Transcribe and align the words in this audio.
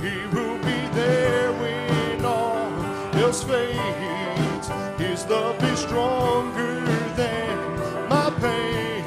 He 0.00 0.16
will 0.34 0.56
be 0.58 0.80
there 0.94 1.52
when 1.52 2.24
all 2.24 2.72
else 3.16 3.42
fades. 3.44 4.68
His 4.98 5.26
love 5.26 5.62
is 5.62 5.80
stronger 5.80 6.80
than 7.16 8.08
my 8.08 8.30
pain. 8.40 9.04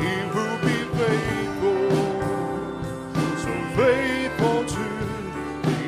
He 0.00 0.16
will 0.34 0.58
be 0.58 0.84
faithful, 0.98 1.88
so 3.38 3.52
faithful 3.76 4.64
to 4.74 4.86
me. 5.68 5.80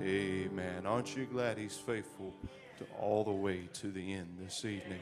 Amen. 0.00 0.86
Aren't 0.86 1.14
you 1.14 1.26
glad 1.26 1.58
He's 1.58 1.76
faithful 1.76 2.32
to 2.78 2.84
all 2.98 3.22
the 3.22 3.32
way 3.32 3.68
to 3.74 3.90
the 3.90 4.14
end 4.14 4.38
this 4.40 4.64
evening? 4.64 5.00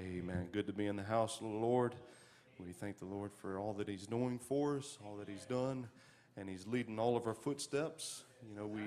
Amen. 0.00 0.48
Good 0.50 0.66
to 0.66 0.72
be 0.72 0.86
in 0.88 0.96
the 0.96 1.04
house 1.04 1.36
of 1.36 1.42
the 1.42 1.58
Lord. 1.58 1.94
We 2.58 2.72
thank 2.72 2.98
the 2.98 3.04
Lord 3.04 3.32
for 3.34 3.58
all 3.58 3.72
that 3.74 3.88
He's 3.88 4.06
doing 4.06 4.38
for 4.38 4.78
us, 4.78 4.98
all 5.04 5.16
that 5.16 5.28
He's 5.28 5.44
done, 5.44 5.88
and 6.36 6.48
He's 6.48 6.66
leading 6.66 6.98
all 6.98 7.16
of 7.16 7.26
our 7.26 7.34
footsteps. 7.34 8.24
You 8.48 8.56
know, 8.56 8.66
we 8.66 8.82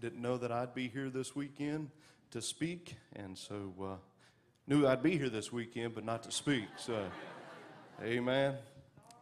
didn't 0.00 0.22
know 0.22 0.38
that 0.38 0.50
I'd 0.50 0.74
be 0.74 0.88
here 0.88 1.10
this 1.10 1.36
weekend 1.36 1.90
to 2.30 2.40
speak, 2.40 2.96
and 3.14 3.36
so 3.36 3.72
uh, 3.82 3.96
knew 4.66 4.86
I'd 4.86 5.02
be 5.02 5.18
here 5.18 5.28
this 5.28 5.52
weekend, 5.52 5.94
but 5.94 6.04
not 6.04 6.22
to 6.24 6.30
speak. 6.30 6.64
So, 6.76 7.04
amen. 8.02 8.54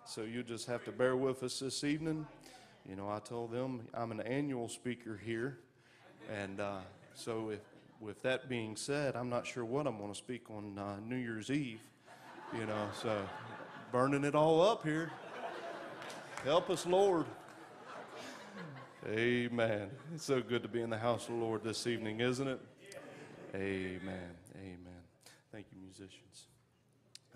So 0.06 0.22
you 0.22 0.42
just 0.42 0.66
have 0.66 0.84
to 0.84 0.92
bear 0.92 1.16
with 1.16 1.42
us 1.42 1.58
this 1.58 1.84
evening. 1.84 2.26
You 2.88 2.96
know, 2.96 3.08
I 3.08 3.18
told 3.18 3.52
them 3.52 3.82
I'm 3.94 4.12
an 4.12 4.20
annual 4.20 4.68
speaker 4.68 5.20
here, 5.22 5.58
and 6.32 6.60
uh, 6.60 6.78
so 7.14 7.50
if, 7.50 7.60
with 8.00 8.22
that 8.22 8.48
being 8.48 8.76
said, 8.76 9.16
I'm 9.16 9.28
not 9.28 9.46
sure 9.46 9.64
what 9.64 9.86
I'm 9.86 9.98
going 9.98 10.12
to 10.12 10.18
speak 10.18 10.50
on 10.50 10.78
uh, 10.78 10.96
New 11.06 11.16
Year's 11.16 11.50
Eve. 11.50 11.80
You 12.54 12.66
know, 12.66 12.88
so 13.00 13.18
burning 13.92 14.24
it 14.24 14.34
all 14.34 14.62
up 14.62 14.82
here. 14.84 15.10
Help 16.44 16.70
us, 16.70 16.86
Lord. 16.86 17.26
Amen. 19.06 19.90
It's 20.14 20.24
so 20.24 20.40
good 20.40 20.62
to 20.62 20.68
be 20.68 20.80
in 20.80 20.88
the 20.88 20.96
house 20.96 21.28
of 21.28 21.34
the 21.34 21.40
Lord 21.40 21.62
this 21.62 21.86
evening, 21.86 22.20
isn't 22.20 22.48
it? 22.48 22.58
Amen. 23.54 24.30
Amen. 24.56 25.02
Thank 25.52 25.66
you, 25.70 25.78
musicians. 25.82 26.46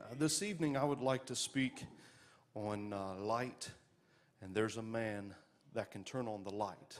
Uh, 0.00 0.14
this 0.18 0.42
evening, 0.42 0.78
I 0.78 0.84
would 0.84 1.02
like 1.02 1.26
to 1.26 1.36
speak 1.36 1.84
on 2.54 2.94
uh, 2.94 3.16
light, 3.16 3.68
and 4.40 4.54
there's 4.54 4.78
a 4.78 4.82
man 4.82 5.34
that 5.74 5.90
can 5.90 6.04
turn 6.04 6.26
on 6.26 6.42
the 6.42 6.54
light. 6.54 6.98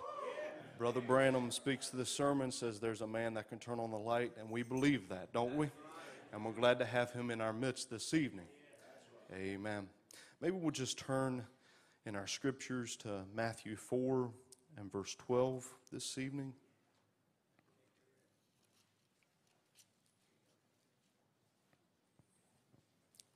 Brother 0.77 1.01
Branham 1.01 1.51
speaks 1.51 1.89
to 1.89 1.97
this 1.97 2.11
sermon, 2.11 2.53
says 2.53 2.79
there's 2.79 3.01
a 3.01 3.07
man 3.07 3.33
that 3.35 3.49
can 3.49 3.59
turn 3.59 3.81
on 3.81 3.91
the 3.91 3.97
light, 3.97 4.33
and 4.39 4.51
we 4.51 4.63
believe 4.63 5.09
that, 5.09 5.33
don't 5.33 5.57
we? 5.57 5.71
And 6.31 6.45
we're 6.45 6.53
glad 6.53 6.79
to 6.81 6.85
have 6.85 7.13
him 7.13 7.31
in 7.31 7.41
our 7.41 7.55
midst 7.55 7.89
this 7.89 8.13
evening. 8.13 8.45
Amen. 9.33 9.89
Maybe 10.41 10.57
we'll 10.57 10.71
just 10.71 10.99
turn 10.99 11.45
in 12.05 12.15
our 12.15 12.29
scriptures 12.29 12.97
to 12.99 13.25
Matthew 13.35 13.75
4 13.75 14.31
and 14.79 14.93
verse 14.93 15.17
12 15.17 15.67
this 15.93 16.17
evening. 16.17 16.53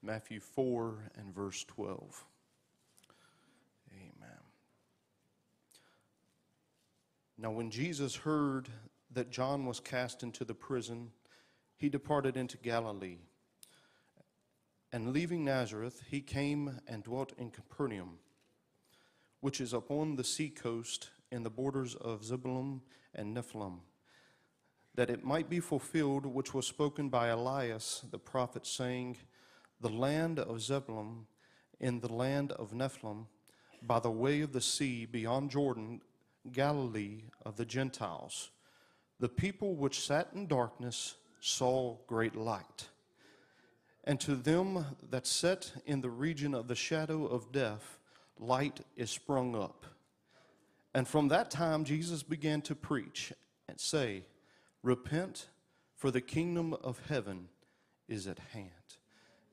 Matthew 0.02 0.41
4 0.41 1.10
and 1.16 1.34
verse 1.34 1.64
12. 1.64 2.25
Amen. 3.92 4.38
Now, 7.36 7.50
when 7.50 7.70
Jesus 7.70 8.14
heard 8.14 8.69
that 9.12 9.30
John 9.30 9.66
was 9.66 9.80
cast 9.80 10.22
into 10.22 10.44
the 10.44 10.54
prison, 10.54 11.10
he 11.77 11.88
departed 11.88 12.36
into 12.36 12.56
Galilee. 12.58 13.19
And 14.92 15.12
leaving 15.12 15.44
Nazareth, 15.44 16.02
he 16.10 16.20
came 16.20 16.80
and 16.88 17.05
dwelt 17.05 17.33
in 17.38 17.50
Capernaum, 17.50 18.19
which 19.41 19.60
is 19.60 19.72
upon 19.72 20.16
the 20.16 20.24
sea 20.24 20.50
coast 20.50 21.10
in 21.30 21.44
the 21.44 21.50
borders 21.50 21.94
of 21.94 22.24
Zebulun 22.24 22.80
and 23.15 23.37
Nephthalim, 23.37 23.78
that 24.97 25.09
it 25.09 25.25
might 25.25 25.48
be 25.48 25.60
fulfilled 25.60 26.26
which 26.26 26.53
was 26.53 26.66
spoken 26.66 27.09
by 27.09 27.28
Elias 27.28 28.04
the 28.10 28.19
prophet, 28.19 28.66
saying, 28.66 29.16
The 29.81 29.88
land 29.88 30.41
of 30.41 30.60
Zebulun 30.60 31.26
in 31.78 32.00
the 32.00 32.12
land 32.12 32.50
of 32.53 32.72
Nephthalim, 32.72 33.26
by 33.82 34.00
the 34.00 34.10
way 34.10 34.41
of 34.41 34.53
the 34.53 34.60
sea 34.60 35.06
beyond 35.06 35.50
Jordan, 35.50 36.00
Galilee 36.53 37.22
of 37.44 37.56
the 37.56 37.65
Gentiles. 37.65 38.50
The 39.20 39.28
people 39.28 39.76
which 39.76 40.00
sat 40.00 40.31
in 40.34 40.47
darkness 40.47 41.15
saw 41.41 41.97
great 42.06 42.34
light. 42.34 42.88
And 44.05 44.19
to 44.21 44.34
them 44.34 44.87
that 45.11 45.27
sit 45.27 45.72
in 45.84 46.00
the 46.00 46.11
region 46.11 46.55
of 46.55 46.69
the 46.69 46.75
shadow 46.75 47.27
of 47.27 47.53
death, 47.53 47.99
light 48.38 48.81
is 48.97 49.11
sprung 49.11 49.55
up. 49.55 49.84
And 50.94 51.06
from 51.06 51.28
that 51.28 51.50
time, 51.50 51.84
Jesus 51.84 52.22
began 52.22 52.62
to 52.62 52.75
preach 52.75 53.33
and 53.69 53.78
say, 53.78 54.25
Repent, 54.83 55.49
for 55.94 56.10
the 56.10 56.22
kingdom 56.22 56.72
of 56.72 56.99
heaven 57.09 57.49
is 58.09 58.27
at 58.27 58.39
hand. 58.53 58.71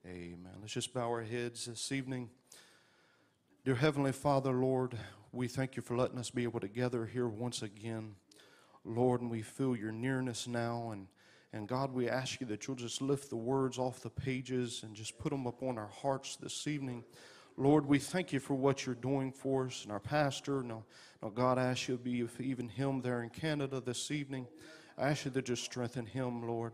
Amen. 0.06 0.54
Let's 0.60 0.72
just 0.72 0.94
bow 0.94 1.08
our 1.08 1.22
heads 1.22 1.66
this 1.66 1.92
evening. 1.92 2.30
Dear 3.64 3.74
Heavenly 3.74 4.12
Father, 4.12 4.52
Lord, 4.52 4.96
we 5.32 5.46
thank 5.46 5.76
you 5.76 5.82
for 5.82 5.96
letting 5.96 6.18
us 6.18 6.30
be 6.30 6.44
able 6.44 6.60
to 6.60 6.68
gather 6.68 7.04
here 7.04 7.28
once 7.28 7.60
again. 7.60 8.14
Lord, 8.84 9.20
and 9.20 9.30
we 9.30 9.42
feel 9.42 9.76
your 9.76 9.92
nearness 9.92 10.48
now. 10.48 10.90
And, 10.92 11.08
and 11.52 11.66
God, 11.66 11.92
we 11.92 12.08
ask 12.08 12.40
you 12.40 12.46
that 12.48 12.66
you'll 12.66 12.76
just 12.76 13.00
lift 13.00 13.30
the 13.30 13.36
words 13.36 13.78
off 13.78 14.00
the 14.00 14.10
pages 14.10 14.82
and 14.82 14.94
just 14.94 15.18
put 15.18 15.30
them 15.30 15.46
upon 15.46 15.78
our 15.78 15.88
hearts 15.88 16.36
this 16.36 16.66
evening. 16.66 17.04
Lord, 17.56 17.86
we 17.86 17.98
thank 17.98 18.32
you 18.32 18.38
for 18.38 18.54
what 18.54 18.84
you're 18.84 18.94
doing 18.94 19.32
for 19.32 19.66
us 19.66 19.82
and 19.82 19.90
our 19.90 19.98
pastor. 19.98 20.62
Now, 20.62 20.84
now 21.22 21.30
God, 21.30 21.58
I 21.58 21.64
ask 21.64 21.88
you 21.88 21.96
to 21.96 22.02
be 22.02 22.24
even 22.38 22.68
him 22.68 23.00
there 23.00 23.22
in 23.22 23.30
Canada 23.30 23.80
this 23.80 24.10
evening. 24.10 24.46
I 24.98 25.08
ask 25.10 25.24
you 25.24 25.30
to 25.30 25.42
just 25.42 25.64
strengthen 25.64 26.06
him, 26.06 26.46
Lord. 26.46 26.72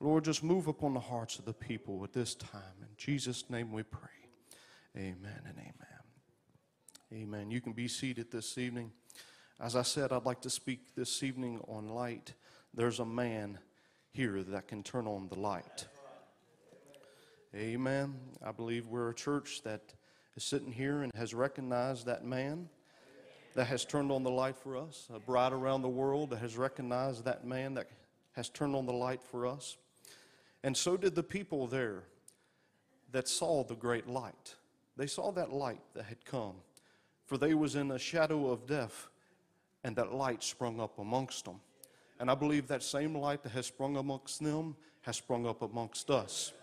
Lord, 0.00 0.24
just 0.24 0.42
move 0.42 0.68
upon 0.68 0.94
the 0.94 1.00
hearts 1.00 1.38
of 1.38 1.44
the 1.44 1.52
people 1.52 2.04
at 2.04 2.12
this 2.12 2.34
time. 2.34 2.62
In 2.80 2.88
Jesus' 2.96 3.50
name 3.50 3.72
we 3.72 3.82
pray. 3.82 4.10
Amen 4.96 5.40
and 5.46 5.58
amen. 5.58 5.94
Amen. 7.12 7.50
You 7.50 7.60
can 7.60 7.72
be 7.72 7.88
seated 7.88 8.30
this 8.30 8.58
evening. 8.58 8.92
As 9.60 9.76
I 9.76 9.82
said, 9.82 10.12
I'd 10.12 10.24
like 10.24 10.40
to 10.42 10.50
speak 10.50 10.94
this 10.94 11.22
evening 11.22 11.60
on 11.68 11.88
light. 11.88 12.34
There's 12.72 13.00
a 13.00 13.04
man 13.04 13.58
here 14.14 14.44
that 14.44 14.68
can 14.68 14.82
turn 14.84 15.08
on 15.08 15.28
the 15.28 15.38
light. 15.38 15.86
Amen. 17.54 18.14
I 18.44 18.52
believe 18.52 18.86
we're 18.86 19.10
a 19.10 19.14
church 19.14 19.62
that 19.64 19.92
is 20.36 20.44
sitting 20.44 20.70
here 20.70 21.02
and 21.02 21.12
has 21.16 21.34
recognized 21.34 22.06
that 22.06 22.24
man 22.24 22.68
that 23.54 23.66
has 23.66 23.84
turned 23.84 24.12
on 24.12 24.22
the 24.22 24.30
light 24.30 24.56
for 24.56 24.76
us, 24.76 25.08
a 25.12 25.18
bride 25.18 25.52
around 25.52 25.82
the 25.82 25.88
world 25.88 26.30
that 26.30 26.38
has 26.38 26.56
recognized 26.56 27.24
that 27.24 27.44
man 27.44 27.74
that 27.74 27.88
has 28.32 28.48
turned 28.48 28.76
on 28.76 28.86
the 28.86 28.92
light 28.92 29.22
for 29.22 29.46
us. 29.46 29.76
And 30.62 30.76
so 30.76 30.96
did 30.96 31.16
the 31.16 31.22
people 31.22 31.66
there 31.66 32.04
that 33.10 33.26
saw 33.26 33.64
the 33.64 33.76
great 33.76 34.08
light. 34.08 34.54
They 34.96 35.08
saw 35.08 35.32
that 35.32 35.52
light 35.52 35.82
that 35.94 36.04
had 36.04 36.24
come, 36.24 36.54
for 37.26 37.36
they 37.36 37.54
was 37.54 37.74
in 37.74 37.90
a 37.90 37.98
shadow 37.98 38.50
of 38.50 38.66
death, 38.66 39.08
and 39.82 39.96
that 39.96 40.12
light 40.12 40.44
sprung 40.44 40.80
up 40.80 41.00
amongst 41.00 41.44
them. 41.44 41.60
And 42.24 42.30
I 42.30 42.34
believe 42.34 42.68
that 42.68 42.82
same 42.82 43.14
light 43.14 43.42
that 43.42 43.52
has 43.52 43.66
sprung 43.66 43.98
amongst 43.98 44.42
them 44.42 44.76
has 45.02 45.18
sprung 45.18 45.46
up 45.46 45.60
amongst 45.60 46.08
us. 46.08 46.54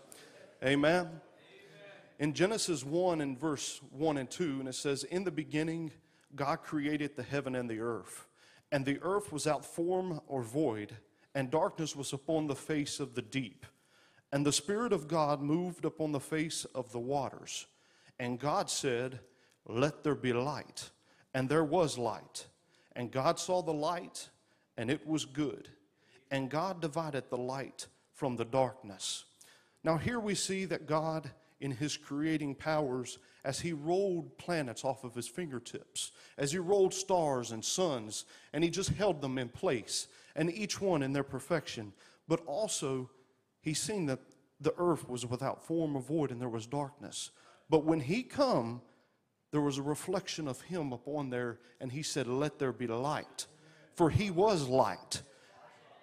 Amen. 0.60 1.08
In 2.18 2.32
Genesis 2.32 2.84
1 2.84 3.20
and 3.20 3.38
verse 3.38 3.80
1 3.92 4.18
and 4.18 4.28
2, 4.28 4.58
and 4.58 4.68
it 4.68 4.74
says, 4.74 5.04
In 5.04 5.22
the 5.22 5.30
beginning, 5.30 5.92
God 6.34 6.64
created 6.64 7.14
the 7.14 7.22
heaven 7.22 7.54
and 7.54 7.70
the 7.70 7.78
earth. 7.78 8.26
And 8.72 8.84
the 8.84 8.98
earth 9.02 9.32
was 9.32 9.46
out 9.46 9.64
form 9.64 10.20
or 10.26 10.42
void, 10.42 10.96
and 11.32 11.48
darkness 11.48 11.94
was 11.94 12.12
upon 12.12 12.48
the 12.48 12.56
face 12.56 12.98
of 12.98 13.14
the 13.14 13.22
deep. 13.22 13.64
And 14.32 14.44
the 14.44 14.50
Spirit 14.50 14.92
of 14.92 15.06
God 15.06 15.40
moved 15.40 15.84
upon 15.84 16.10
the 16.10 16.18
face 16.18 16.64
of 16.74 16.90
the 16.90 16.98
waters. 16.98 17.68
And 18.18 18.36
God 18.36 18.68
said, 18.68 19.20
Let 19.68 20.02
there 20.02 20.16
be 20.16 20.32
light. 20.32 20.90
And 21.32 21.48
there 21.48 21.62
was 21.62 21.98
light. 21.98 22.48
And 22.96 23.12
God 23.12 23.38
saw 23.38 23.62
the 23.62 23.72
light, 23.72 24.28
and 24.76 24.90
it 24.90 25.06
was 25.06 25.24
good. 25.24 25.68
And 26.30 26.50
God 26.50 26.80
divided 26.80 27.24
the 27.28 27.36
light 27.36 27.86
from 28.14 28.36
the 28.36 28.44
darkness. 28.44 29.24
Now, 29.84 29.96
here 29.96 30.20
we 30.20 30.34
see 30.34 30.64
that 30.66 30.86
God, 30.86 31.30
in 31.60 31.72
his 31.72 31.96
creating 31.96 32.54
powers, 32.54 33.18
as 33.44 33.60
he 33.60 33.72
rolled 33.72 34.38
planets 34.38 34.84
off 34.84 35.04
of 35.04 35.14
his 35.14 35.26
fingertips, 35.28 36.12
as 36.38 36.52
he 36.52 36.58
rolled 36.58 36.94
stars 36.94 37.50
and 37.50 37.64
suns, 37.64 38.24
and 38.52 38.62
he 38.62 38.70
just 38.70 38.90
held 38.90 39.20
them 39.20 39.38
in 39.38 39.48
place, 39.48 40.06
and 40.36 40.52
each 40.52 40.80
one 40.80 41.02
in 41.02 41.12
their 41.12 41.24
perfection. 41.24 41.92
But 42.28 42.40
also, 42.46 43.10
he 43.60 43.74
seen 43.74 44.06
that 44.06 44.20
the 44.60 44.74
earth 44.78 45.08
was 45.08 45.26
without 45.26 45.64
form 45.64 45.96
or 45.96 46.02
void, 46.02 46.30
and 46.30 46.40
there 46.40 46.48
was 46.48 46.66
darkness. 46.66 47.30
But 47.68 47.84
when 47.84 48.00
he 48.00 48.22
come, 48.22 48.80
there 49.50 49.60
was 49.60 49.78
a 49.78 49.82
reflection 49.82 50.46
of 50.46 50.60
him 50.62 50.92
upon 50.92 51.30
there, 51.30 51.58
and 51.80 51.90
he 51.90 52.02
said, 52.02 52.26
Let 52.26 52.58
there 52.58 52.72
be 52.72 52.86
light. 52.86 53.46
For 53.94 54.10
he 54.10 54.30
was 54.30 54.68
light. 54.68 55.22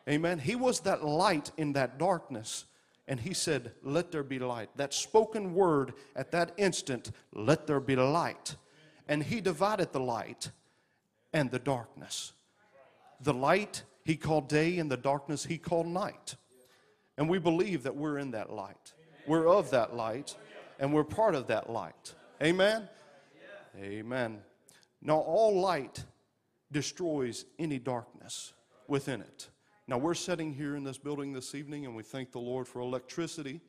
Amen. 0.07 0.39
He 0.39 0.55
was 0.55 0.81
that 0.81 1.03
light 1.03 1.51
in 1.57 1.73
that 1.73 1.97
darkness. 1.97 2.65
And 3.07 3.19
he 3.19 3.33
said, 3.33 3.71
Let 3.83 4.11
there 4.11 4.23
be 4.23 4.39
light. 4.39 4.69
That 4.75 4.93
spoken 4.93 5.53
word 5.53 5.93
at 6.15 6.31
that 6.31 6.53
instant, 6.57 7.11
let 7.33 7.67
there 7.67 7.79
be 7.79 7.95
light. 7.95 8.55
And 9.07 9.23
he 9.23 9.41
divided 9.41 9.91
the 9.91 9.99
light 9.99 10.51
and 11.33 11.49
the 11.49 11.59
darkness. 11.59 12.33
The 13.21 13.33
light 13.33 13.83
he 14.03 14.15
called 14.15 14.47
day, 14.47 14.79
and 14.79 14.89
the 14.89 14.97
darkness 14.97 15.45
he 15.45 15.57
called 15.57 15.85
night. 15.87 16.35
And 17.17 17.29
we 17.29 17.37
believe 17.37 17.83
that 17.83 17.95
we're 17.95 18.17
in 18.17 18.31
that 18.31 18.51
light. 18.51 18.93
We're 19.27 19.47
of 19.47 19.71
that 19.71 19.95
light, 19.95 20.35
and 20.79 20.93
we're 20.93 21.03
part 21.03 21.35
of 21.35 21.47
that 21.47 21.69
light. 21.69 22.15
Amen? 22.41 22.87
Amen. 23.77 24.39
Now, 25.01 25.17
all 25.17 25.59
light 25.59 26.03
destroys 26.71 27.45
any 27.57 27.79
darkness 27.79 28.53
within 28.87 29.21
it. 29.21 29.49
Now, 29.87 29.97
we're 29.97 30.13
sitting 30.13 30.53
here 30.53 30.75
in 30.75 30.83
this 30.83 30.97
building 30.97 31.33
this 31.33 31.55
evening, 31.55 31.85
and 31.85 31.95
we 31.95 32.03
thank 32.03 32.31
the 32.31 32.39
Lord 32.39 32.67
for 32.67 32.79
electricity. 32.79 33.59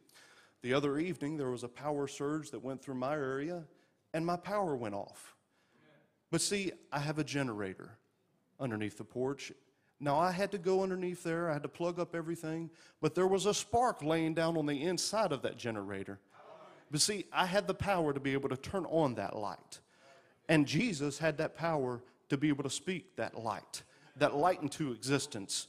The 0.63 0.75
other 0.75 0.99
evening, 0.99 1.39
there 1.39 1.51
was 1.51 1.65
a 1.65 1.69
power 1.69 2.07
surge 2.07 2.51
that 2.51 2.63
went 2.63 2.83
through 2.83 2.97
my 2.97 3.15
area, 3.15 3.65
and 4.13 4.27
my 4.27 4.37
power 4.37 4.77
went 4.77 4.95
off. 4.95 5.35
But 6.31 6.43
see, 6.43 6.73
I 6.93 6.99
have 6.99 7.19
a 7.19 7.25
generator 7.25 7.97
underneath 8.59 8.99
the 8.99 9.05
porch. 9.05 9.51
Now, 9.99 10.19
I 10.19 10.31
had 10.31 10.51
to 10.53 10.59
go 10.59 10.83
underneath 10.83 11.23
there, 11.23 11.49
I 11.49 11.55
had 11.55 11.63
to 11.63 11.69
plug 11.69 11.99
up 11.99 12.15
everything, 12.15 12.71
but 13.01 13.15
there 13.15 13.27
was 13.27 13.47
a 13.47 13.55
spark 13.55 14.03
laying 14.03 14.35
down 14.35 14.57
on 14.57 14.67
the 14.67 14.83
inside 14.83 15.33
of 15.33 15.43
that 15.43 15.57
generator. 15.57 16.21
But 16.91 17.01
see, 17.01 17.27
I 17.33 17.47
had 17.47 17.67
the 17.67 17.75
power 17.75 18.13
to 18.13 18.21
be 18.21 18.33
able 18.33 18.49
to 18.51 18.57
turn 18.57 18.85
on 18.87 19.15
that 19.15 19.37
light. 19.37 19.81
And 20.49 20.67
Jesus 20.67 21.19
had 21.19 21.39
that 21.39 21.57
power 21.57 22.03
to 22.31 22.37
be 22.37 22.49
able 22.49 22.65
to 22.65 22.71
speak 22.71 23.17
that 23.17 23.39
light, 23.39 23.83
that 24.17 24.35
light 24.35 24.63
into 24.63 24.93
existence. 24.93 25.67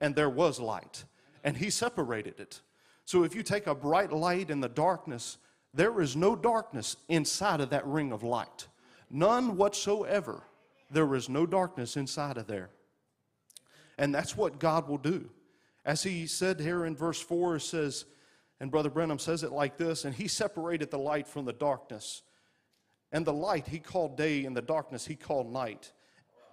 And 0.00 0.14
there 0.14 0.30
was 0.30 0.58
light. 0.58 1.04
And 1.44 1.56
He 1.56 1.70
separated 1.70 2.40
it. 2.40 2.60
So 3.04 3.24
if 3.24 3.34
you 3.34 3.42
take 3.42 3.66
a 3.66 3.74
bright 3.74 4.12
light 4.12 4.50
in 4.50 4.60
the 4.60 4.68
darkness, 4.68 5.38
there 5.72 6.00
is 6.00 6.16
no 6.16 6.34
darkness 6.34 6.96
inside 7.08 7.60
of 7.60 7.70
that 7.70 7.86
ring 7.86 8.12
of 8.12 8.22
light. 8.22 8.66
None 9.10 9.56
whatsoever. 9.56 10.42
There 10.90 11.14
is 11.14 11.28
no 11.28 11.46
darkness 11.46 11.96
inside 11.96 12.36
of 12.36 12.46
there. 12.46 12.70
And 13.98 14.14
that's 14.14 14.36
what 14.36 14.58
God 14.58 14.88
will 14.88 14.98
do. 14.98 15.30
As 15.84 16.02
he 16.02 16.26
said 16.26 16.60
here 16.60 16.84
in 16.84 16.96
verse 16.96 17.20
4, 17.20 17.56
it 17.56 17.60
says, 17.60 18.04
and 18.60 18.70
Brother 18.70 18.90
Branham 18.90 19.18
says 19.18 19.42
it 19.42 19.52
like 19.52 19.78
this, 19.78 20.04
and 20.04 20.14
he 20.14 20.28
separated 20.28 20.90
the 20.90 20.98
light 20.98 21.26
from 21.26 21.46
the 21.46 21.52
darkness. 21.52 22.22
And 23.12 23.26
the 23.26 23.32
light 23.32 23.66
he 23.66 23.78
called 23.78 24.16
day, 24.16 24.44
and 24.44 24.56
the 24.56 24.62
darkness 24.62 25.06
he 25.06 25.16
called 25.16 25.52
night. 25.52 25.92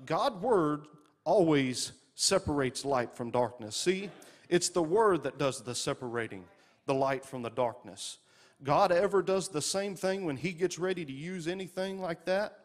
God' 0.06 0.42
word 0.42 0.88
always 1.24 1.92
separates 2.16 2.84
light 2.84 3.16
from 3.16 3.30
darkness. 3.30 3.76
See, 3.76 4.10
it's 4.50 4.70
the 4.70 4.82
word 4.82 5.24
that 5.24 5.38
does 5.38 5.62
the 5.62 5.76
separating, 5.76 6.46
the 6.86 6.94
light 6.94 7.26
from 7.26 7.42
the 7.42 7.50
darkness. 7.50 8.18
God 8.64 8.92
ever 8.92 9.22
does 9.22 9.50
the 9.50 9.62
same 9.62 9.96
thing 9.96 10.26
when 10.26 10.38
he 10.38 10.52
gets 10.52 10.80
ready 10.80 11.06
to 11.06 11.12
use 11.12 11.48
anything 11.48 12.02
like 12.02 12.26
that? 12.26 12.60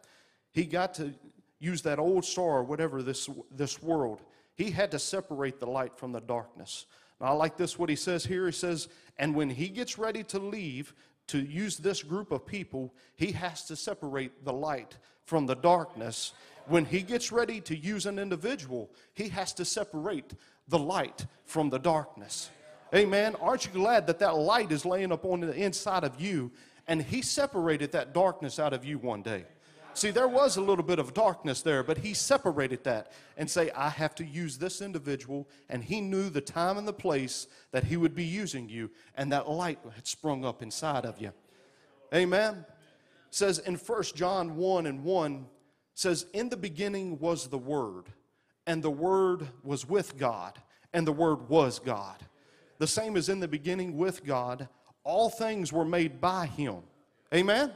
He 0.53 0.65
got 0.65 0.94
to 0.94 1.12
use 1.59 1.83
that 1.83 1.99
old 1.99 2.25
star 2.25 2.59
or 2.59 2.65
whatever 2.65 3.03
this, 3.03 3.29
this 3.50 3.83
world. 3.83 4.23
He 4.55 4.71
had 4.71 4.91
to 4.93 4.99
separate 4.99 5.61
the 5.61 5.67
light 5.67 5.97
from 5.97 6.12
the 6.12 6.21
darkness. 6.21 6.87
Now, 7.21 7.29
I 7.29 7.33
like 7.33 7.56
this 7.56 7.79
what 7.79 7.89
he 7.89 7.97
says 7.97 8.25
here. 8.25 8.47
He 8.47 8.53
says, 8.53 8.89
and 9.19 9.35
when 9.35 9.50
he 9.50 9.69
gets 9.69 9.99
ready 9.99 10.25
to 10.25 10.39
leave 10.39 10.94
to 11.29 11.39
use 11.39 11.77
this 11.77 12.03
group 12.03 12.33
of 12.33 12.47
people, 12.47 12.95
he 13.17 13.33
has 13.33 13.65
to 13.67 13.77
separate 13.77 14.45
the 14.45 14.53
light 14.53 14.97
from 15.25 15.47
the 15.47 15.55
darkness. 15.55 16.33
When 16.67 16.85
he 16.85 17.03
gets 17.03 17.33
ready 17.33 17.61
to 17.63 17.77
use 17.77 18.07
an 18.07 18.19
individual, 18.19 18.91
he 19.15 19.29
has 19.29 19.53
to 19.55 19.65
separate 19.65 20.35
the 20.69 20.79
light 20.79 21.27
from 21.45 21.71
the 21.71 21.79
darkness. 21.79 22.51
Amen. 22.95 23.35
Aren't 23.41 23.65
you 23.65 23.73
glad 23.73 24.07
that 24.07 24.19
that 24.19 24.37
light 24.37 24.71
is 24.71 24.85
laying 24.85 25.13
up 25.13 25.25
on 25.25 25.41
the 25.41 25.55
inside 25.55 26.05
of 26.05 26.21
you 26.21 26.51
and 26.87 27.01
he 27.03 27.23
separated 27.23 27.93
that 27.93 28.13
darkness 28.13 28.59
out 28.59 28.73
of 28.73 28.85
you 28.85 28.99
one 28.99 29.23
day? 29.23 29.45
See, 29.94 30.11
there 30.11 30.29
was 30.29 30.56
a 30.56 30.61
little 30.61 30.85
bit 30.85 30.99
of 30.99 31.12
darkness 31.12 31.62
there, 31.62 31.83
but 31.83 31.99
he 31.99 32.15
separated 32.15 32.83
that 32.85 33.12
and 33.37 33.50
say, 33.50 33.71
I 33.73 33.91
have 33.91 34.15
to 34.17 34.25
use 34.25 34.56
this 34.56 34.81
individual. 34.81 35.49
And 35.69 35.85
he 35.85 36.00
knew 36.00 36.31
the 36.31 36.41
time 36.41 36.79
and 36.79 36.89
the 36.89 36.93
place 36.93 37.47
that 37.73 37.85
he 37.85 37.97
would 37.97 38.15
be 38.15 38.25
using 38.25 38.69
you, 38.69 38.91
and 39.17 39.31
that 39.33 39.49
light 39.49 39.79
had 39.94 40.06
sprung 40.06 40.44
up 40.44 40.62
inside 40.62 41.05
of 41.05 41.21
you. 41.21 41.33
Amen. 42.15 42.65
It 42.69 43.35
says 43.35 43.59
in 43.59 43.77
1 43.77 44.03
John 44.15 44.56
1 44.56 44.87
and 44.87 45.05
1 45.05 45.47
says, 45.94 46.27
In 46.33 46.49
the 46.49 46.56
beginning 46.56 47.19
was 47.19 47.49
the 47.49 47.59
Word, 47.59 48.05
and 48.67 48.83
the 48.83 48.91
Word 48.91 49.49
was 49.62 49.89
with 49.89 50.17
God, 50.17 50.61
and 50.93 51.06
the 51.06 51.12
Word 51.12 51.49
was 51.49 51.79
God. 51.79 52.17
The 52.79 52.87
same 52.87 53.17
as 53.17 53.29
in 53.29 53.41
the 53.41 53.49
beginning 53.49 53.97
with 53.97 54.25
God, 54.25 54.69
all 55.05 55.31
things 55.31 55.73
were 55.73 55.85
made 55.85 56.21
by 56.21 56.47
him. 56.47 56.79
Amen. 57.35 57.73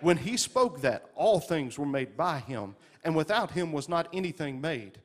When 0.00 0.16
he 0.16 0.36
spoke 0.36 0.80
that, 0.80 1.04
all 1.14 1.40
things 1.40 1.78
were 1.78 1.86
made 1.86 2.16
by 2.16 2.38
him, 2.38 2.76
and 3.04 3.14
without 3.14 3.52
him 3.52 3.72
was 3.72 3.88
not 3.88 4.08
anything 4.12 4.60
made. 4.60 4.98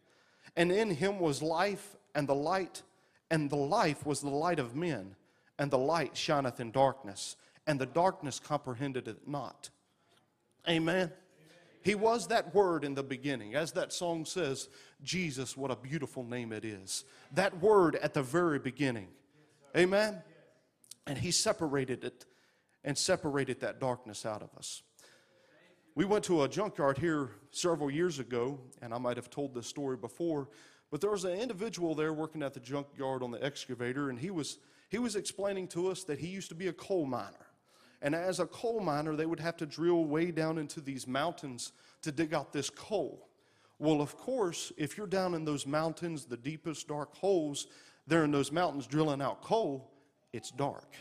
And 0.56 0.71
in 0.71 0.92
him 0.92 1.19
was 1.19 1.42
life, 1.42 1.95
and 2.13 2.27
the 2.27 2.36
light, 2.36 2.81
and 3.30 3.50
the 3.50 3.56
life 3.56 4.06
was 4.06 4.21
the 4.21 4.30
light 4.30 4.59
of 4.59 4.75
men, 4.75 5.15
and 5.59 5.69
the 5.69 5.77
light 5.77 6.15
shineth 6.15 6.59
in 6.59 6.71
darkness, 6.71 7.36
and 7.68 7.80
the 7.80 7.86
darkness 7.86 8.39
comprehended 8.39 9.07
it 9.07 9.27
not. 9.27 9.69
Amen. 10.68 11.12
He 11.81 11.94
was 11.94 12.27
that 12.27 12.56
word 12.56 12.83
in 12.83 12.95
the 12.95 13.03
beginning. 13.03 13.53
As 13.53 13.74
that 13.74 13.94
song 13.94 14.25
says, 14.25 14.69
Jesus, 15.03 15.56
what 15.56 15.69
a 15.69 15.75
beautiful 15.75 16.24
name 16.24 16.51
it 16.51 16.65
is. 16.65 17.03
That 17.33 17.62
word 17.62 17.95
at 17.97 18.15
the 18.15 18.24
very 18.24 18.57
beginning. 18.57 19.09
Amen. 19.77 20.24
And 21.06 21.18
he 21.18 21.30
separated 21.30 22.03
it 22.03 22.25
and 22.83 22.97
separated 22.97 23.59
that 23.62 23.80
darkness 23.80 24.25
out 24.25 24.42
of 24.42 24.50
us. 24.57 24.81
We 25.97 26.03
went 26.03 26.25
to 26.25 26.44
a 26.44 26.50
junkyard 26.50 26.97
here 26.97 27.30
several 27.51 27.89
years 27.89 28.19
ago, 28.19 28.59
and 28.81 28.94
I 28.94 28.97
might 28.97 29.15
have 29.15 29.30
told 29.30 29.53
this 29.53 29.65
story 29.65 29.95
before, 29.95 30.50
but 30.92 31.00
there 31.00 31.09
was 31.09 31.24
an 31.24 31.39
individual 31.39 31.95
there 31.95 32.12
working 32.12 32.44
at 32.44 32.53
the 32.53 32.59
junkyard 32.59 33.24
on 33.24 33.31
the 33.31 33.42
excavator, 33.42 34.09
and 34.09 34.19
he 34.19 34.30
was, 34.30 34.59
he 34.89 35.00
was 35.00 35.15
explaining 35.15 35.69
to 35.69 35.88
us 35.88 36.03
that 36.03 36.19
he 36.19 36.27
used 36.27 36.50
to 36.50 36.56
be 36.56 36.68
a 36.68 36.74
coal 36.74 37.06
miner. 37.06 37.47
And 38.01 38.13
as 38.13 38.42
a 38.42 38.45
coal 38.45 38.81
miner, 38.81 39.15
they 39.15 39.25
would 39.25 39.39
have 39.39 39.56
to 39.56 39.65
drill 39.65 40.03
way 40.03 40.31
down 40.31 40.57
into 40.57 40.81
these 40.81 41.07
mountains 41.07 41.71
to 42.01 42.12
dig 42.12 42.33
out 42.33 42.51
this 42.51 42.69
coal. 42.69 43.30
Well, 43.80 44.01
of 44.01 44.18
course, 44.18 44.74
if 44.75 44.97
you're 44.97 45.07
down 45.07 45.33
in 45.33 45.45
those 45.45 45.65
mountains, 45.65 46.25
the 46.25 46.36
deepest 46.36 46.89
dark 46.89 47.15
holes, 47.15 47.68
there 48.06 48.25
in 48.25 48.31
those 48.31 48.51
mountains 48.51 48.86
drilling 48.86 49.21
out 49.21 49.42
coal, 49.42 49.94
it's 50.33 50.51
dark. 50.51 50.94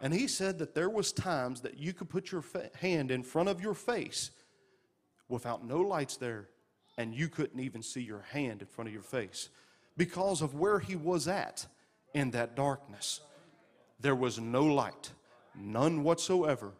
And 0.00 0.12
he 0.12 0.28
said 0.28 0.58
that 0.58 0.74
there 0.74 0.90
was 0.90 1.12
times 1.12 1.62
that 1.62 1.78
you 1.78 1.92
could 1.92 2.08
put 2.08 2.30
your 2.30 2.42
fa- 2.42 2.70
hand 2.80 3.10
in 3.10 3.22
front 3.22 3.48
of 3.48 3.60
your 3.60 3.74
face 3.74 4.30
without 5.28 5.64
no 5.64 5.80
lights 5.80 6.16
there 6.16 6.48
and 6.98 7.14
you 7.14 7.28
couldn't 7.28 7.60
even 7.60 7.82
see 7.82 8.00
your 8.00 8.22
hand 8.32 8.60
in 8.60 8.66
front 8.66 8.88
of 8.88 8.94
your 8.94 9.02
face 9.02 9.48
because 9.96 10.42
of 10.42 10.54
where 10.54 10.78
he 10.78 10.96
was 10.96 11.28
at 11.28 11.66
in 12.14 12.30
that 12.32 12.54
darkness. 12.54 13.20
There 14.00 14.14
was 14.14 14.38
no 14.38 14.64
light, 14.64 15.12
none 15.54 16.02
whatsoever. 16.02 16.72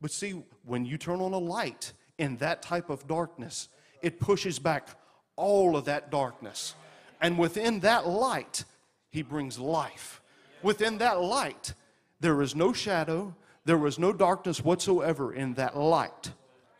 But 0.00 0.10
see, 0.10 0.42
when 0.64 0.84
you 0.84 0.98
turn 0.98 1.20
on 1.20 1.32
a 1.32 1.38
light 1.38 1.92
in 2.18 2.36
that 2.38 2.62
type 2.62 2.90
of 2.90 3.06
darkness, 3.06 3.68
it 4.02 4.20
pushes 4.20 4.58
back 4.58 4.88
all 5.36 5.76
of 5.76 5.84
that 5.86 6.10
darkness. 6.10 6.74
And 7.20 7.38
within 7.38 7.80
that 7.80 8.06
light, 8.06 8.64
he 9.10 9.22
brings 9.22 9.58
life. 9.58 10.20
Within 10.62 10.98
that 10.98 11.20
light, 11.20 11.74
there 12.20 12.40
is 12.42 12.54
no 12.54 12.72
shadow, 12.72 13.34
there 13.64 13.78
was 13.78 13.98
no 13.98 14.12
darkness 14.12 14.64
whatsoever 14.64 15.34
in 15.34 15.54
that 15.54 15.76
light. 15.76 16.32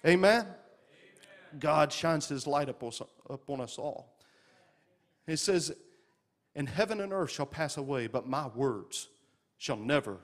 Amen? 0.07 0.47
God 1.59 1.93
shines 1.93 2.29
his 2.29 2.47
light 2.47 2.69
upon 2.69 3.61
us 3.61 3.79
all. 3.79 4.15
It 5.27 5.39
says, 5.39 5.73
And 6.55 6.69
heaven 6.69 7.01
and 7.01 7.13
earth 7.13 7.31
shall 7.31 7.47
pass 7.47 7.77
away, 7.77 8.07
but 8.07 8.29
my 8.29 8.47
words 8.49 9.09
shall 9.59 9.77
never 9.77 10.19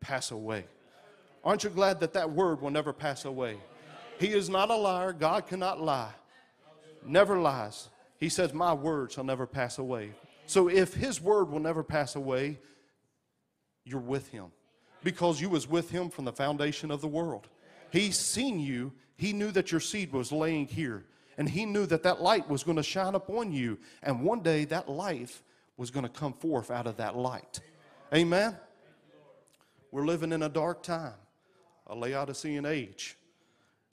pass 0.00 0.30
away. 0.30 0.64
Aren't 1.44 1.64
you 1.64 1.70
glad 1.70 2.00
that 2.00 2.14
that 2.14 2.30
word 2.30 2.60
will 2.60 2.70
never 2.70 2.92
pass 2.92 3.24
away? 3.24 3.58
He 4.18 4.28
is 4.28 4.50
not 4.50 4.70
a 4.70 4.74
liar. 4.74 5.12
God 5.12 5.46
cannot 5.46 5.80
lie. 5.80 6.12
Never 7.06 7.38
lies. 7.38 7.88
He 8.18 8.28
says, 8.28 8.52
My 8.52 8.74
word 8.74 9.12
shall 9.12 9.24
never 9.24 9.46
pass 9.46 9.78
away. 9.78 10.10
So 10.46 10.68
if 10.68 10.94
his 10.94 11.20
word 11.20 11.50
will 11.50 11.60
never 11.60 11.84
pass 11.84 12.16
away, 12.16 12.58
you're 13.84 14.00
with 14.00 14.28
him 14.28 14.50
because 15.02 15.40
you 15.40 15.48
was 15.48 15.68
with 15.68 15.90
him 15.90 16.10
from 16.10 16.24
the 16.24 16.32
foundation 16.32 16.90
of 16.90 17.00
the 17.00 17.08
world. 17.08 17.48
He's 17.90 18.18
seen 18.18 18.60
you. 18.60 18.92
He 19.16 19.32
knew 19.32 19.50
that 19.52 19.72
your 19.72 19.80
seed 19.80 20.12
was 20.12 20.32
laying 20.32 20.66
here. 20.66 21.04
And 21.36 21.48
he 21.48 21.64
knew 21.64 21.86
that 21.86 22.02
that 22.02 22.20
light 22.20 22.48
was 22.48 22.64
going 22.64 22.76
to 22.76 22.82
shine 22.82 23.14
upon 23.14 23.52
you. 23.52 23.78
And 24.02 24.22
one 24.22 24.40
day 24.40 24.64
that 24.66 24.88
life 24.88 25.42
was 25.76 25.90
going 25.90 26.04
to 26.04 26.10
come 26.10 26.32
forth 26.32 26.70
out 26.70 26.86
of 26.86 26.96
that 26.96 27.16
light. 27.16 27.60
Amen? 28.12 28.56
We're 29.90 30.04
living 30.04 30.32
in 30.32 30.42
a 30.42 30.48
dark 30.48 30.82
time, 30.82 31.14
a 31.86 31.94
Laodicean 31.94 32.66
age, 32.66 33.16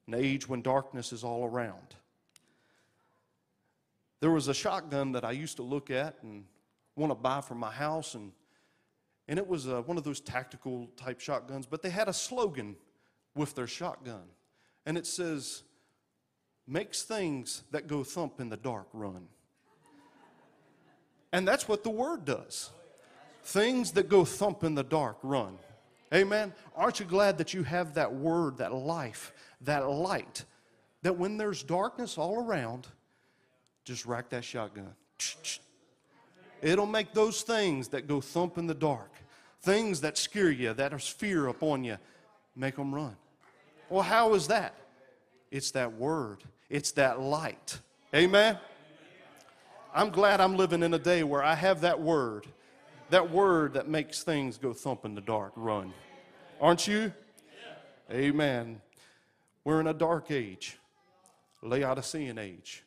an 0.08 0.16
age 0.16 0.50
when 0.50 0.62
darkness 0.62 1.14
is 1.14 1.24
all 1.24 1.46
around. 1.46 1.96
There 4.20 4.32
was 4.32 4.48
a 4.48 4.54
shotgun 4.54 5.12
that 5.14 5.24
I 5.24 5.32
used 5.32 5.58
to 5.58 5.64
look 5.64 5.92
at 5.92 6.16
and 6.24 6.46
want 6.96 7.12
to 7.12 7.16
buy 7.16 7.42
for 7.42 7.56
my 7.56 7.72
house, 7.72 8.16
and 8.16 8.32
and 9.28 9.40
it 9.40 9.48
was 9.48 9.68
uh, 9.68 9.82
one 9.82 9.98
of 9.98 10.04
those 10.04 10.20
tactical 10.20 10.88
type 10.98 11.20
shotguns, 11.20 11.66
but 11.66 11.82
they 11.82 11.90
had 11.90 12.08
a 12.08 12.14
slogan 12.14 12.76
with 13.34 13.56
their 13.56 13.68
shotgun. 13.68 14.24
And 14.86 14.98
it 14.98 15.08
says, 15.08 15.64
makes 16.68 17.04
things 17.04 17.64
that 17.72 17.88
go 17.88 18.04
thump 18.04 18.40
in 18.40 18.50
the 18.50 18.58
dark 18.58 18.88
run. 18.94 19.28
And 21.32 21.48
that's 21.48 21.68
what 21.68 21.84
the 21.84 21.90
word 21.90 22.26
does. 22.26 22.70
Things 23.44 23.92
that 23.94 24.10
go 24.10 24.26
thump 24.26 24.64
in 24.64 24.76
the 24.76 24.84
dark 24.84 25.18
run. 25.22 25.58
Amen. 26.14 26.54
Aren't 26.76 27.00
you 27.00 27.06
glad 27.06 27.38
that 27.40 27.54
you 27.54 27.64
have 27.64 27.96
that 27.96 28.14
word, 28.14 28.58
that 28.58 28.74
life, 28.74 29.34
that 29.62 29.90
light, 29.90 30.46
that 31.02 31.18
when 31.18 31.38
there's 31.38 31.62
darkness 31.62 32.18
all 32.18 32.44
around, 32.44 32.88
just 33.84 34.06
rack 34.06 34.30
that 34.30 34.44
shotgun. 34.44 34.94
It'll 36.66 36.88
make 36.88 37.14
those 37.14 37.44
things 37.44 37.90
that 37.90 38.08
go 38.08 38.20
thump 38.20 38.58
in 38.58 38.66
the 38.66 38.74
dark, 38.74 39.12
things 39.62 40.02
that 40.02 40.18
scare 40.18 40.50
you, 40.50 40.74
that 40.74 40.94
are 40.94 41.00
fear 41.00 41.46
upon 41.46 41.84
you, 41.84 42.00
make 42.56 42.76
them 42.76 42.94
run. 42.94 43.16
Well, 43.88 44.02
how 44.02 44.34
is 44.34 44.48
that? 44.48 44.74
It's 45.52 45.70
that 45.72 45.94
word, 45.94 46.40
it's 46.68 46.92
that 46.94 47.20
light. 47.20 47.80
Amen. 48.16 48.58
I'm 49.94 50.10
glad 50.10 50.42
I'm 50.42 50.58
living 50.58 50.82
in 50.82 50.92
a 50.96 51.00
day 51.00 51.22
where 51.24 51.44
I 51.44 51.54
have 51.54 51.82
that 51.82 52.02
word, 52.02 52.48
that 53.12 53.30
word 53.30 53.76
that 53.76 53.88
makes 53.88 54.24
things 54.24 54.58
go 54.58 54.74
thump 54.74 55.06
in 55.06 55.14
the 55.14 55.22
dark, 55.22 55.54
run. 55.56 55.94
Aren't 56.60 56.88
you? 56.88 57.14
Amen. 58.12 58.82
We're 59.64 59.82
in 59.82 59.88
a 59.88 59.94
dark 59.94 60.32
age, 60.32 60.80
Laodicean 61.62 62.40
age, 62.40 62.84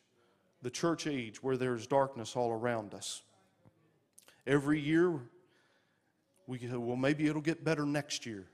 the 0.61 0.69
church 0.69 1.07
age 1.07 1.41
where 1.41 1.55
there's 1.55 1.87
darkness 1.87 2.35
all 2.35 2.51
around 2.51 2.93
us. 2.93 3.21
Every 4.49 4.79
year, 4.79 5.13
we 6.47 6.57
go, 6.57 6.79
well, 6.79 6.97
maybe 6.97 7.27
it'll 7.27 7.39
get 7.39 7.63
better 7.63 7.85
next 7.85 8.25
year. 8.25 8.47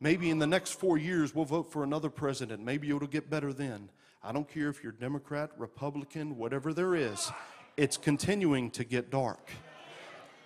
Maybe 0.00 0.30
in 0.30 0.40
the 0.40 0.48
next 0.48 0.72
four 0.72 0.98
years, 0.98 1.32
we'll 1.32 1.44
vote 1.44 1.70
for 1.70 1.84
another 1.84 2.10
president. 2.10 2.64
Maybe 2.64 2.90
it'll 2.90 3.06
get 3.06 3.30
better 3.30 3.52
then. 3.52 3.88
I 4.20 4.32
don't 4.32 4.48
care 4.48 4.68
if 4.68 4.82
you're 4.82 4.90
Democrat, 4.90 5.52
Republican, 5.58 6.36
whatever 6.36 6.74
there 6.74 6.96
is 6.96 7.30
it's 7.76 7.96
continuing 7.96 8.70
to 8.72 8.84
get 8.84 9.10
dark. 9.10 9.50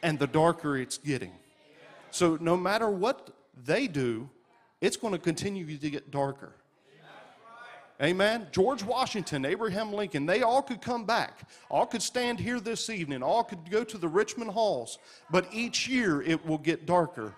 And 0.02 0.18
the 0.18 0.26
darker 0.26 0.76
it's 0.76 0.98
getting. 0.98 1.32
So 2.10 2.36
no 2.40 2.56
matter 2.56 2.90
what 2.90 3.30
they 3.64 3.86
do, 3.86 4.28
it's 4.80 4.96
going 4.96 5.12
to 5.12 5.18
continue 5.18 5.78
to 5.78 5.90
get 5.90 6.10
darker. 6.10 6.52
Amen. 8.02 8.46
George 8.50 8.82
Washington, 8.82 9.44
Abraham 9.44 9.92
Lincoln, 9.92 10.24
they 10.24 10.42
all 10.42 10.62
could 10.62 10.80
come 10.80 11.04
back. 11.04 11.40
All 11.68 11.84
could 11.84 12.00
stand 12.00 12.40
here 12.40 12.58
this 12.58 12.88
evening. 12.88 13.22
All 13.22 13.44
could 13.44 13.70
go 13.70 13.84
to 13.84 13.98
the 13.98 14.08
Richmond 14.08 14.50
halls. 14.52 14.98
But 15.30 15.46
each 15.52 15.86
year 15.86 16.22
it 16.22 16.44
will 16.46 16.58
get 16.58 16.86
darker. 16.86 17.34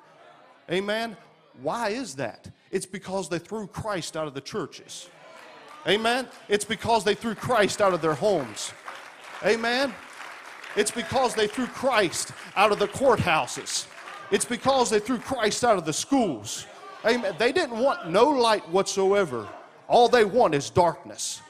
Amen. 0.71 1.16
Why 1.61 1.88
is 1.88 2.14
that? 2.14 2.49
It's 2.71 2.87
because 2.87 3.28
they 3.28 3.40
threw 3.40 3.66
Christ 3.66 4.16
out 4.16 4.28
of 4.28 4.35
the 4.35 4.40
churches. 4.40 5.09
Amen. 5.88 6.28
It's 6.49 6.64
because 6.64 7.02
they 7.02 7.16
threw 7.16 7.35
Christ 7.35 7.81
out 7.83 7.92
of 7.92 8.00
their 8.00 8.14
homes. 8.14 8.73
Amen. 9.45 9.92
It's 10.76 10.92
because 10.92 11.35
they 11.35 11.49
threw 11.49 11.66
Christ 11.66 12.33
out 12.54 12.71
of 12.71 12.78
the 12.78 12.87
courthouses. 12.87 13.87
It's 14.31 14.45
because 14.45 14.90
they 14.90 15.00
threw 15.00 15.19
Christ 15.19 15.64
out 15.64 15.76
of 15.76 15.85
the 15.85 15.92
schools. 15.92 16.66
Amen. 17.04 17.35
They 17.37 17.50
didn't 17.50 17.78
want 17.78 18.09
no 18.09 18.31
light 18.31 18.66
whatsoever. 18.71 19.49
All 19.93 20.09
they 20.09 20.25
want 20.25 20.55
is 20.55 20.71
darkness. 20.71 21.43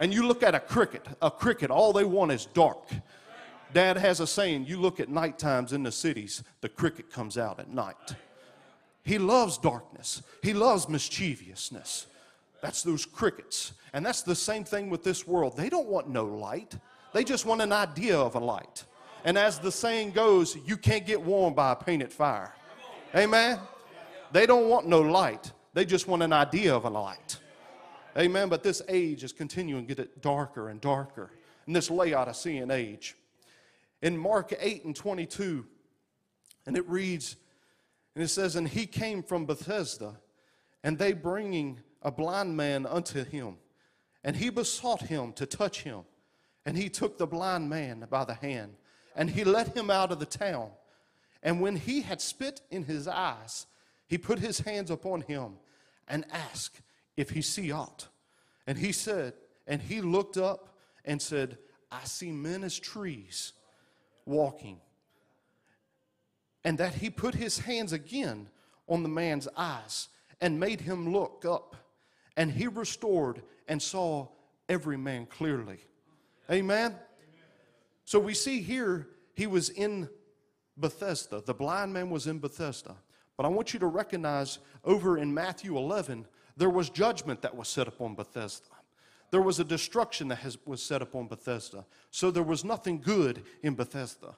And 0.00 0.12
you 0.12 0.26
look 0.26 0.42
at 0.42 0.52
a 0.52 0.58
cricket, 0.58 1.06
a 1.22 1.30
cricket, 1.30 1.70
all 1.70 1.92
they 1.92 2.02
want 2.02 2.32
is 2.32 2.46
dark. 2.46 2.88
Dad 3.72 3.96
has 3.96 4.18
a 4.18 4.26
saying 4.26 4.66
you 4.66 4.80
look 4.80 4.98
at 4.98 5.08
night 5.08 5.38
times 5.38 5.72
in 5.72 5.84
the 5.84 5.92
cities, 5.92 6.42
the 6.60 6.68
cricket 6.68 7.08
comes 7.08 7.38
out 7.38 7.60
at 7.60 7.70
night. 7.70 8.16
He 9.04 9.16
loves 9.16 9.58
darkness, 9.58 10.24
he 10.42 10.52
loves 10.52 10.88
mischievousness. 10.88 12.08
That's 12.60 12.82
those 12.82 13.06
crickets. 13.06 13.74
And 13.92 14.04
that's 14.04 14.22
the 14.22 14.34
same 14.34 14.64
thing 14.64 14.90
with 14.90 15.04
this 15.04 15.24
world. 15.24 15.56
They 15.56 15.68
don't 15.68 15.86
want 15.86 16.08
no 16.08 16.24
light. 16.24 16.76
They 17.12 17.22
just 17.22 17.46
want 17.46 17.60
an 17.60 17.70
idea 17.70 18.18
of 18.18 18.34
a 18.34 18.40
light. 18.40 18.84
And 19.24 19.38
as 19.38 19.60
the 19.60 19.70
saying 19.70 20.12
goes, 20.12 20.56
you 20.66 20.76
can't 20.76 21.06
get 21.06 21.22
warm 21.22 21.54
by 21.54 21.70
a 21.70 21.76
painted 21.76 22.12
fire. 22.12 22.54
Amen? 23.14 23.60
They 24.32 24.46
don't 24.46 24.68
want 24.68 24.88
no 24.88 25.00
light. 25.00 25.52
They 25.74 25.84
just 25.84 26.08
want 26.08 26.24
an 26.24 26.32
idea 26.32 26.74
of 26.74 26.86
a 26.86 26.90
light. 26.90 27.38
Amen. 28.16 28.48
But 28.48 28.62
this 28.62 28.80
age 28.88 29.24
is 29.24 29.32
continuing 29.32 29.86
to 29.86 29.94
get 29.94 30.22
darker 30.22 30.68
and 30.68 30.80
darker. 30.80 31.30
In 31.66 31.72
this 31.72 31.90
Laodicean 31.90 32.70
age. 32.70 33.16
In 34.02 34.16
Mark 34.16 34.52
8 34.58 34.84
and 34.84 34.94
22, 34.94 35.64
and 36.66 36.76
it 36.76 36.88
reads, 36.88 37.36
and 38.14 38.22
it 38.22 38.28
says, 38.28 38.54
And 38.56 38.68
he 38.68 38.86
came 38.86 39.22
from 39.22 39.46
Bethsaida, 39.46 40.16
and 40.82 40.98
they 40.98 41.12
bringing 41.12 41.80
a 42.02 42.10
blind 42.10 42.56
man 42.56 42.86
unto 42.86 43.24
him. 43.24 43.56
And 44.22 44.36
he 44.36 44.50
besought 44.50 45.02
him 45.02 45.32
to 45.34 45.46
touch 45.46 45.82
him. 45.82 46.02
And 46.66 46.76
he 46.76 46.88
took 46.88 47.18
the 47.18 47.26
blind 47.26 47.68
man 47.68 48.06
by 48.08 48.24
the 48.24 48.34
hand, 48.34 48.74
and 49.14 49.28
he 49.28 49.44
led 49.44 49.76
him 49.76 49.90
out 49.90 50.12
of 50.12 50.18
the 50.18 50.26
town. 50.26 50.70
And 51.42 51.60
when 51.60 51.76
he 51.76 52.00
had 52.00 52.20
spit 52.22 52.62
in 52.70 52.84
his 52.84 53.06
eyes, 53.06 53.66
he 54.06 54.16
put 54.16 54.38
his 54.38 54.60
hands 54.60 54.90
upon 54.90 55.22
him 55.22 55.54
and 56.08 56.24
asked 56.30 56.80
if 57.16 57.30
he 57.30 57.42
see 57.42 57.72
aught. 57.72 58.08
And 58.66 58.78
he 58.78 58.92
said, 58.92 59.34
and 59.66 59.80
he 59.80 60.00
looked 60.00 60.36
up 60.36 60.76
and 61.04 61.20
said, 61.20 61.58
I 61.90 62.04
see 62.04 62.32
men 62.32 62.64
as 62.64 62.78
trees 62.78 63.52
walking. 64.26 64.80
And 66.64 66.78
that 66.78 66.94
he 66.94 67.10
put 67.10 67.34
his 67.34 67.58
hands 67.58 67.92
again 67.92 68.48
on 68.88 69.02
the 69.02 69.08
man's 69.08 69.48
eyes 69.56 70.08
and 70.40 70.58
made 70.58 70.80
him 70.80 71.12
look 71.12 71.44
up. 71.46 71.76
And 72.36 72.50
he 72.50 72.66
restored 72.66 73.42
and 73.68 73.80
saw 73.80 74.28
every 74.68 74.96
man 74.96 75.26
clearly. 75.26 75.78
Amen? 76.50 76.96
So 78.04 78.18
we 78.18 78.34
see 78.34 78.60
here 78.60 79.08
he 79.34 79.46
was 79.46 79.70
in 79.70 80.08
Bethsaida. 80.76 81.42
The 81.44 81.54
blind 81.54 81.92
man 81.92 82.10
was 82.10 82.26
in 82.26 82.38
Bethsaida. 82.38 82.96
But 83.36 83.46
I 83.46 83.48
want 83.48 83.72
you 83.72 83.80
to 83.80 83.86
recognize 83.86 84.58
over 84.84 85.18
in 85.18 85.32
Matthew 85.32 85.76
11, 85.76 86.26
there 86.56 86.70
was 86.70 86.90
judgment 86.90 87.42
that 87.42 87.56
was 87.56 87.68
set 87.68 87.88
upon 87.88 88.14
Bethsaida. 88.14 88.68
There 89.30 89.42
was 89.42 89.58
a 89.58 89.64
destruction 89.64 90.28
that 90.28 90.36
has, 90.36 90.56
was 90.64 90.82
set 90.82 91.02
upon 91.02 91.26
Bethsaida. 91.26 91.84
So 92.10 92.30
there 92.30 92.42
was 92.42 92.64
nothing 92.64 93.00
good 93.00 93.42
in 93.62 93.74
Bethsaida. 93.74 94.36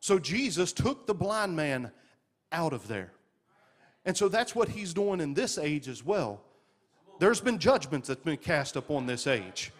So 0.00 0.18
Jesus 0.18 0.72
took 0.72 1.06
the 1.06 1.14
blind 1.14 1.56
man 1.56 1.90
out 2.52 2.72
of 2.72 2.86
there. 2.88 3.12
And 4.04 4.16
so 4.16 4.28
that's 4.28 4.54
what 4.54 4.68
he's 4.68 4.94
doing 4.94 5.20
in 5.20 5.34
this 5.34 5.58
age 5.58 5.88
as 5.88 6.04
well. 6.04 6.42
There's 7.18 7.40
been 7.40 7.58
judgments 7.58 8.08
that's 8.08 8.22
been 8.22 8.36
cast 8.36 8.76
upon 8.76 9.06
this 9.06 9.26
age. 9.26 9.72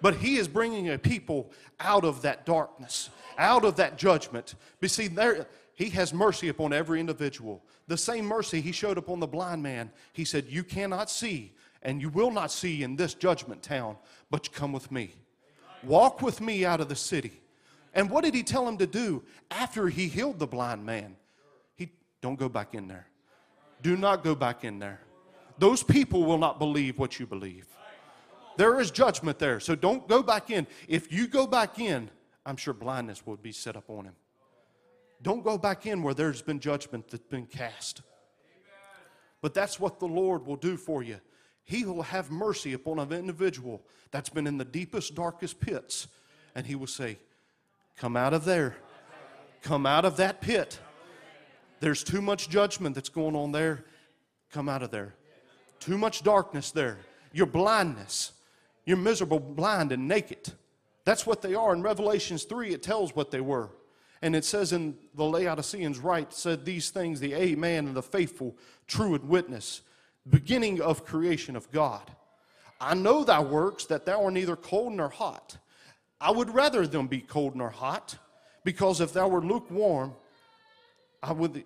But 0.00 0.16
he 0.16 0.36
is 0.36 0.48
bringing 0.48 0.90
a 0.90 0.98
people 0.98 1.50
out 1.80 2.04
of 2.04 2.22
that 2.22 2.44
darkness, 2.44 3.10
out 3.38 3.64
of 3.64 3.76
that 3.76 3.96
judgment. 3.96 4.54
But 4.80 4.90
see, 4.90 5.08
there, 5.08 5.46
he 5.74 5.90
has 5.90 6.14
mercy 6.14 6.48
upon 6.48 6.72
every 6.72 7.00
individual. 7.00 7.62
The 7.88 7.96
same 7.96 8.26
mercy 8.26 8.60
he 8.60 8.72
showed 8.72 8.98
upon 8.98 9.20
the 9.20 9.26
blind 9.26 9.62
man. 9.62 9.90
He 10.12 10.24
said, 10.24 10.46
You 10.48 10.62
cannot 10.62 11.10
see, 11.10 11.52
and 11.82 12.00
you 12.00 12.08
will 12.10 12.30
not 12.30 12.50
see 12.50 12.82
in 12.82 12.96
this 12.96 13.14
judgment 13.14 13.62
town, 13.62 13.96
but 14.30 14.46
you 14.46 14.52
come 14.52 14.72
with 14.72 14.92
me. 14.92 15.10
Walk 15.82 16.22
with 16.22 16.40
me 16.40 16.64
out 16.64 16.80
of 16.80 16.88
the 16.88 16.96
city. 16.96 17.40
And 17.92 18.08
what 18.08 18.24
did 18.24 18.34
he 18.34 18.42
tell 18.42 18.66
him 18.66 18.78
to 18.78 18.86
do 18.86 19.22
after 19.50 19.88
he 19.88 20.08
healed 20.08 20.38
the 20.38 20.46
blind 20.46 20.84
man? 20.84 21.16
He 21.76 21.90
don't 22.20 22.38
go 22.38 22.48
back 22.48 22.74
in 22.74 22.88
there. 22.88 23.06
Do 23.82 23.96
not 23.96 24.24
go 24.24 24.34
back 24.34 24.64
in 24.64 24.78
there. 24.78 25.00
Those 25.58 25.82
people 25.82 26.24
will 26.24 26.38
not 26.38 26.58
believe 26.58 26.98
what 26.98 27.20
you 27.20 27.26
believe. 27.26 27.66
There 28.56 28.80
is 28.80 28.90
judgment 28.90 29.38
there. 29.38 29.60
So 29.60 29.74
don't 29.74 30.06
go 30.08 30.22
back 30.22 30.50
in. 30.50 30.66
If 30.88 31.12
you 31.12 31.26
go 31.26 31.46
back 31.46 31.78
in, 31.78 32.10
I'm 32.46 32.56
sure 32.56 32.74
blindness 32.74 33.26
will 33.26 33.36
be 33.36 33.52
set 33.52 33.76
up 33.76 33.88
on 33.88 34.04
him. 34.06 34.14
Don't 35.22 35.42
go 35.42 35.56
back 35.56 35.86
in 35.86 36.02
where 36.02 36.14
there's 36.14 36.42
been 36.42 36.60
judgment 36.60 37.08
that's 37.08 37.26
been 37.26 37.46
cast. 37.46 38.02
But 39.40 39.54
that's 39.54 39.78
what 39.78 40.00
the 40.00 40.06
Lord 40.06 40.46
will 40.46 40.56
do 40.56 40.76
for 40.76 41.02
you. 41.02 41.20
He 41.64 41.84
will 41.84 42.02
have 42.02 42.30
mercy 42.30 42.72
upon 42.72 42.98
an 42.98 43.12
individual 43.12 43.82
that's 44.10 44.28
been 44.28 44.46
in 44.46 44.58
the 44.58 44.64
deepest, 44.64 45.14
darkest 45.14 45.60
pits, 45.60 46.08
and 46.54 46.66
He 46.66 46.74
will 46.74 46.86
say, 46.86 47.18
Come 47.96 48.16
out 48.16 48.34
of 48.34 48.44
there. 48.44 48.76
Come 49.62 49.86
out 49.86 50.04
of 50.04 50.16
that 50.18 50.40
pit. 50.40 50.78
There's 51.80 52.04
too 52.04 52.20
much 52.20 52.48
judgment 52.48 52.94
that's 52.94 53.08
going 53.08 53.36
on 53.36 53.52
there. 53.52 53.84
Come 54.52 54.68
out 54.68 54.82
of 54.82 54.90
there. 54.90 55.14
Too 55.80 55.98
much 55.98 56.22
darkness 56.22 56.70
there. 56.70 56.98
Your 57.32 57.46
blindness. 57.46 58.32
You're 58.84 58.96
miserable, 58.96 59.40
blind, 59.40 59.92
and 59.92 60.06
naked. 60.06 60.52
That's 61.04 61.26
what 61.26 61.42
they 61.42 61.54
are. 61.54 61.74
In 61.74 61.82
Revelations 61.82 62.44
3, 62.44 62.72
it 62.72 62.82
tells 62.82 63.14
what 63.14 63.30
they 63.30 63.40
were. 63.40 63.70
And 64.24 64.34
it 64.34 64.46
says 64.46 64.72
in 64.72 64.96
the 65.14 65.22
Laodiceans, 65.22 65.98
right, 65.98 66.32
said 66.32 66.64
these 66.64 66.88
things, 66.88 67.20
the 67.20 67.34
Amen 67.34 67.88
and 67.88 67.94
the 67.94 68.02
faithful, 68.02 68.56
true 68.86 69.14
and 69.14 69.28
witness, 69.28 69.82
beginning 70.30 70.80
of 70.80 71.04
creation 71.04 71.56
of 71.56 71.70
God. 71.70 72.10
I 72.80 72.94
know 72.94 73.22
thy 73.22 73.40
works, 73.40 73.84
that 73.84 74.06
thou 74.06 74.24
art 74.24 74.32
neither 74.32 74.56
cold 74.56 74.94
nor 74.94 75.10
hot. 75.10 75.58
I 76.22 76.30
would 76.30 76.54
rather 76.54 76.86
them 76.86 77.06
be 77.06 77.20
cold 77.20 77.54
nor 77.54 77.68
hot, 77.68 78.16
because 78.64 79.02
if 79.02 79.12
thou 79.12 79.28
were 79.28 79.42
lukewarm, 79.42 80.14
I 81.22 81.34
would 81.34 81.62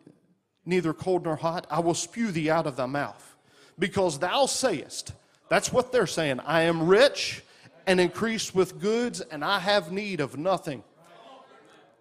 neither 0.66 0.92
cold 0.92 1.26
nor 1.26 1.36
hot, 1.36 1.64
I 1.70 1.78
will 1.78 1.94
spew 1.94 2.32
thee 2.32 2.50
out 2.50 2.66
of 2.66 2.74
thy 2.74 2.86
mouth. 2.86 3.36
Because 3.78 4.18
thou 4.18 4.46
sayest, 4.46 5.12
that's 5.48 5.72
what 5.72 5.92
they're 5.92 6.08
saying. 6.08 6.40
I 6.40 6.62
am 6.62 6.88
rich 6.88 7.40
and 7.86 8.00
increased 8.00 8.52
with 8.52 8.80
goods, 8.80 9.20
and 9.20 9.44
I 9.44 9.60
have 9.60 9.92
need 9.92 10.18
of 10.18 10.36
nothing. 10.36 10.82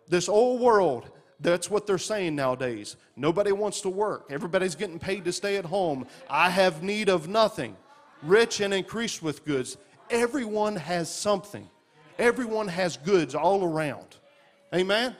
This 0.07 0.29
old 0.29 0.61
world, 0.61 1.09
that's 1.39 1.69
what 1.69 1.85
they're 1.85 1.97
saying 1.97 2.35
nowadays. 2.35 2.95
Nobody 3.15 3.51
wants 3.51 3.81
to 3.81 3.89
work. 3.89 4.27
Everybody's 4.29 4.75
getting 4.75 4.99
paid 4.99 5.25
to 5.25 5.33
stay 5.33 5.57
at 5.57 5.65
home. 5.65 6.07
I 6.29 6.49
have 6.49 6.83
need 6.83 7.09
of 7.09 7.27
nothing. 7.27 7.75
Rich 8.23 8.61
and 8.61 8.73
increased 8.73 9.21
with 9.21 9.45
goods. 9.45 9.77
Everyone 10.09 10.75
has 10.75 11.13
something. 11.13 11.69
Everyone 12.17 12.67
has 12.67 12.97
goods 12.97 13.35
all 13.35 13.63
around. 13.63 14.17
Amen? 14.73 15.15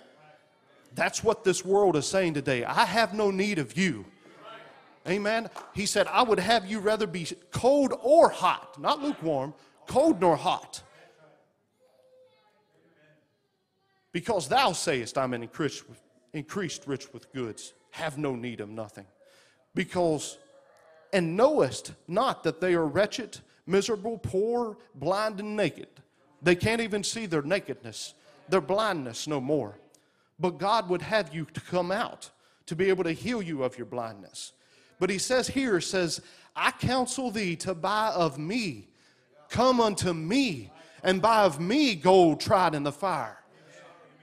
That's 0.96 1.24
what 1.24 1.44
this 1.44 1.64
world 1.64 1.96
is 1.96 2.08
saying 2.08 2.34
today. 2.34 2.64
I 2.64 2.86
have 2.86 3.14
no 3.14 3.30
need 3.30 3.60
of 3.60 3.78
you. 3.78 4.06
Amen. 5.08 5.50
He 5.74 5.86
said, 5.86 6.08
I 6.08 6.24
would 6.24 6.40
have 6.40 6.66
you 6.66 6.80
rather 6.80 7.08
be 7.08 7.28
cold 7.52 7.94
or 8.02 8.30
hot, 8.30 8.80
not 8.82 9.02
lukewarm, 9.02 9.54
cold 9.86 10.20
nor 10.20 10.36
hot. 10.36 10.82
Because 14.18 14.48
thou 14.48 14.72
sayest, 14.72 15.16
I'm 15.16 15.36
increased, 15.36 15.84
increased 16.34 16.88
rich 16.88 17.14
with 17.14 17.32
goods, 17.34 17.76
have 17.92 18.18
no 18.18 18.34
need 18.34 18.62
of 18.62 18.68
nothing. 18.68 19.06
Because, 19.76 20.40
and 21.14 21.38
knowest 21.38 21.94
not 22.08 22.44
that 22.44 22.60
they 22.60 22.74
are 22.74 22.88
wretched, 22.88 23.38
miserable, 23.68 24.18
poor, 24.18 24.76
blind, 24.96 25.40
and 25.40 25.56
naked. 25.56 25.90
They 26.42 26.56
can't 26.56 26.82
even 26.82 27.04
see 27.04 27.28
their 27.28 27.44
nakedness, 27.44 28.16
their 28.50 28.60
blindness 28.60 29.28
no 29.28 29.40
more. 29.40 29.78
But 30.40 30.58
God 30.58 30.90
would 30.90 31.04
have 31.04 31.32
you 31.32 31.46
to 31.54 31.62
come 31.62 31.92
out 31.92 32.32
to 32.66 32.76
be 32.76 32.90
able 32.90 33.04
to 33.04 33.12
heal 33.12 33.44
you 33.44 33.64
of 33.64 33.78
your 33.78 33.86
blindness. 33.86 34.54
But 35.00 35.12
he 35.12 35.20
says 35.20 35.48
here, 35.48 35.80
says, 35.80 36.22
I 36.56 36.72
counsel 36.72 37.30
thee 37.30 37.56
to 37.58 37.76
buy 37.76 38.08
of 38.16 38.40
me. 38.40 38.88
Come 39.52 39.80
unto 39.80 40.12
me 40.12 40.72
and 41.04 41.22
buy 41.22 41.44
of 41.44 41.60
me 41.60 41.94
gold 41.94 42.40
tried 42.40 42.74
in 42.74 42.82
the 42.82 42.92
fire. 42.92 43.38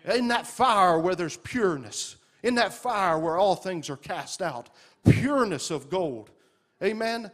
In 0.04 0.28
that 0.28 0.46
fire 0.46 0.98
where 0.98 1.14
there's 1.14 1.36
pureness, 1.38 2.16
in 2.42 2.56
that 2.56 2.74
fire 2.74 3.18
where 3.18 3.36
all 3.36 3.54
things 3.54 3.88
are 3.88 3.96
cast 3.96 4.42
out, 4.42 4.68
pureness 5.04 5.70
of 5.70 5.88
gold. 5.88 6.30
Amen. 6.82 7.30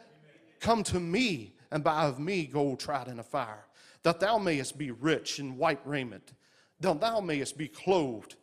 Come 0.61 0.83
to 0.85 1.00
me 1.00 1.55
and 1.71 1.83
buy 1.83 2.05
of 2.05 2.19
me 2.19 2.47
gold 2.47 2.79
tried 2.79 3.09
in 3.09 3.17
the 3.17 3.23
fire, 3.23 3.67
that 4.03 4.21
thou 4.21 4.39
mayest 4.39 4.79
be 4.79 4.91
rich 4.91 5.39
in 5.41 5.57
white 5.57 5.81
raiment, 5.85 6.33
that 6.81 7.00
thou 7.00 7.21
mayest 7.21 7.59
be 7.59 7.69
clothed, 7.69 8.37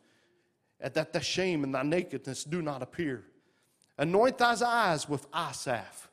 and 0.80 0.92
that 0.94 1.12
the 1.12 1.20
shame 1.20 1.64
and 1.64 1.74
thy 1.74 1.82
nakedness 1.82 2.44
do 2.44 2.62
not 2.62 2.82
appear. 2.82 3.24
Anoint 3.96 4.38
thy 4.38 4.54
eyes 4.64 5.08
with 5.08 5.26
salve. 5.52 6.10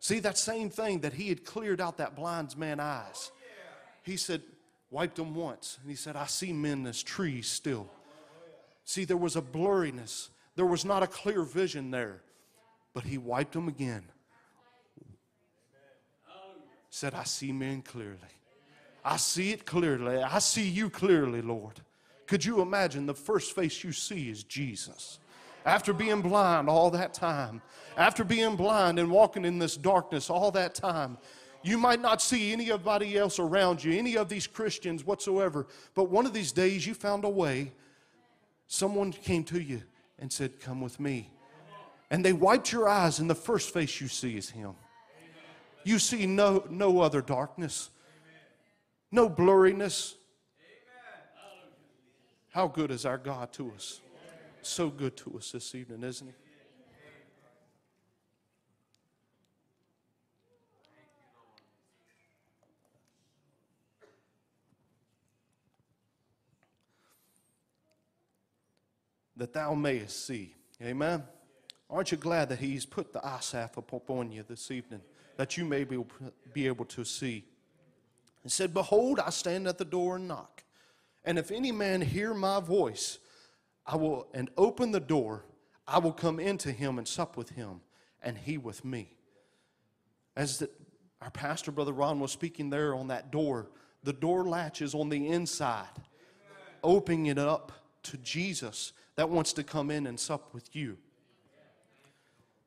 See, 0.00 0.20
that 0.20 0.38
same 0.38 0.70
thing 0.70 1.00
that 1.00 1.14
he 1.14 1.28
had 1.28 1.44
cleared 1.44 1.80
out 1.80 1.96
that 1.96 2.14
blind 2.14 2.56
man's 2.56 2.80
eyes. 2.80 3.32
He 4.02 4.16
said, 4.16 4.42
wiped 4.90 5.16
them 5.16 5.34
once. 5.34 5.78
And 5.80 5.90
he 5.90 5.96
said, 5.96 6.16
I 6.16 6.26
see 6.26 6.52
men 6.52 6.86
as 6.86 7.02
trees 7.02 7.48
still. 7.48 7.88
See, 8.84 9.04
there 9.04 9.16
was 9.16 9.36
a 9.36 9.42
blurriness, 9.42 10.28
there 10.56 10.66
was 10.66 10.84
not 10.84 11.02
a 11.02 11.06
clear 11.06 11.42
vision 11.42 11.90
there. 11.90 12.22
But 12.94 13.04
he 13.04 13.18
wiped 13.18 13.52
them 13.52 13.68
again. 13.68 14.04
Said, 16.90 17.14
I 17.14 17.24
see 17.24 17.52
men 17.52 17.82
clearly. 17.82 18.16
I 19.04 19.18
see 19.18 19.52
it 19.52 19.66
clearly. 19.66 20.22
I 20.22 20.38
see 20.38 20.66
you 20.66 20.90
clearly, 20.90 21.42
Lord. 21.42 21.80
Could 22.26 22.44
you 22.44 22.60
imagine 22.60 23.06
the 23.06 23.14
first 23.14 23.54
face 23.54 23.84
you 23.84 23.92
see 23.92 24.30
is 24.30 24.42
Jesus? 24.42 25.18
after 25.68 25.92
being 25.92 26.22
blind 26.22 26.68
all 26.68 26.90
that 26.90 27.12
time, 27.12 27.60
after 27.96 28.24
being 28.24 28.56
blind 28.56 28.98
and 28.98 29.10
walking 29.10 29.44
in 29.44 29.58
this 29.58 29.76
darkness 29.76 30.30
all 30.30 30.50
that 30.52 30.74
time, 30.74 31.18
you 31.62 31.78
might 31.78 32.00
not 32.00 32.22
see 32.22 32.52
anybody 32.52 33.16
else 33.16 33.38
around 33.38 33.82
you, 33.82 33.92
any 33.92 34.16
of 34.16 34.28
these 34.28 34.46
Christians 34.46 35.04
whatsoever, 35.04 35.66
but 35.94 36.10
one 36.10 36.26
of 36.26 36.32
these 36.32 36.52
days 36.52 36.86
you 36.86 36.94
found 36.94 37.24
a 37.24 37.28
way. 37.28 37.72
Someone 38.66 39.12
came 39.12 39.44
to 39.44 39.60
you 39.60 39.82
and 40.18 40.32
said, 40.32 40.60
Come 40.60 40.80
with 40.80 41.00
me. 41.00 41.30
And 42.10 42.24
they 42.24 42.32
wiped 42.32 42.72
your 42.72 42.88
eyes, 42.88 43.18
and 43.18 43.28
the 43.28 43.34
first 43.34 43.72
face 43.72 44.00
you 44.00 44.08
see 44.08 44.36
is 44.36 44.50
Him. 44.50 44.72
You 45.84 45.98
see 45.98 46.26
no, 46.26 46.64
no 46.70 47.00
other 47.00 47.22
darkness, 47.22 47.90
no 49.10 49.28
blurriness. 49.28 50.14
How 52.50 52.66
good 52.66 52.90
is 52.90 53.04
our 53.06 53.18
God 53.18 53.52
to 53.54 53.72
us? 53.74 54.00
so 54.68 54.90
good 54.90 55.16
to 55.16 55.36
us 55.36 55.52
this 55.52 55.74
evening, 55.74 56.02
isn't 56.02 56.26
he? 56.26 56.47
That 69.38 69.54
thou 69.54 69.74
mayest 69.74 70.26
see. 70.26 70.54
Amen. 70.82 71.22
Aren't 71.88 72.12
you 72.12 72.18
glad 72.18 72.50
that 72.50 72.58
he's 72.58 72.84
put 72.84 73.12
the 73.14 73.20
salve 73.40 73.78
upon 73.78 74.30
you 74.30 74.44
this 74.46 74.70
evening, 74.70 75.00
that 75.36 75.56
you 75.56 75.64
may 75.64 75.84
be, 75.84 76.04
be 76.52 76.66
able 76.66 76.84
to 76.86 77.04
see? 77.04 77.44
He 78.42 78.50
said, 78.50 78.74
Behold, 78.74 79.18
I 79.18 79.30
stand 79.30 79.66
at 79.66 79.78
the 79.78 79.84
door 79.84 80.16
and 80.16 80.28
knock. 80.28 80.64
And 81.24 81.38
if 81.38 81.50
any 81.50 81.72
man 81.72 82.02
hear 82.02 82.34
my 82.34 82.60
voice 82.60 83.18
I 83.88 83.96
will, 83.96 84.28
and 84.34 84.50
open 84.58 84.92
the 84.92 85.00
door, 85.00 85.44
I 85.86 85.98
will 85.98 86.12
come 86.12 86.38
into 86.38 86.70
him 86.70 86.98
and 86.98 87.08
sup 87.08 87.38
with 87.38 87.50
him, 87.50 87.80
and 88.22 88.36
he 88.36 88.58
with 88.58 88.84
me. 88.84 89.14
As 90.36 90.58
the, 90.58 90.70
our 91.22 91.30
pastor, 91.30 91.72
Brother 91.72 91.92
Ron, 91.92 92.20
was 92.20 92.30
speaking 92.30 92.68
there 92.68 92.94
on 92.94 93.08
that 93.08 93.30
door, 93.30 93.70
the 94.02 94.12
door 94.12 94.44
latch 94.44 94.82
is 94.82 94.94
on 94.94 95.08
the 95.08 95.28
inside, 95.28 95.86
opening 96.84 97.26
it 97.26 97.38
up 97.38 97.72
to 98.04 98.18
Jesus 98.18 98.92
that 99.18 99.28
wants 99.28 99.52
to 99.54 99.64
come 99.64 99.90
in 99.90 100.06
and 100.06 100.18
sup 100.18 100.54
with 100.54 100.76
you. 100.76 100.96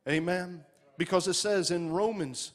Amen. 0.05 0.65
Because 0.97 1.25
it 1.29 1.35
says 1.35 1.71
in 1.71 1.93
Romans, 1.93 2.51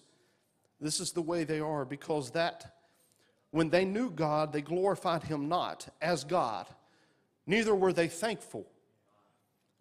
this 0.78 1.00
is 1.00 1.12
the 1.12 1.22
way 1.22 1.44
they 1.44 1.60
are, 1.60 1.86
because 1.86 2.30
that 2.32 2.76
when 3.52 3.70
they 3.70 3.86
knew 3.86 4.10
God, 4.10 4.52
they 4.52 4.60
glorified 4.60 5.22
him 5.22 5.48
not 5.48 5.88
as 6.02 6.24
God 6.24 6.66
neither 7.46 7.74
were 7.74 7.90
they 7.90 8.06
thankful. 8.06 8.66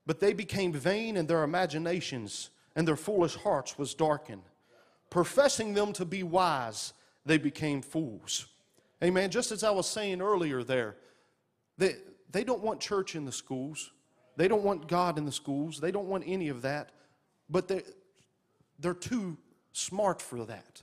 But 0.05 0.21
they 0.21 0.31
became 0.31 0.71
vain 0.71 1.17
in 1.17 1.27
their 1.27 1.43
imaginations, 1.43 2.51
and 2.73 2.87
their 2.87 2.95
foolish 2.95 3.35
hearts 3.35 3.77
was 3.77 3.93
darkened. 3.93 4.43
Professing 5.09 5.73
them 5.73 5.91
to 5.91 6.05
be 6.05 6.23
wise, 6.23 6.93
they 7.25 7.37
became 7.37 7.81
fools. 7.81 8.45
Amen. 9.03 9.29
Just 9.29 9.51
as 9.51 9.61
I 9.61 9.71
was 9.71 9.89
saying 9.89 10.21
earlier 10.21 10.63
there, 10.63 10.95
they, 11.77 11.95
they 12.31 12.45
don't 12.45 12.61
want 12.61 12.79
church 12.79 13.13
in 13.13 13.25
the 13.25 13.31
schools. 13.33 13.91
They 14.37 14.47
don't 14.47 14.63
want 14.63 14.87
God 14.87 15.17
in 15.17 15.25
the 15.25 15.31
schools. 15.31 15.79
They 15.79 15.91
don't 15.91 16.07
want 16.07 16.23
any 16.27 16.49
of 16.49 16.61
that. 16.63 16.91
But 17.49 17.67
they, 17.67 17.83
they're 18.79 18.93
too 18.93 19.37
smart 19.71 20.21
for 20.21 20.43
that. 20.45 20.81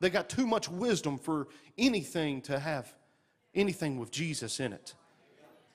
They 0.00 0.10
got 0.10 0.28
too 0.28 0.46
much 0.46 0.68
wisdom 0.68 1.18
for 1.18 1.48
anything 1.76 2.40
to 2.42 2.58
have 2.58 2.92
anything 3.54 3.98
with 3.98 4.10
Jesus 4.10 4.60
in 4.60 4.72
it. 4.72 4.94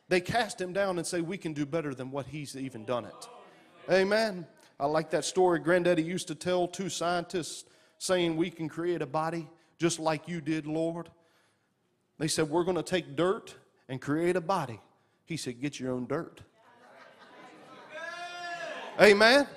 They 0.10 0.22
cast 0.22 0.60
him 0.60 0.74
down 0.74 0.98
and 0.98 1.08
say, 1.08 1.22
We 1.22 1.38
can 1.38 1.54
do 1.54 1.66
better 1.66 1.94
than 1.94 2.12
what 2.12 2.28
he's 2.28 2.56
even 2.56 2.86
done 2.86 3.06
it. 3.06 3.30
Amen. 3.92 4.46
I 4.80 4.86
like 4.86 5.10
that 5.12 5.26
story 5.26 5.60
Granddaddy 5.60 6.04
used 6.04 6.28
to 6.28 6.36
tell 6.36 6.68
two 6.68 6.90
scientists 6.90 7.66
saying, 7.98 8.36
We 8.36 8.50
can 8.50 8.70
create 8.70 9.02
a 9.02 9.06
body 9.06 9.50
just 9.78 10.00
like 10.00 10.28
you 10.28 10.42
did, 10.42 10.68
Lord. 10.68 11.10
They 12.18 12.28
said, 12.28 12.50
We're 12.50 12.64
going 12.64 12.78
to 12.78 12.84
take 12.84 13.16
dirt 13.16 13.56
and 13.90 14.00
create 14.00 14.36
a 14.36 14.42
body. 14.42 14.80
He 15.26 15.38
said, 15.38 15.62
Get 15.62 15.80
your 15.80 15.94
own 15.94 16.06
dirt. 16.06 16.42
Amen. 19.02 19.48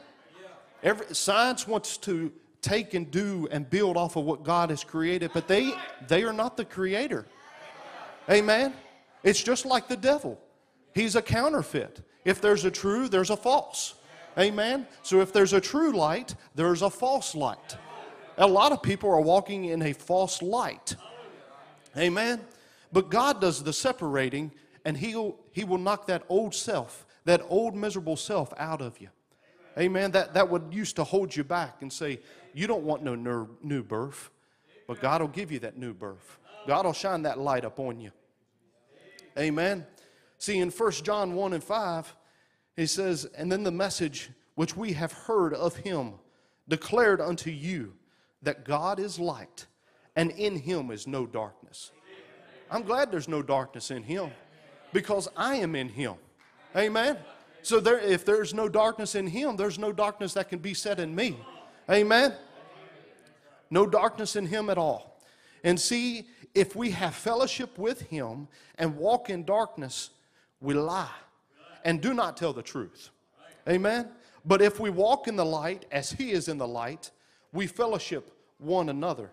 Every, 0.82 1.14
science 1.14 1.66
wants 1.66 1.96
to 1.98 2.32
take 2.62 2.94
and 2.94 3.10
do 3.10 3.46
and 3.50 3.68
build 3.68 3.96
off 3.96 4.16
of 4.16 4.24
what 4.24 4.42
God 4.42 4.70
has 4.70 4.82
created, 4.82 5.30
but 5.34 5.46
they, 5.46 5.74
they 6.08 6.24
are 6.24 6.32
not 6.32 6.56
the 6.56 6.64
creator. 6.64 7.26
Amen. 8.30 8.74
It's 9.22 9.42
just 9.42 9.66
like 9.66 9.88
the 9.88 9.96
devil. 9.96 10.40
He's 10.94 11.16
a 11.16 11.22
counterfeit. 11.22 12.00
If 12.24 12.40
there's 12.40 12.64
a 12.64 12.70
true, 12.70 13.08
there's 13.08 13.30
a 13.30 13.36
false. 13.36 13.94
Amen? 14.38 14.86
So 15.02 15.20
if 15.20 15.32
there's 15.32 15.52
a 15.52 15.60
true 15.60 15.92
light, 15.92 16.34
there's 16.54 16.82
a 16.82 16.90
false 16.90 17.34
light. 17.34 17.76
A 18.38 18.46
lot 18.46 18.72
of 18.72 18.82
people 18.82 19.10
are 19.10 19.20
walking 19.20 19.66
in 19.66 19.82
a 19.82 19.92
false 19.92 20.42
light. 20.42 20.96
Amen? 21.96 22.40
But 22.92 23.10
God 23.10 23.40
does 23.40 23.62
the 23.62 23.72
separating, 23.72 24.52
and 24.84 24.96
He'll, 24.96 25.36
He 25.52 25.64
will 25.64 25.78
knock 25.78 26.06
that 26.06 26.24
old 26.28 26.54
self, 26.54 27.06
that 27.24 27.42
old 27.48 27.74
miserable 27.74 28.16
self 28.16 28.52
out 28.58 28.82
of 28.82 29.00
you. 29.00 29.08
Amen? 29.78 30.10
That, 30.12 30.34
that 30.34 30.48
would 30.48 30.72
used 30.72 30.96
to 30.96 31.04
hold 31.04 31.34
you 31.34 31.44
back 31.44 31.82
and 31.82 31.92
say, 31.92 32.20
You 32.54 32.66
don't 32.66 32.84
want 32.84 33.02
no 33.02 33.14
new 33.62 33.82
birth. 33.82 34.30
But 34.86 35.00
God 35.00 35.20
will 35.20 35.28
give 35.28 35.50
you 35.50 35.58
that 35.60 35.76
new 35.76 35.92
birth. 35.92 36.38
God 36.66 36.86
will 36.86 36.92
shine 36.92 37.22
that 37.22 37.38
light 37.38 37.64
upon 37.64 38.00
you. 38.00 38.12
Amen. 39.38 39.86
See, 40.38 40.58
in 40.58 40.70
1 40.70 40.92
John 40.92 41.34
1 41.34 41.52
and 41.54 41.64
5, 41.64 42.16
he 42.76 42.86
says, 42.86 43.24
And 43.36 43.50
then 43.50 43.64
the 43.64 43.70
message 43.70 44.30
which 44.54 44.76
we 44.76 44.92
have 44.94 45.12
heard 45.12 45.54
of 45.54 45.76
him 45.76 46.14
declared 46.68 47.20
unto 47.20 47.50
you 47.50 47.94
that 48.42 48.64
God 48.64 48.98
is 48.98 49.18
light, 49.18 49.66
and 50.14 50.30
in 50.30 50.56
him 50.56 50.90
is 50.90 51.06
no 51.06 51.26
darkness. 51.26 51.90
I'm 52.70 52.82
glad 52.82 53.10
there's 53.10 53.28
no 53.28 53.42
darkness 53.42 53.90
in 53.90 54.02
him 54.02 54.30
because 54.92 55.28
I 55.36 55.56
am 55.56 55.74
in 55.74 55.88
him. 55.88 56.14
Amen. 56.74 57.18
So 57.66 57.80
there, 57.80 57.98
if 57.98 58.24
there's 58.24 58.54
no 58.54 58.68
darkness 58.68 59.16
in 59.16 59.26
him, 59.26 59.56
there's 59.56 59.76
no 59.76 59.90
darkness 59.90 60.34
that 60.34 60.48
can 60.48 60.60
be 60.60 60.72
set 60.72 61.00
in 61.00 61.12
me. 61.12 61.36
Amen. 61.90 62.32
No 63.70 63.88
darkness 63.88 64.36
in 64.36 64.46
him 64.46 64.70
at 64.70 64.78
all. 64.78 65.20
And 65.64 65.80
see, 65.80 66.28
if 66.54 66.76
we 66.76 66.92
have 66.92 67.12
fellowship 67.12 67.76
with 67.76 68.02
him 68.02 68.46
and 68.78 68.96
walk 68.96 69.30
in 69.30 69.44
darkness, 69.44 70.10
we 70.60 70.74
lie 70.74 71.10
and 71.84 72.00
do 72.00 72.14
not 72.14 72.36
tell 72.36 72.52
the 72.52 72.62
truth. 72.62 73.10
Amen. 73.68 74.10
But 74.44 74.62
if 74.62 74.78
we 74.78 74.88
walk 74.88 75.26
in 75.26 75.34
the 75.34 75.44
light 75.44 75.86
as 75.90 76.12
he 76.12 76.30
is 76.30 76.46
in 76.46 76.58
the 76.58 76.68
light, 76.68 77.10
we 77.52 77.66
fellowship 77.66 78.30
one 78.58 78.90
another. 78.90 79.32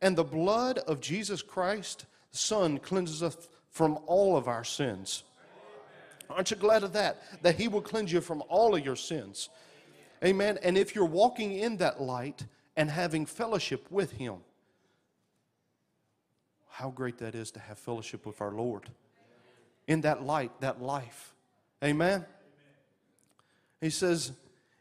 And 0.00 0.16
the 0.16 0.24
blood 0.24 0.78
of 0.78 1.02
Jesus 1.02 1.42
Christ, 1.42 2.06
the 2.32 2.38
Son, 2.38 2.78
cleanses 2.78 3.22
us 3.22 3.36
from 3.68 3.98
all 4.06 4.34
of 4.34 4.48
our 4.48 4.64
sins. 4.64 5.24
Aren't 6.30 6.50
you 6.50 6.56
glad 6.56 6.82
of 6.82 6.92
that? 6.94 7.22
That 7.42 7.56
He 7.56 7.68
will 7.68 7.82
cleanse 7.82 8.12
you 8.12 8.20
from 8.20 8.42
all 8.48 8.74
of 8.74 8.84
your 8.84 8.96
sins. 8.96 9.48
Amen. 10.24 10.58
And 10.62 10.78
if 10.78 10.94
you're 10.94 11.04
walking 11.04 11.52
in 11.52 11.76
that 11.78 12.00
light 12.00 12.46
and 12.76 12.90
having 12.90 13.26
fellowship 13.26 13.86
with 13.90 14.12
Him, 14.12 14.36
how 16.68 16.90
great 16.90 17.18
that 17.18 17.34
is 17.34 17.52
to 17.52 17.60
have 17.60 17.78
fellowship 17.78 18.26
with 18.26 18.40
our 18.40 18.50
Lord. 18.50 18.90
In 19.86 20.00
that 20.00 20.24
light, 20.24 20.50
that 20.60 20.82
life. 20.82 21.34
Amen. 21.82 22.24
He 23.80 23.90
says 23.90 24.32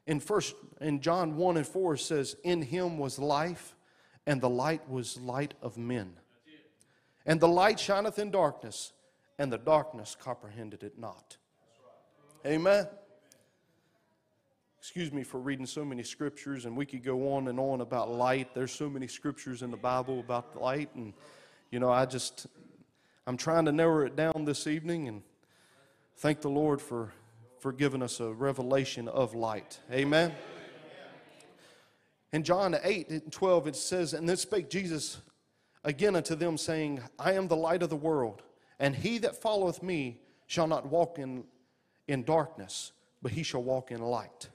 in 0.07 0.19
first 0.19 0.55
in 0.81 1.01
John 1.01 1.37
1 1.37 1.57
and 1.57 1.67
4 1.67 1.97
says, 1.97 2.35
In 2.43 2.61
him 2.61 2.97
was 2.97 3.19
life, 3.19 3.75
and 4.25 4.41
the 4.41 4.49
light 4.49 4.89
was 4.89 5.19
light 5.19 5.53
of 5.61 5.77
men. 5.77 6.13
And 7.25 7.39
the 7.39 7.47
light 7.47 7.79
shineth 7.79 8.19
in 8.19 8.31
darkness, 8.31 8.91
and 9.43 9.51
the 9.51 9.57
darkness 9.57 10.15
comprehended 10.17 10.83
it 10.83 10.97
not. 10.97 11.35
Amen. 12.45 12.87
Excuse 14.79 15.11
me 15.11 15.23
for 15.23 15.37
reading 15.37 15.65
so 15.65 15.83
many 15.83 16.01
scriptures, 16.01 16.63
and 16.63 16.77
we 16.77 16.85
could 16.85 17.03
go 17.03 17.33
on 17.33 17.49
and 17.49 17.59
on 17.59 17.81
about 17.81 18.09
light. 18.09 18.55
There's 18.55 18.71
so 18.71 18.89
many 18.89 19.05
scriptures 19.05 19.61
in 19.61 19.69
the 19.69 19.75
Bible 19.75 20.21
about 20.21 20.59
light, 20.61 20.95
and 20.95 21.11
you 21.71 21.81
know, 21.81 21.91
I 21.91 22.05
just, 22.05 22.47
I'm 23.27 23.35
trying 23.35 23.65
to 23.65 23.73
narrow 23.73 24.05
it 24.05 24.15
down 24.15 24.45
this 24.45 24.65
evening, 24.65 25.09
and 25.09 25.23
thank 26.15 26.39
the 26.39 26.49
Lord 26.49 26.81
for, 26.81 27.11
for 27.59 27.73
giving 27.73 28.01
us 28.01 28.21
a 28.21 28.31
revelation 28.31 29.09
of 29.09 29.35
light. 29.35 29.77
Amen. 29.91 30.31
In 32.31 32.43
John 32.43 32.77
8 32.81 33.09
and 33.09 33.29
12, 33.29 33.67
it 33.67 33.75
says, 33.75 34.13
And 34.13 34.27
then 34.29 34.37
spake 34.37 34.69
Jesus 34.69 35.17
again 35.83 36.15
unto 36.15 36.33
them, 36.33 36.57
saying, 36.57 37.01
I 37.19 37.33
am 37.33 37.49
the 37.49 37.57
light 37.57 37.83
of 37.83 37.89
the 37.89 37.97
world, 37.97 38.41
and 38.83 38.93
he 38.93 39.17
that 39.19 39.41
followeth 39.41 39.81
me 39.81 40.19
shall 40.45 40.67
not 40.67 40.85
walk 40.85 41.17
in, 41.17 41.45
in 42.09 42.25
darkness, 42.25 42.91
but 43.21 43.31
he 43.31 43.41
shall 43.41 43.63
walk 43.63 43.91
in 43.91 44.01
light. 44.01 44.49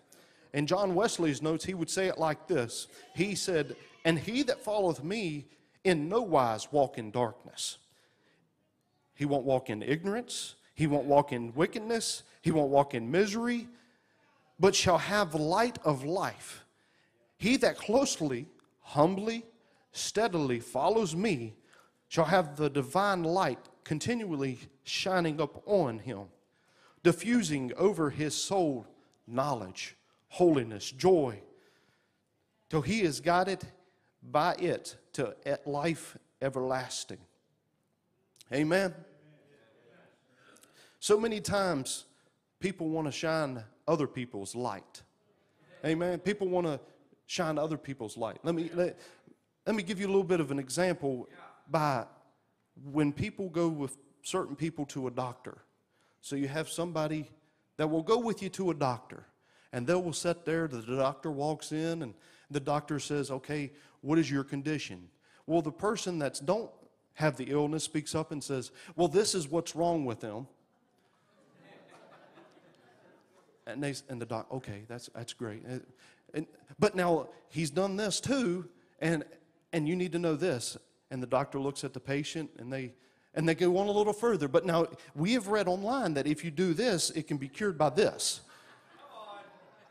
In 0.52 0.66
John 0.66 0.94
Wesley's 0.94 1.40
notes, 1.40 1.64
he 1.64 1.72
would 1.72 1.88
say 1.88 2.08
it 2.08 2.18
like 2.18 2.46
this 2.46 2.88
He 3.14 3.34
said, 3.34 3.74
And 4.04 4.18
he 4.18 4.42
that 4.42 4.62
followeth 4.62 5.02
me 5.02 5.46
in 5.82 6.10
no 6.10 6.20
wise 6.20 6.70
walk 6.70 6.98
in 6.98 7.10
darkness. 7.10 7.78
He 9.14 9.24
won't 9.24 9.46
walk 9.46 9.70
in 9.70 9.82
ignorance, 9.82 10.56
he 10.74 10.86
won't 10.86 11.06
walk 11.06 11.32
in 11.32 11.54
wickedness, 11.54 12.22
he 12.42 12.50
won't 12.50 12.68
walk 12.68 12.92
in 12.92 13.10
misery, 13.10 13.66
but 14.60 14.74
shall 14.74 14.98
have 14.98 15.34
light 15.34 15.78
of 15.84 16.04
life. 16.04 16.66
He 17.38 17.56
that 17.56 17.78
closely, 17.78 18.46
humbly, 18.82 19.46
steadily 19.92 20.60
follows 20.60 21.16
me 21.16 21.54
shall 22.08 22.26
have 22.26 22.56
the 22.56 22.68
divine 22.68 23.22
light 23.22 23.58
continually 23.88 24.58
shining 24.84 25.40
up 25.40 25.62
on 25.64 25.98
him, 25.98 26.24
diffusing 27.02 27.72
over 27.78 28.10
his 28.10 28.34
soul 28.34 28.86
knowledge, 29.26 29.96
holiness, 30.28 30.92
joy, 30.92 31.40
till 32.68 32.82
he 32.82 33.00
is 33.00 33.18
guided 33.20 33.64
by 34.22 34.52
it 34.56 34.94
to 35.14 35.34
life 35.64 36.18
everlasting. 36.42 37.16
Amen. 38.52 38.94
So 41.00 41.18
many 41.18 41.40
times 41.40 42.04
people 42.60 42.90
want 42.90 43.06
to 43.06 43.12
shine 43.12 43.64
other 43.86 44.06
people's 44.06 44.54
light. 44.54 45.02
Amen. 45.82 46.18
People 46.18 46.48
want 46.48 46.66
to 46.66 46.78
shine 47.24 47.56
other 47.56 47.78
people's 47.78 48.18
light. 48.18 48.36
Let 48.42 48.54
me 48.54 48.70
let, 48.74 48.98
let 49.66 49.74
me 49.74 49.82
give 49.82 49.98
you 49.98 50.08
a 50.08 50.12
little 50.12 50.22
bit 50.24 50.40
of 50.40 50.50
an 50.50 50.58
example 50.58 51.26
by 51.70 52.04
when 52.84 53.12
people 53.12 53.48
go 53.48 53.68
with 53.68 53.96
certain 54.22 54.56
people 54.56 54.84
to 54.86 55.06
a 55.06 55.10
doctor. 55.10 55.58
So 56.20 56.36
you 56.36 56.48
have 56.48 56.68
somebody 56.68 57.30
that 57.76 57.88
will 57.88 58.02
go 58.02 58.18
with 58.18 58.42
you 58.42 58.48
to 58.50 58.70
a 58.70 58.74
doctor, 58.74 59.24
and 59.72 59.86
they 59.86 59.94
will 59.94 60.12
sit 60.12 60.44
there. 60.44 60.68
The 60.68 60.82
doctor 60.82 61.30
walks 61.30 61.72
in, 61.72 62.02
and 62.02 62.14
the 62.50 62.60
doctor 62.60 62.98
says, 62.98 63.30
"Okay, 63.30 63.72
what 64.00 64.18
is 64.18 64.30
your 64.30 64.44
condition?" 64.44 65.08
Well, 65.46 65.62
the 65.62 65.72
person 65.72 66.18
that's 66.18 66.40
don't 66.40 66.70
have 67.14 67.36
the 67.36 67.44
illness 67.44 67.84
speaks 67.84 68.14
up 68.14 68.32
and 68.32 68.42
says, 68.42 68.70
"Well, 68.96 69.08
this 69.08 69.34
is 69.34 69.48
what's 69.48 69.74
wrong 69.74 70.04
with 70.04 70.20
them." 70.20 70.48
and 73.68 73.82
they 73.82 73.94
and 74.08 74.20
the 74.20 74.26
doc, 74.26 74.46
okay, 74.50 74.82
that's 74.88 75.08
that's 75.14 75.32
great. 75.32 75.62
And, 76.34 76.46
but 76.78 76.94
now 76.94 77.28
he's 77.48 77.70
done 77.70 77.96
this 77.96 78.20
too, 78.20 78.68
and 78.98 79.24
and 79.72 79.86
you 79.86 79.94
need 79.94 80.12
to 80.12 80.18
know 80.18 80.34
this. 80.34 80.76
And 81.10 81.22
the 81.22 81.26
doctor 81.26 81.58
looks 81.58 81.84
at 81.84 81.92
the 81.92 82.00
patient 82.00 82.50
and 82.58 82.72
they 82.72 82.94
and 83.34 83.48
they 83.48 83.54
go 83.54 83.76
on 83.78 83.86
a 83.86 83.92
little 83.92 84.12
further. 84.12 84.48
But 84.48 84.66
now 84.66 84.86
we 85.14 85.34
have 85.34 85.48
read 85.48 85.68
online 85.68 86.14
that 86.14 86.26
if 86.26 86.44
you 86.44 86.50
do 86.50 86.74
this, 86.74 87.10
it 87.10 87.28
can 87.28 87.36
be 87.36 87.48
cured 87.48 87.78
by 87.78 87.90
this. 87.90 88.40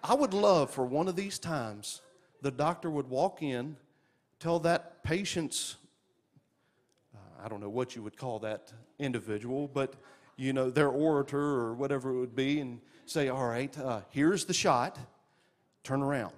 I 0.03 0.13
would 0.13 0.33
love 0.33 0.69
for 0.69 0.85
one 0.85 1.07
of 1.07 1.15
these 1.15 1.39
times 1.39 2.01
the 2.41 2.51
doctor 2.51 2.89
would 2.89 3.09
walk 3.09 3.41
in, 3.41 3.77
tell 4.39 4.59
that 4.59 5.03
patient's, 5.03 5.75
uh, 7.15 7.43
I 7.43 7.47
don't 7.47 7.61
know 7.61 7.69
what 7.69 7.95
you 7.95 8.03
would 8.03 8.17
call 8.17 8.39
that 8.39 8.71
individual, 8.99 9.67
but 9.67 9.95
you 10.35 10.53
know, 10.53 10.69
their 10.69 10.89
orator 10.89 11.39
or 11.39 11.73
whatever 11.73 12.11
it 12.11 12.19
would 12.19 12.35
be, 12.35 12.59
and 12.59 12.79
say, 13.05 13.29
All 13.29 13.47
right, 13.47 13.75
uh, 13.79 14.01
here's 14.09 14.45
the 14.45 14.53
shot, 14.53 14.99
turn 15.83 16.01
around. 16.01 16.33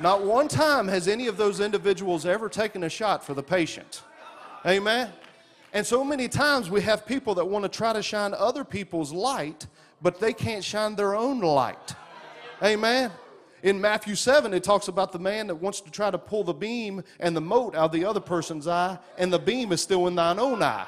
Not 0.00 0.24
one 0.24 0.48
time 0.48 0.88
has 0.88 1.08
any 1.08 1.26
of 1.26 1.36
those 1.36 1.60
individuals 1.60 2.24
ever 2.24 2.48
taken 2.48 2.84
a 2.84 2.88
shot 2.88 3.22
for 3.22 3.34
the 3.34 3.42
patient. 3.42 4.02
Amen. 4.64 5.12
And 5.74 5.86
so 5.86 6.02
many 6.02 6.26
times 6.26 6.70
we 6.70 6.80
have 6.80 7.04
people 7.04 7.34
that 7.34 7.44
want 7.44 7.64
to 7.64 7.68
try 7.68 7.92
to 7.92 8.02
shine 8.02 8.32
other 8.32 8.64
people's 8.64 9.12
light, 9.12 9.66
but 10.00 10.18
they 10.18 10.32
can't 10.32 10.64
shine 10.64 10.96
their 10.96 11.14
own 11.14 11.40
light. 11.40 11.94
Amen. 12.62 13.10
In 13.62 13.78
Matthew 13.78 14.14
7, 14.14 14.54
it 14.54 14.64
talks 14.64 14.88
about 14.88 15.12
the 15.12 15.18
man 15.18 15.48
that 15.48 15.56
wants 15.56 15.82
to 15.82 15.90
try 15.90 16.10
to 16.10 16.18
pull 16.18 16.44
the 16.44 16.54
beam 16.54 17.04
and 17.18 17.36
the 17.36 17.42
mote 17.42 17.74
out 17.74 17.86
of 17.86 17.92
the 17.92 18.06
other 18.06 18.20
person's 18.20 18.66
eye, 18.66 18.98
and 19.18 19.30
the 19.30 19.38
beam 19.38 19.70
is 19.70 19.82
still 19.82 20.06
in 20.06 20.14
thine 20.14 20.38
own 20.38 20.62
eye. 20.62 20.86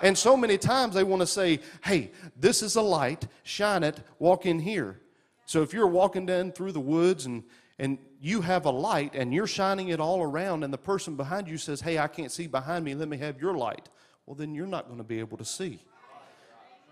And 0.00 0.16
so 0.16 0.36
many 0.36 0.58
times 0.58 0.94
they 0.94 1.02
want 1.02 1.22
to 1.22 1.26
say, 1.26 1.58
hey, 1.82 2.12
this 2.36 2.62
is 2.62 2.76
a 2.76 2.82
light, 2.82 3.26
shine 3.42 3.82
it, 3.82 4.00
walk 4.20 4.46
in 4.46 4.60
here. 4.60 5.00
So 5.44 5.62
if 5.62 5.72
you're 5.72 5.88
walking 5.88 6.24
down 6.24 6.52
through 6.52 6.70
the 6.70 6.80
woods 6.80 7.26
and 7.26 7.42
and 7.78 7.98
you 8.20 8.40
have 8.40 8.64
a 8.64 8.70
light 8.70 9.14
and 9.14 9.32
you're 9.32 9.46
shining 9.46 9.88
it 9.88 10.00
all 10.00 10.22
around, 10.22 10.64
and 10.64 10.72
the 10.72 10.78
person 10.78 11.14
behind 11.14 11.48
you 11.48 11.58
says, 11.58 11.80
Hey, 11.80 11.98
I 11.98 12.08
can't 12.08 12.32
see 12.32 12.46
behind 12.46 12.84
me, 12.84 12.94
let 12.94 13.08
me 13.08 13.16
have 13.18 13.40
your 13.40 13.54
light. 13.54 13.88
Well, 14.26 14.34
then 14.34 14.54
you're 14.54 14.66
not 14.66 14.86
going 14.86 14.98
to 14.98 15.04
be 15.04 15.20
able 15.20 15.38
to 15.38 15.44
see. 15.44 15.82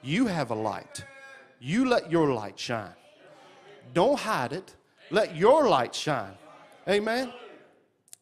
You 0.03 0.27
have 0.27 0.51
a 0.51 0.55
light. 0.55 1.05
You 1.59 1.89
let 1.89 2.11
your 2.11 2.33
light 2.33 2.59
shine. 2.59 2.95
Don't 3.93 4.19
hide 4.19 4.53
it. 4.53 4.75
Let 5.11 5.37
your 5.37 5.69
light 5.69 5.95
shine. 5.95 6.35
Amen. 6.89 7.33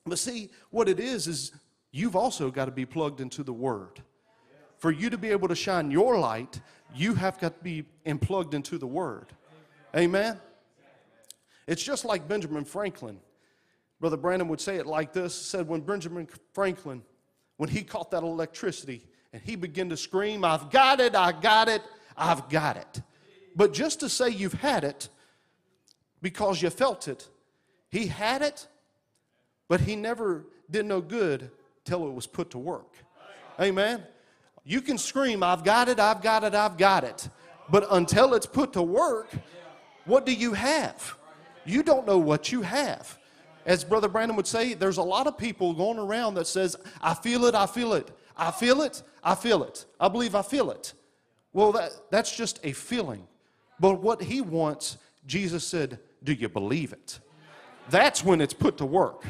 But 0.07 0.19
see, 0.19 0.51
what 0.71 0.89
it 0.89 1.01
is, 1.01 1.27
is 1.27 1.53
you've 1.91 2.17
also 2.17 2.51
got 2.51 2.67
to 2.67 2.71
be 2.71 2.87
plugged 2.87 3.21
into 3.21 3.43
the 3.43 3.53
Word. 3.53 4.03
For 4.79 4.91
you 4.91 5.09
to 5.11 5.19
be 5.19 5.29
able 5.29 5.49
to 5.49 5.55
shine 5.55 5.91
your 5.91 6.19
light, 6.19 6.61
you 6.95 7.15
have 7.15 7.39
got 7.39 7.59
to 7.59 7.63
be 7.63 7.85
plugged 8.21 8.55
into 8.55 8.79
the 8.79 8.87
Word. 8.87 9.33
Amen. 9.97 10.39
It's 11.67 11.83
just 11.83 12.05
like 12.05 12.29
Benjamin 12.29 12.65
Franklin. 12.65 13.19
Brother 14.01 14.17
Branham 14.17 14.49
would 14.49 14.61
say 14.61 14.77
it 14.77 14.87
like 14.87 15.13
this 15.13 15.35
said, 15.35 15.67
when 15.69 15.81
Benjamin 15.81 16.29
Franklin, 16.53 17.03
when 17.57 17.69
he 17.69 17.83
caught 17.83 18.11
that 18.11 18.23
electricity 18.23 19.07
and 19.33 19.41
he 19.43 19.57
began 19.57 19.89
to 19.89 19.97
scream, 19.97 20.45
I've 20.45 20.71
got 20.71 21.01
it, 21.01 21.15
I 21.15 21.33
got 21.33 21.69
it, 21.69 21.83
I've 22.17 22.49
got 22.49 22.77
it. 22.77 23.03
But 23.57 23.73
just 23.73 24.01
to 24.01 24.09
say 24.09 24.29
you've 24.29 24.55
had 24.55 24.85
it 24.85 25.09
because 26.21 26.61
you 26.61 26.71
felt 26.71 27.09
it, 27.09 27.29
he 27.89 28.09
had 28.09 28.43
it, 28.43 28.67
but 29.69 29.81
he 29.81 29.97
never 29.97 30.45
did 30.71 30.85
no 30.85 31.01
good 31.01 31.51
till 31.85 32.07
it 32.07 32.13
was 32.13 32.27
put 32.27 32.51
to 32.51 32.59
work. 32.59 32.97
Amen. 33.61 34.03
You 34.65 34.81
can 34.81 34.99
scream, 34.99 35.43
I've 35.43 35.63
got 35.63 35.89
it, 35.89 36.01
I've 36.01 36.23
got 36.23 36.43
it, 36.45 36.55
I've 36.55 36.77
got 36.77 37.05
it. 37.05 37.29
But 37.71 37.87
until 37.91 38.35
it's 38.35 38.47
put 38.47 38.73
to 38.75 38.83
work, 38.83 39.31
what 40.05 40.27
do 40.27 40.35
you 40.35 40.55
have? 40.55 41.17
You 41.65 41.83
don't 41.83 42.07
know 42.07 42.19
what 42.19 42.53
you 42.53 42.63
have. 42.63 43.19
As 43.67 43.83
Brother 43.83 44.09
Branham 44.09 44.37
would 44.37 44.47
say, 44.47 44.75
there's 44.75 44.99
a 44.99 45.03
lot 45.03 45.27
of 45.27 45.39
people 45.39 45.73
going 45.73 45.99
around 45.99 46.35
that 46.35 46.47
says, 46.47 46.77
I 47.01 47.15
feel 47.15 47.47
it, 47.47 47.55
I 47.55 47.67
feel 47.67 47.95
it, 47.95 48.11
I 48.37 48.51
feel 48.51 48.83
it, 48.83 49.03
I 49.23 49.35
feel 49.35 49.63
it. 49.65 49.87
I 49.99 50.09
believe 50.09 50.35
I 50.35 50.43
feel 50.43 50.71
it. 50.71 50.93
Well, 51.53 51.73
that, 51.73 51.93
that's 52.11 52.37
just 52.37 52.61
a 52.63 52.73
feeling. 52.73 53.27
But 53.81 54.03
what 54.03 54.23
he 54.23 54.41
wants, 54.41 54.99
Jesus 55.27 55.67
said, 55.67 55.99
Do 56.23 56.33
you 56.33 56.49
believe 56.49 56.93
it? 56.93 57.21
That's 57.89 58.25
when 58.25 58.41
it's 58.41 58.55
put 58.55 58.77
to 58.79 58.87
work. 58.87 59.25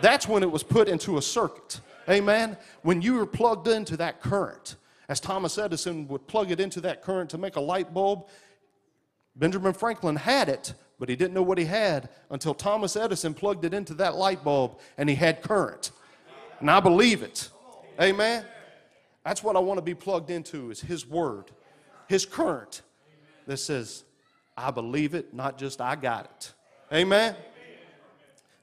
That's 0.00 0.28
when 0.28 0.42
it 0.42 0.50
was 0.50 0.62
put 0.62 0.88
into 0.88 1.18
a 1.18 1.22
circuit. 1.22 1.80
Amen. 2.08 2.56
When 2.82 3.02
you 3.02 3.14
were 3.14 3.26
plugged 3.26 3.68
into 3.68 3.96
that 3.98 4.20
current, 4.20 4.76
as 5.08 5.20
Thomas 5.20 5.58
Edison 5.58 6.06
would 6.08 6.26
plug 6.26 6.50
it 6.50 6.60
into 6.60 6.80
that 6.82 7.02
current 7.02 7.30
to 7.30 7.38
make 7.38 7.56
a 7.56 7.60
light 7.60 7.92
bulb, 7.92 8.28
Benjamin 9.36 9.72
Franklin 9.72 10.16
had 10.16 10.48
it, 10.48 10.74
but 10.98 11.08
he 11.08 11.16
didn't 11.16 11.34
know 11.34 11.42
what 11.42 11.58
he 11.58 11.64
had 11.64 12.08
until 12.30 12.54
Thomas 12.54 12.96
Edison 12.96 13.34
plugged 13.34 13.64
it 13.64 13.72
into 13.72 13.94
that 13.94 14.16
light 14.16 14.42
bulb 14.42 14.78
and 14.96 15.08
he 15.08 15.14
had 15.14 15.42
current. 15.42 15.92
And 16.60 16.70
I 16.70 16.80
believe 16.80 17.22
it. 17.22 17.50
Amen. 18.00 18.44
That's 19.24 19.42
what 19.42 19.56
I 19.56 19.60
want 19.60 19.78
to 19.78 19.82
be 19.82 19.94
plugged 19.94 20.30
into 20.30 20.70
is 20.70 20.80
his 20.80 21.06
word, 21.06 21.50
his 22.08 22.24
current 22.24 22.82
that 23.46 23.58
says, 23.58 24.04
I 24.56 24.70
believe 24.70 25.14
it, 25.14 25.32
not 25.32 25.58
just 25.58 25.80
I 25.80 25.94
got 25.96 26.24
it. 26.24 26.52
Amen. 26.92 27.36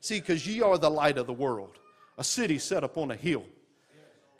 See, 0.02 0.20
because 0.20 0.46
ye 0.46 0.62
are 0.62 0.78
the 0.78 0.90
light 0.90 1.18
of 1.18 1.28
the 1.28 1.34
world, 1.34 1.80
a 2.18 2.24
city 2.24 2.60
set 2.60 2.84
up 2.84 2.98
on 2.98 3.12
a 3.12 3.16
hill, 3.16 3.46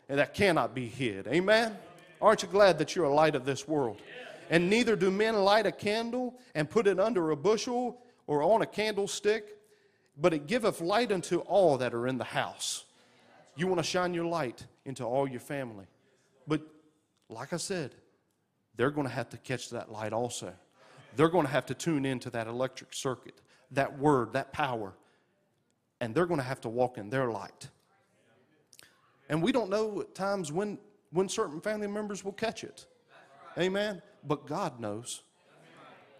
and 0.08 0.18
that 0.18 0.34
cannot 0.34 0.74
be 0.74 0.86
hid. 0.86 1.26
Amen? 1.26 1.76
Aren't 2.20 2.42
you 2.42 2.48
glad 2.48 2.78
that 2.78 2.94
you're 2.94 3.06
a 3.06 3.12
light 3.12 3.34
of 3.34 3.44
this 3.44 3.66
world? 3.66 4.00
And 4.50 4.70
neither 4.70 4.96
do 4.96 5.10
men 5.10 5.34
light 5.36 5.66
a 5.66 5.72
candle 5.72 6.34
and 6.54 6.68
put 6.68 6.86
it 6.86 7.00
under 7.00 7.30
a 7.30 7.36
bushel 7.36 8.00
or 8.26 8.42
on 8.42 8.62
a 8.62 8.66
candlestick, 8.66 9.56
but 10.16 10.32
it 10.32 10.46
giveth 10.46 10.80
light 10.80 11.12
unto 11.12 11.38
all 11.40 11.78
that 11.78 11.94
are 11.94 12.06
in 12.06 12.18
the 12.18 12.24
house. 12.24 12.84
You 13.56 13.66
want 13.66 13.78
to 13.78 13.84
shine 13.84 14.14
your 14.14 14.26
light 14.26 14.64
into 14.84 15.04
all 15.04 15.28
your 15.28 15.40
family. 15.40 15.86
But 16.46 16.62
like 17.28 17.52
I 17.52 17.56
said, 17.56 17.94
they're 18.76 18.90
going 18.90 19.06
to 19.06 19.12
have 19.12 19.30
to 19.30 19.36
catch 19.38 19.70
that 19.70 19.90
light 19.90 20.12
also. 20.12 20.52
They're 21.16 21.28
going 21.28 21.46
to 21.46 21.52
have 21.52 21.66
to 21.66 21.74
tune 21.74 22.04
into 22.04 22.30
that 22.30 22.46
electric 22.46 22.92
circuit, 22.92 23.40
that 23.72 23.98
word, 23.98 24.34
that 24.34 24.52
power 24.52 24.94
and 26.00 26.14
they're 26.14 26.26
going 26.26 26.40
to 26.40 26.46
have 26.46 26.60
to 26.62 26.68
walk 26.68 26.98
in 26.98 27.10
their 27.10 27.30
light. 27.30 27.68
And 29.28 29.42
we 29.42 29.52
don't 29.52 29.70
know 29.70 30.00
at 30.00 30.14
times 30.14 30.52
when, 30.52 30.78
when 31.10 31.28
certain 31.28 31.60
family 31.60 31.86
members 31.86 32.24
will 32.24 32.32
catch 32.32 32.64
it. 32.64 32.86
Amen. 33.58 34.02
But 34.26 34.46
God 34.46 34.80
knows. 34.80 35.22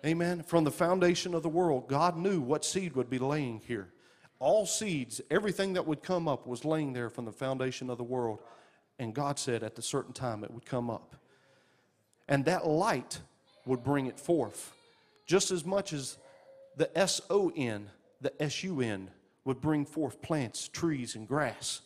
Amen. 0.04 0.42
From 0.42 0.64
the 0.64 0.70
foundation 0.70 1.34
of 1.34 1.42
the 1.42 1.48
world, 1.48 1.88
God 1.88 2.16
knew 2.16 2.40
what 2.40 2.64
seed 2.64 2.94
would 2.94 3.10
be 3.10 3.18
laying 3.18 3.60
here. 3.66 3.88
All 4.38 4.66
seeds, 4.66 5.20
everything 5.30 5.72
that 5.72 5.86
would 5.86 6.02
come 6.02 6.28
up 6.28 6.46
was 6.46 6.64
laying 6.64 6.92
there 6.92 7.10
from 7.10 7.24
the 7.24 7.32
foundation 7.32 7.90
of 7.90 7.98
the 7.98 8.04
world. 8.04 8.40
And 8.98 9.14
God 9.14 9.38
said 9.38 9.62
at 9.62 9.78
a 9.78 9.82
certain 9.82 10.12
time 10.12 10.44
it 10.44 10.50
would 10.50 10.66
come 10.66 10.90
up. 10.90 11.16
And 12.28 12.44
that 12.44 12.66
light 12.66 13.20
would 13.64 13.82
bring 13.82 14.06
it 14.06 14.20
forth. 14.20 14.74
Just 15.26 15.50
as 15.50 15.64
much 15.64 15.92
as 15.92 16.18
the 16.76 16.96
S 16.96 17.20
O 17.30 17.50
N, 17.56 17.88
the 18.20 18.32
S 18.40 18.62
U 18.62 18.80
N 18.80 19.10
would 19.44 19.60
bring 19.60 19.84
forth 19.84 20.22
plants, 20.22 20.68
trees, 20.68 21.16
and 21.16 21.26
grass. 21.26 21.80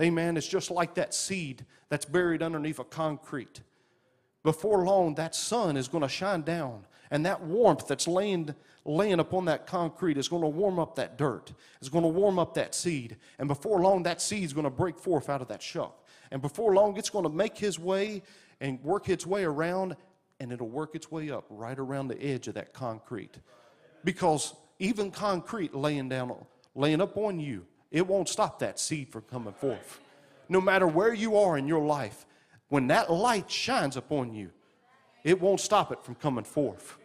Amen. 0.00 0.36
It's 0.36 0.48
just 0.48 0.70
like 0.70 0.94
that 0.94 1.12
seed 1.12 1.64
that's 1.88 2.04
buried 2.04 2.42
underneath 2.42 2.78
a 2.78 2.84
concrete. 2.84 3.60
Before 4.48 4.82
long, 4.82 5.14
that 5.16 5.34
sun 5.34 5.76
is 5.76 5.88
going 5.88 6.00
to 6.00 6.08
shine 6.08 6.40
down, 6.40 6.86
and 7.10 7.26
that 7.26 7.42
warmth 7.42 7.86
that's 7.86 8.08
laying, 8.08 8.54
laying 8.86 9.20
upon 9.20 9.44
that 9.44 9.66
concrete 9.66 10.16
is 10.16 10.26
going 10.26 10.40
to 10.40 10.48
warm 10.48 10.78
up 10.78 10.94
that 10.94 11.18
dirt. 11.18 11.52
It's 11.80 11.90
going 11.90 12.04
to 12.04 12.08
warm 12.08 12.38
up 12.38 12.54
that 12.54 12.74
seed. 12.74 13.18
And 13.38 13.46
before 13.46 13.82
long, 13.82 14.04
that 14.04 14.22
seed 14.22 14.44
is 14.44 14.54
going 14.54 14.64
to 14.64 14.70
break 14.70 14.98
forth 14.98 15.28
out 15.28 15.42
of 15.42 15.48
that 15.48 15.60
shuck. 15.60 16.02
And 16.30 16.40
before 16.40 16.72
long, 16.72 16.96
it's 16.96 17.10
going 17.10 17.24
to 17.24 17.28
make 17.28 17.58
his 17.58 17.78
way 17.78 18.22
and 18.58 18.82
work 18.82 19.10
its 19.10 19.26
way 19.26 19.44
around, 19.44 19.96
and 20.40 20.50
it'll 20.50 20.70
work 20.70 20.94
its 20.94 21.10
way 21.10 21.30
up 21.30 21.44
right 21.50 21.78
around 21.78 22.08
the 22.08 22.18
edge 22.18 22.48
of 22.48 22.54
that 22.54 22.72
concrete. 22.72 23.36
Because 24.02 24.54
even 24.78 25.10
concrete 25.10 25.74
laying 25.74 26.08
down 26.08 26.34
laying 26.74 27.02
up 27.02 27.18
on 27.18 27.38
you, 27.38 27.66
it 27.90 28.06
won't 28.06 28.30
stop 28.30 28.60
that 28.60 28.80
seed 28.80 29.10
from 29.10 29.24
coming 29.30 29.52
forth. 29.52 30.00
No 30.48 30.62
matter 30.62 30.86
where 30.86 31.12
you 31.12 31.36
are 31.36 31.58
in 31.58 31.68
your 31.68 31.84
life, 31.84 32.24
when 32.68 32.86
that 32.88 33.10
light 33.10 33.50
shines 33.50 33.96
upon 33.96 34.34
you, 34.34 34.50
it 35.24 35.40
won't 35.40 35.60
stop 35.60 35.92
it 35.92 36.02
from 36.02 36.14
coming 36.14 36.44
forth. 36.44 36.96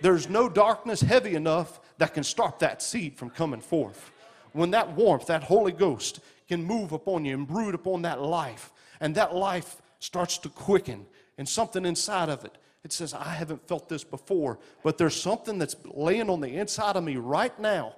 There's 0.00 0.28
no 0.28 0.48
darkness 0.48 1.00
heavy 1.00 1.34
enough 1.34 1.80
that 1.98 2.14
can 2.14 2.24
stop 2.24 2.58
that 2.60 2.82
seed 2.82 3.16
from 3.16 3.30
coming 3.30 3.60
forth. 3.60 4.10
When 4.52 4.70
that 4.72 4.92
warmth, 4.92 5.26
that 5.26 5.44
Holy 5.44 5.72
Ghost, 5.72 6.20
can 6.48 6.62
move 6.62 6.92
upon 6.92 7.24
you 7.24 7.34
and 7.34 7.46
brood 7.46 7.74
upon 7.74 8.02
that 8.02 8.20
life, 8.20 8.72
and 9.00 9.14
that 9.14 9.34
life 9.34 9.80
starts 9.98 10.38
to 10.38 10.48
quicken, 10.48 11.06
and 11.38 11.48
something 11.48 11.86
inside 11.86 12.28
of 12.28 12.44
it, 12.44 12.58
it 12.84 12.92
says, 12.92 13.14
I 13.14 13.30
haven't 13.30 13.66
felt 13.66 13.88
this 13.88 14.04
before, 14.04 14.58
but 14.82 14.98
there's 14.98 15.20
something 15.20 15.58
that's 15.58 15.74
laying 15.84 16.28
on 16.28 16.40
the 16.40 16.50
inside 16.50 16.96
of 16.96 17.04
me 17.04 17.16
right 17.16 17.58
now 17.58 17.94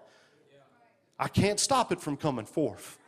I 1.19 1.29
can't 1.29 1.59
stop 1.59 1.93
it 1.93 2.01
from 2.01 2.17
coming 2.17 2.47
forth. 2.47 2.99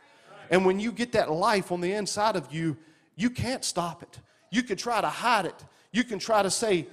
And 0.49 0.65
when 0.65 0.79
you 0.79 0.91
get 0.91 1.11
that 1.11 1.31
life 1.31 1.71
on 1.71 1.79
the 1.81 1.93
inside 1.93 2.35
of 2.35 2.51
you, 2.51 2.77
you 3.19 3.29
can't 3.29 3.65
stop 3.65 4.01
it. 4.01 4.17
You 4.49 4.63
can 4.63 4.77
try 4.77 5.01
to 5.01 5.09
hide 5.09 5.45
it. 5.45 5.65
You 5.91 6.05
can 6.05 6.19
try 6.19 6.41
to 6.41 6.49
say, 6.49 6.87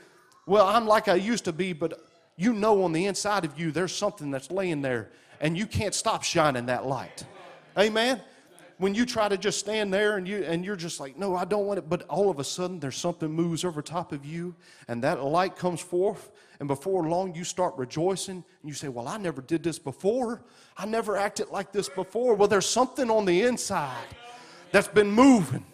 well, 0.45 0.67
I'm 0.67 0.87
like 0.87 1.07
I 1.07 1.15
used 1.15 1.45
to 1.45 1.53
be, 1.53 1.73
but 1.73 2.01
you 2.37 2.53
know 2.53 2.83
on 2.83 2.93
the 2.93 3.07
inside 3.07 3.45
of 3.45 3.59
you 3.59 3.71
there's 3.71 3.95
something 3.95 4.33
that's 4.33 4.51
laying 4.51 4.83
there, 4.83 5.11
and 5.41 5.57
you 5.57 5.67
can't 5.67 5.95
stop 5.95 6.25
shining 6.25 6.67
that 6.67 6.85
light. 6.85 7.25
Amen? 7.79 8.21
When 8.79 8.95
you 8.95 9.07
try 9.07 9.29
to 9.29 9.39
just 9.39 9.61
stand 9.61 9.95
there 9.95 10.17
and, 10.17 10.27
you, 10.27 10.43
and 10.43 10.65
you're 10.65 10.77
just 10.77 10.99
like, 10.99 11.17
no, 11.17 11.35
I 11.37 11.45
don't 11.45 11.65
want 11.65 11.79
it, 11.79 11.89
but 11.89 12.03
all 12.09 12.29
of 12.29 12.41
a 12.41 12.45
sudden 12.45 12.81
there's 12.81 12.97
something 12.97 13.31
moves 13.31 13.65
over 13.65 13.81
top 13.81 14.13
of 14.13 14.27
you, 14.27 14.55
and 14.89 15.03
that 15.05 15.23
light 15.23 15.57
comes 15.57 15.81
forth, 15.81 16.33
and 16.59 16.67
before 16.67 17.09
long 17.09 17.35
you 17.35 17.45
start 17.45 17.75
rejoicing, 17.77 18.37
and 18.37 18.69
you 18.69 18.75
say, 18.75 18.89
well, 18.89 19.07
I 19.07 19.17
never 19.17 19.41
did 19.43 19.63
this 19.63 19.79
before. 19.79 20.43
I 20.77 20.87
never 20.87 21.17
acted 21.17 21.51
like 21.51 21.71
this 21.73 21.89
before. 21.89 22.35
Well, 22.35 22.49
there's 22.49 22.67
something 22.67 23.11
on 23.11 23.25
the 23.25 23.43
inside 23.43 24.09
that's 24.73 24.89
been 24.89 25.11
moving, 25.11 25.65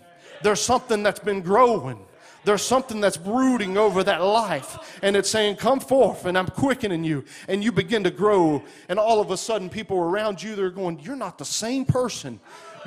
there's 0.43 0.61
something 0.61 1.03
that's 1.03 1.21
been 1.21 1.41
growing. 1.41 1.99
There's 2.45 2.63
something 2.63 3.01
that's 3.01 3.17
brooding 3.17 3.77
over 3.79 4.03
that 4.03 4.21
life, 4.21 4.99
and 5.01 5.17
it's 5.17 5.31
saying, 5.31 5.57
Come 5.57 5.79
forth, 5.79 6.25
and 6.25 6.37
I'm 6.37 6.49
quickening 6.49 7.05
you. 7.05 7.25
And 7.47 7.63
you 7.63 7.71
begin 7.71 8.03
to 8.05 8.11
grow, 8.11 8.65
and 8.89 8.99
all 8.99 9.21
of 9.21 9.31
a 9.31 9.37
sudden, 9.37 9.71
people 9.71 9.97
around 9.99 10.43
you, 10.43 10.57
they're 10.57 10.71
going, 10.71 10.99
You're 11.01 11.15
not 11.15 11.39
the 11.39 11.45
same 11.45 11.85
person 11.85 12.41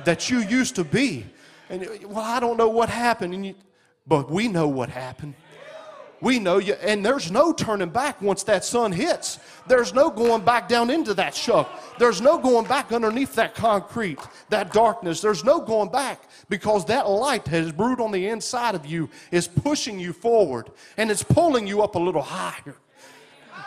that 0.03 0.29
you 0.29 0.39
used 0.39 0.75
to 0.75 0.83
be. 0.83 1.25
And, 1.69 1.87
well, 2.05 2.19
I 2.19 2.41
don't 2.41 2.57
know 2.57 2.67
what 2.67 2.89
happened. 2.89 3.45
You, 3.45 3.55
but 4.05 4.29
we 4.29 4.49
know 4.49 4.67
what 4.67 4.89
happened. 4.89 5.35
We 6.21 6.39
know 6.39 6.57
you, 6.57 6.73
and 6.73 7.05
there's 7.05 7.29
no 7.29 7.51
turning 7.51 7.89
back 7.89 8.21
once 8.21 8.43
that 8.43 8.63
sun 8.63 8.91
hits. 8.91 9.39
There's 9.67 9.93
no 9.93 10.09
going 10.09 10.43
back 10.43 10.69
down 10.69 10.89
into 10.89 11.13
that 11.15 11.35
shuck. 11.35 11.69
There's 11.99 12.21
no 12.21 12.37
going 12.37 12.65
back 12.65 12.91
underneath 12.91 13.35
that 13.35 13.53
concrete, 13.53 14.19
that 14.49 14.71
darkness. 14.71 15.21
There's 15.21 15.43
no 15.43 15.59
going 15.59 15.89
back 15.89 16.21
because 16.49 16.85
that 16.85 17.09
light 17.09 17.45
that 17.45 17.51
has 17.51 17.71
brewed 17.71 17.99
on 17.99 18.11
the 18.11 18.27
inside 18.27 18.75
of 18.75 18.85
you 18.85 19.09
is 19.31 19.47
pushing 19.47 19.99
you 19.99 20.13
forward 20.13 20.71
and 20.97 21.11
it's 21.11 21.23
pulling 21.23 21.67
you 21.67 21.81
up 21.81 21.95
a 21.95 21.99
little 21.99 22.21
higher. 22.21 22.75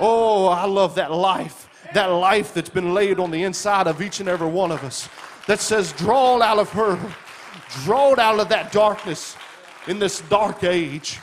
Oh, 0.00 0.46
I 0.46 0.64
love 0.64 0.94
that 0.94 1.12
life, 1.12 1.68
that 1.92 2.06
life 2.06 2.54
that's 2.54 2.68
been 2.70 2.94
laid 2.94 3.18
on 3.18 3.30
the 3.30 3.42
inside 3.42 3.86
of 3.86 4.00
each 4.00 4.20
and 4.20 4.28
every 4.28 4.48
one 4.48 4.70
of 4.70 4.82
us 4.84 5.08
that 5.46 5.60
says, 5.60 5.92
Draw 5.92 6.40
out 6.40 6.58
of 6.58 6.70
her, 6.70 6.98
draw 7.84 8.18
out 8.18 8.38
of 8.38 8.48
that 8.48 8.72
darkness 8.72 9.36
in 9.86 9.98
this 9.98 10.20
dark 10.22 10.64
age. 10.64 11.18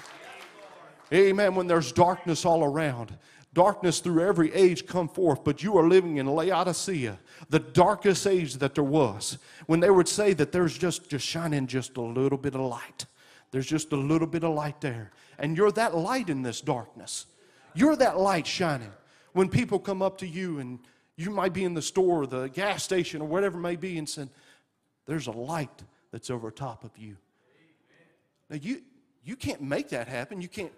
Amen. 1.13 1.55
When 1.55 1.67
there's 1.67 1.91
darkness 1.91 2.45
all 2.45 2.63
around, 2.63 3.15
darkness 3.53 3.99
through 3.99 4.27
every 4.27 4.53
age 4.53 4.85
come 4.85 5.07
forth, 5.07 5.43
but 5.43 5.63
you 5.63 5.77
are 5.77 5.87
living 5.87 6.17
in 6.17 6.27
Laodicea, 6.27 7.19
the 7.49 7.59
darkest 7.59 8.27
age 8.27 8.55
that 8.55 8.75
there 8.75 8.83
was. 8.83 9.37
When 9.67 9.79
they 9.79 9.89
would 9.89 10.07
say 10.07 10.33
that 10.33 10.51
there's 10.51 10.77
just, 10.77 11.09
just 11.09 11.25
shining 11.25 11.67
just 11.67 11.97
a 11.97 12.01
little 12.01 12.37
bit 12.37 12.55
of 12.55 12.61
light. 12.61 13.05
There's 13.51 13.67
just 13.67 13.91
a 13.93 13.95
little 13.95 14.27
bit 14.27 14.43
of 14.43 14.53
light 14.53 14.81
there. 14.81 15.11
And 15.39 15.55
you're 15.55 15.71
that 15.71 15.95
light 15.95 16.29
in 16.29 16.41
this 16.41 16.61
darkness. 16.61 17.25
You're 17.73 17.95
that 17.97 18.19
light 18.19 18.47
shining. 18.47 18.91
When 19.33 19.49
people 19.49 19.79
come 19.79 20.01
up 20.01 20.17
to 20.19 20.27
you 20.27 20.59
and 20.59 20.79
you 21.17 21.29
might 21.29 21.53
be 21.53 21.63
in 21.63 21.73
the 21.73 21.81
store 21.81 22.23
or 22.23 22.27
the 22.27 22.47
gas 22.47 22.83
station 22.83 23.21
or 23.21 23.27
whatever 23.27 23.57
it 23.57 23.61
may 23.61 23.75
be 23.75 23.97
and 23.97 24.07
said, 24.07 24.29
There's 25.05 25.27
a 25.27 25.31
light 25.31 25.83
that's 26.11 26.29
over 26.29 26.51
top 26.51 26.83
of 26.83 26.97
you. 26.97 27.17
Now 28.49 28.57
you 28.57 28.81
you 29.23 29.35
can't 29.35 29.61
make 29.61 29.89
that 29.89 30.07
happen. 30.07 30.39
You 30.41 30.47
can't 30.47 30.71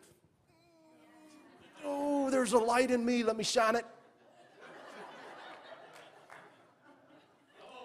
Oh, 2.27 2.29
there's 2.29 2.51
a 2.51 2.57
light 2.57 2.91
in 2.91 3.05
me, 3.05 3.23
let 3.23 3.37
me 3.37 3.43
shine 3.45 3.77
it. 3.77 3.85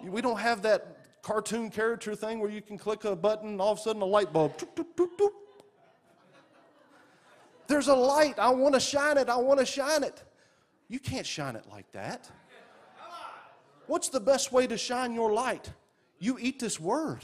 We 0.03 0.21
don't 0.21 0.41
have 0.41 0.63
that 0.63 1.23
cartoon 1.23 1.71
character 1.71 2.17
thing 2.17 2.41
where 2.41 2.51
you 2.51 2.61
can 2.61 2.77
click 2.77 3.05
a 3.05 3.15
button 3.15 3.51
and 3.51 3.61
all 3.61 3.71
of 3.71 3.79
a 3.79 3.81
sudden 3.83 4.03
a 4.03 4.07
light 4.07 4.33
bulb. 4.33 4.61
There's 7.69 7.87
a 7.87 7.95
light. 7.95 8.41
I 8.41 8.51
want 8.51 8.75
to 8.75 8.81
shine 8.81 9.17
it. 9.17 9.29
I 9.29 9.37
want 9.37 9.61
to 9.61 9.67
shine 9.67 10.03
it. 10.03 10.25
You 10.89 10.99
can't 10.99 11.27
shine 11.27 11.55
it 11.55 11.67
like 11.71 11.91
that. 11.93 12.29
What's 13.87 14.09
the 14.09 14.19
best 14.19 14.51
way 14.51 14.67
to 14.67 14.77
shine 14.77 15.15
your 15.15 15.33
light? 15.33 15.71
You 16.19 16.37
eat 16.41 16.59
this 16.59 16.81
word. 16.81 17.21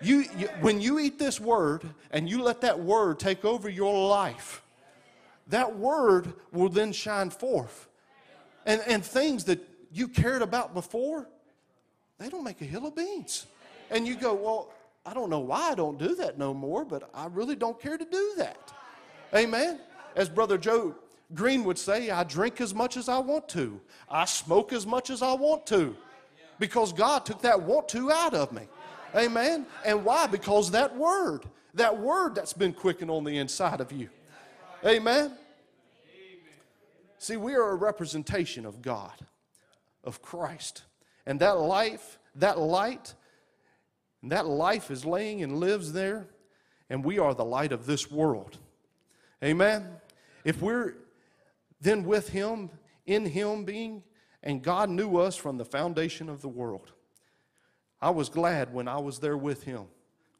You, 0.00 0.26
you, 0.38 0.48
when 0.60 0.80
you 0.80 1.00
eat 1.00 1.18
this 1.18 1.40
word 1.40 1.82
and 2.12 2.30
you 2.30 2.40
let 2.40 2.60
that 2.60 2.78
word 2.78 3.18
take 3.18 3.44
over 3.44 3.68
your 3.68 4.08
life, 4.08 4.62
that 5.48 5.76
word 5.76 6.32
will 6.52 6.68
then 6.68 6.92
shine 6.92 7.30
forth. 7.30 7.88
And, 8.64 8.80
and 8.86 9.04
things 9.04 9.44
that 9.44 9.60
you 9.92 10.08
cared 10.08 10.42
about 10.42 10.74
before, 10.74 11.28
they 12.18 12.28
don't 12.28 12.44
make 12.44 12.60
a 12.60 12.64
hill 12.64 12.86
of 12.86 12.94
beans. 12.94 13.46
And 13.90 14.06
you 14.06 14.14
go, 14.14 14.34
well, 14.34 14.70
I 15.04 15.14
don't 15.14 15.30
know 15.30 15.40
why 15.40 15.70
I 15.70 15.74
don't 15.74 15.98
do 15.98 16.14
that 16.16 16.38
no 16.38 16.54
more, 16.54 16.84
but 16.84 17.10
I 17.12 17.26
really 17.26 17.56
don't 17.56 17.80
care 17.80 17.98
to 17.98 18.04
do 18.04 18.34
that. 18.38 18.72
Amen. 19.34 19.80
As 20.14 20.28
Brother 20.28 20.58
Joe 20.58 20.94
Green 21.34 21.64
would 21.64 21.78
say, 21.78 22.10
I 22.10 22.24
drink 22.24 22.60
as 22.60 22.74
much 22.74 22.96
as 22.96 23.08
I 23.08 23.18
want 23.18 23.48
to. 23.50 23.80
I 24.08 24.26
smoke 24.26 24.72
as 24.72 24.86
much 24.86 25.10
as 25.10 25.22
I 25.22 25.32
want 25.32 25.66
to. 25.68 25.96
Because 26.58 26.92
God 26.92 27.24
took 27.24 27.42
that 27.42 27.60
want 27.60 27.88
to 27.90 28.12
out 28.12 28.34
of 28.34 28.52
me. 28.52 28.68
Amen. 29.16 29.66
And 29.84 30.04
why? 30.04 30.26
Because 30.26 30.70
that 30.72 30.96
word, 30.96 31.44
that 31.74 31.98
word 31.98 32.34
that's 32.34 32.52
been 32.52 32.72
quickened 32.72 33.10
on 33.10 33.24
the 33.24 33.38
inside 33.38 33.80
of 33.80 33.90
you. 33.92 34.08
Amen. 34.84 35.32
See, 37.18 37.36
we 37.36 37.54
are 37.54 37.70
a 37.70 37.76
representation 37.76 38.66
of 38.66 38.82
God, 38.82 39.14
of 40.02 40.22
Christ. 40.22 40.82
And 41.24 41.38
that 41.38 41.58
life, 41.58 42.18
that 42.34 42.58
light, 42.58 43.14
that 44.24 44.46
life 44.46 44.90
is 44.90 45.04
laying 45.04 45.42
and 45.42 45.58
lives 45.60 45.92
there, 45.92 46.26
and 46.90 47.04
we 47.04 47.20
are 47.20 47.32
the 47.32 47.44
light 47.44 47.70
of 47.70 47.86
this 47.86 48.10
world. 48.10 48.58
Amen. 49.42 49.88
If 50.44 50.60
we're 50.60 50.94
then 51.80 52.04
with 52.04 52.30
Him, 52.30 52.70
in 53.06 53.26
Him 53.26 53.64
being, 53.64 54.02
and 54.42 54.62
God 54.62 54.90
knew 54.90 55.18
us 55.18 55.36
from 55.36 55.58
the 55.58 55.64
foundation 55.64 56.28
of 56.28 56.42
the 56.42 56.48
world. 56.48 56.92
I 58.00 58.10
was 58.10 58.28
glad 58.28 58.74
when 58.74 58.88
I 58.88 58.98
was 58.98 59.20
there 59.20 59.36
with 59.36 59.62
Him 59.62 59.84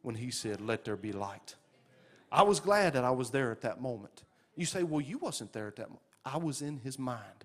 when 0.02 0.16
He 0.16 0.32
said, 0.32 0.60
Let 0.60 0.84
there 0.84 0.96
be 0.96 1.12
light. 1.12 1.54
I 2.30 2.42
was 2.42 2.58
glad 2.60 2.94
that 2.94 3.04
I 3.04 3.10
was 3.10 3.30
there 3.30 3.52
at 3.52 3.60
that 3.60 3.80
moment. 3.80 4.24
You 4.56 4.66
say, 4.66 4.82
Well, 4.82 5.00
you 5.00 5.18
wasn't 5.18 5.52
there 5.52 5.66
at 5.66 5.76
that 5.76 5.88
moment. 5.88 6.02
I 6.24 6.36
was 6.38 6.62
in 6.62 6.78
His 6.78 6.98
mind. 6.98 7.44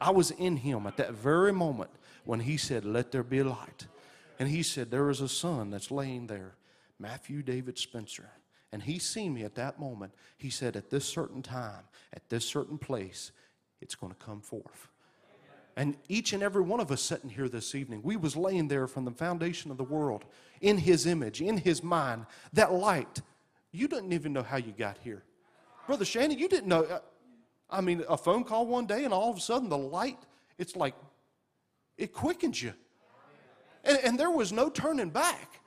I 0.00 0.10
was 0.10 0.30
in 0.32 0.56
Him 0.56 0.86
at 0.86 0.96
that 0.96 1.12
very 1.14 1.52
moment 1.52 1.90
when 2.24 2.40
He 2.40 2.56
said, 2.56 2.84
Let 2.84 3.12
there 3.12 3.22
be 3.22 3.42
light. 3.42 3.86
And 4.38 4.48
He 4.48 4.62
said, 4.62 4.90
There 4.90 5.10
is 5.10 5.20
a 5.20 5.28
son 5.28 5.70
that's 5.70 5.90
laying 5.90 6.26
there, 6.26 6.54
Matthew 6.98 7.42
David 7.42 7.78
Spencer. 7.78 8.30
And 8.74 8.82
he 8.82 8.98
seen 8.98 9.34
me 9.34 9.44
at 9.44 9.54
that 9.54 9.78
moment. 9.78 10.12
He 10.36 10.50
said, 10.50 10.74
At 10.74 10.90
this 10.90 11.04
certain 11.04 11.42
time, 11.42 11.84
at 12.12 12.28
this 12.28 12.44
certain 12.44 12.76
place, 12.76 13.30
it's 13.80 13.94
going 13.94 14.12
to 14.12 14.18
come 14.18 14.40
forth. 14.40 14.88
And 15.76 15.96
each 16.08 16.32
and 16.32 16.42
every 16.42 16.62
one 16.62 16.80
of 16.80 16.90
us 16.90 17.00
sitting 17.00 17.30
here 17.30 17.48
this 17.48 17.76
evening, 17.76 18.00
we 18.02 18.16
was 18.16 18.36
laying 18.36 18.66
there 18.66 18.88
from 18.88 19.04
the 19.04 19.12
foundation 19.12 19.70
of 19.70 19.76
the 19.76 19.84
world 19.84 20.24
in 20.60 20.78
his 20.78 21.06
image, 21.06 21.40
in 21.40 21.56
his 21.56 21.84
mind. 21.84 22.26
That 22.52 22.72
light, 22.72 23.22
you 23.70 23.86
didn't 23.86 24.12
even 24.12 24.32
know 24.32 24.42
how 24.42 24.56
you 24.56 24.72
got 24.76 24.98
here. 25.04 25.22
Brother 25.86 26.04
Shannon, 26.04 26.38
you 26.38 26.48
didn't 26.48 26.68
know. 26.68 26.82
Uh, 26.84 26.98
I 27.70 27.80
mean, 27.80 28.04
a 28.08 28.16
phone 28.16 28.44
call 28.44 28.66
one 28.66 28.86
day, 28.86 29.04
and 29.04 29.12
all 29.12 29.30
of 29.30 29.36
a 29.36 29.40
sudden 29.40 29.68
the 29.68 29.78
light, 29.78 30.18
it's 30.58 30.76
like, 30.76 30.94
it 31.96 32.12
quickens 32.12 32.62
you. 32.62 32.74
And, 33.84 33.98
and 34.04 34.18
there 34.18 34.30
was 34.30 34.52
no 34.52 34.70
turning 34.70 35.10
back. 35.10 35.60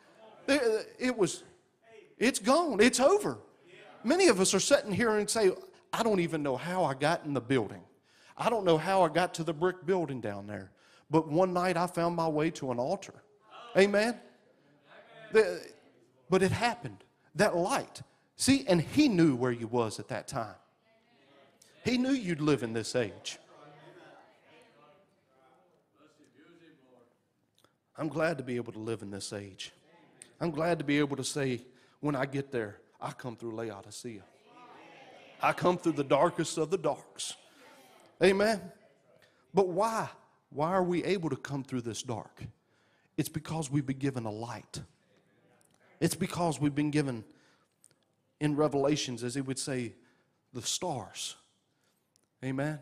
It 0.48 1.16
was 1.18 1.44
it's 2.18 2.40
gone. 2.40 2.80
It's 2.80 3.00
over. 3.00 3.38
Many 4.04 4.28
of 4.28 4.40
us 4.40 4.54
are 4.54 4.60
sitting 4.60 4.92
here 4.92 5.18
and 5.18 5.30
say, 5.30 5.52
I 5.94 6.04
don't 6.04 6.20
even 6.20 6.42
know 6.42 6.58
how 6.58 6.84
I 6.84 6.94
got 6.94 7.26
in 7.26 7.34
the 7.34 7.42
building. 7.42 7.82
I 8.38 8.50
don't 8.50 8.66
know 8.66 8.78
how 8.78 9.04
I 9.04 9.10
got 9.10 9.34
to 9.36 9.44
the 9.44 9.54
brick 9.54 9.86
building 9.86 10.22
down 10.22 10.48
there. 10.48 10.72
But 11.10 11.28
one 11.28 11.54
night 11.54 11.78
I 11.78 11.88
found 11.88 12.16
my 12.16 12.28
way 12.28 12.50
to 12.52 12.72
an 12.72 12.80
altar. 12.80 13.14
Amen? 13.78 14.20
The, 15.32 15.62
but 16.30 16.42
it 16.42 16.52
happened. 16.52 17.04
That 17.36 17.56
light. 17.56 18.02
See, 18.38 18.66
and 18.68 18.80
he 18.80 19.08
knew 19.10 19.36
where 19.36 19.52
you 19.52 19.68
was 19.68 20.00
at 20.00 20.08
that 20.10 20.28
time. 20.28 20.56
He 21.84 21.98
knew 21.98 22.12
you'd 22.12 22.42
live 22.42 22.64
in 22.64 22.74
this 22.74 22.96
age. 22.96 23.40
I'm 27.98 28.10
glad 28.10 28.38
to 28.38 28.44
be 28.44 28.56
able 28.58 28.74
to 28.74 28.80
live 28.80 29.02
in 29.02 29.10
this 29.10 29.34
age. 29.34 29.72
I'm 30.40 30.52
glad 30.52 30.78
to 30.78 30.86
be 30.86 31.00
able 31.00 31.18
to 31.18 31.24
say, 31.24 31.62
when 32.00 32.16
I 32.16 32.28
get 32.28 32.52
there, 32.52 32.78
I 33.02 33.12
come 33.12 33.36
through 33.36 33.56
Laodicea. 33.56 34.22
I 35.42 35.54
come 35.54 35.78
through 35.78 35.94
the 35.94 36.04
darkest 36.04 36.58
of 36.60 36.70
the 36.70 36.78
darks. 36.78 37.34
Amen. 38.24 38.62
But 39.54 39.70
why? 39.70 40.10
Why 40.52 40.70
are 40.70 40.84
we 40.84 41.04
able 41.04 41.30
to 41.32 41.36
come 41.36 41.64
through 41.64 41.82
this 41.82 42.04
dark? 42.04 42.44
It's 43.18 43.30
because 43.30 43.72
we've 43.72 43.86
been 43.86 43.98
given 43.98 44.26
a 44.26 44.32
light. 44.32 44.82
It's 46.00 46.16
because 46.16 46.62
we've 46.62 46.76
been 46.76 46.92
given, 46.92 47.24
in 48.40 48.56
Revelations, 48.56 49.24
as 49.24 49.36
he 49.36 49.42
would 49.42 49.60
say, 49.60 49.94
the 50.54 50.62
stars. 50.62 51.36
Amen. 52.44 52.80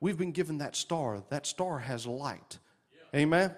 We've 0.00 0.18
been 0.18 0.32
given 0.32 0.58
that 0.58 0.76
star. 0.76 1.22
That 1.28 1.46
star 1.46 1.78
has 1.78 2.06
light. 2.06 2.58
Amen. 3.14 3.54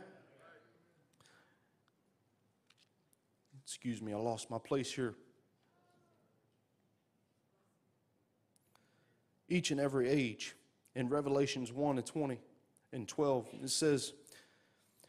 Excuse 3.64 4.02
me, 4.02 4.12
I 4.12 4.16
lost 4.16 4.50
my 4.50 4.58
place 4.58 4.92
here. 4.92 5.14
Each 9.48 9.70
and 9.70 9.80
every 9.80 10.08
age. 10.08 10.54
In 10.94 11.08
Revelations 11.08 11.72
1 11.72 11.96
and 11.96 12.06
20 12.06 12.38
and 12.92 13.08
12, 13.08 13.48
it 13.62 13.70
says, 13.70 14.12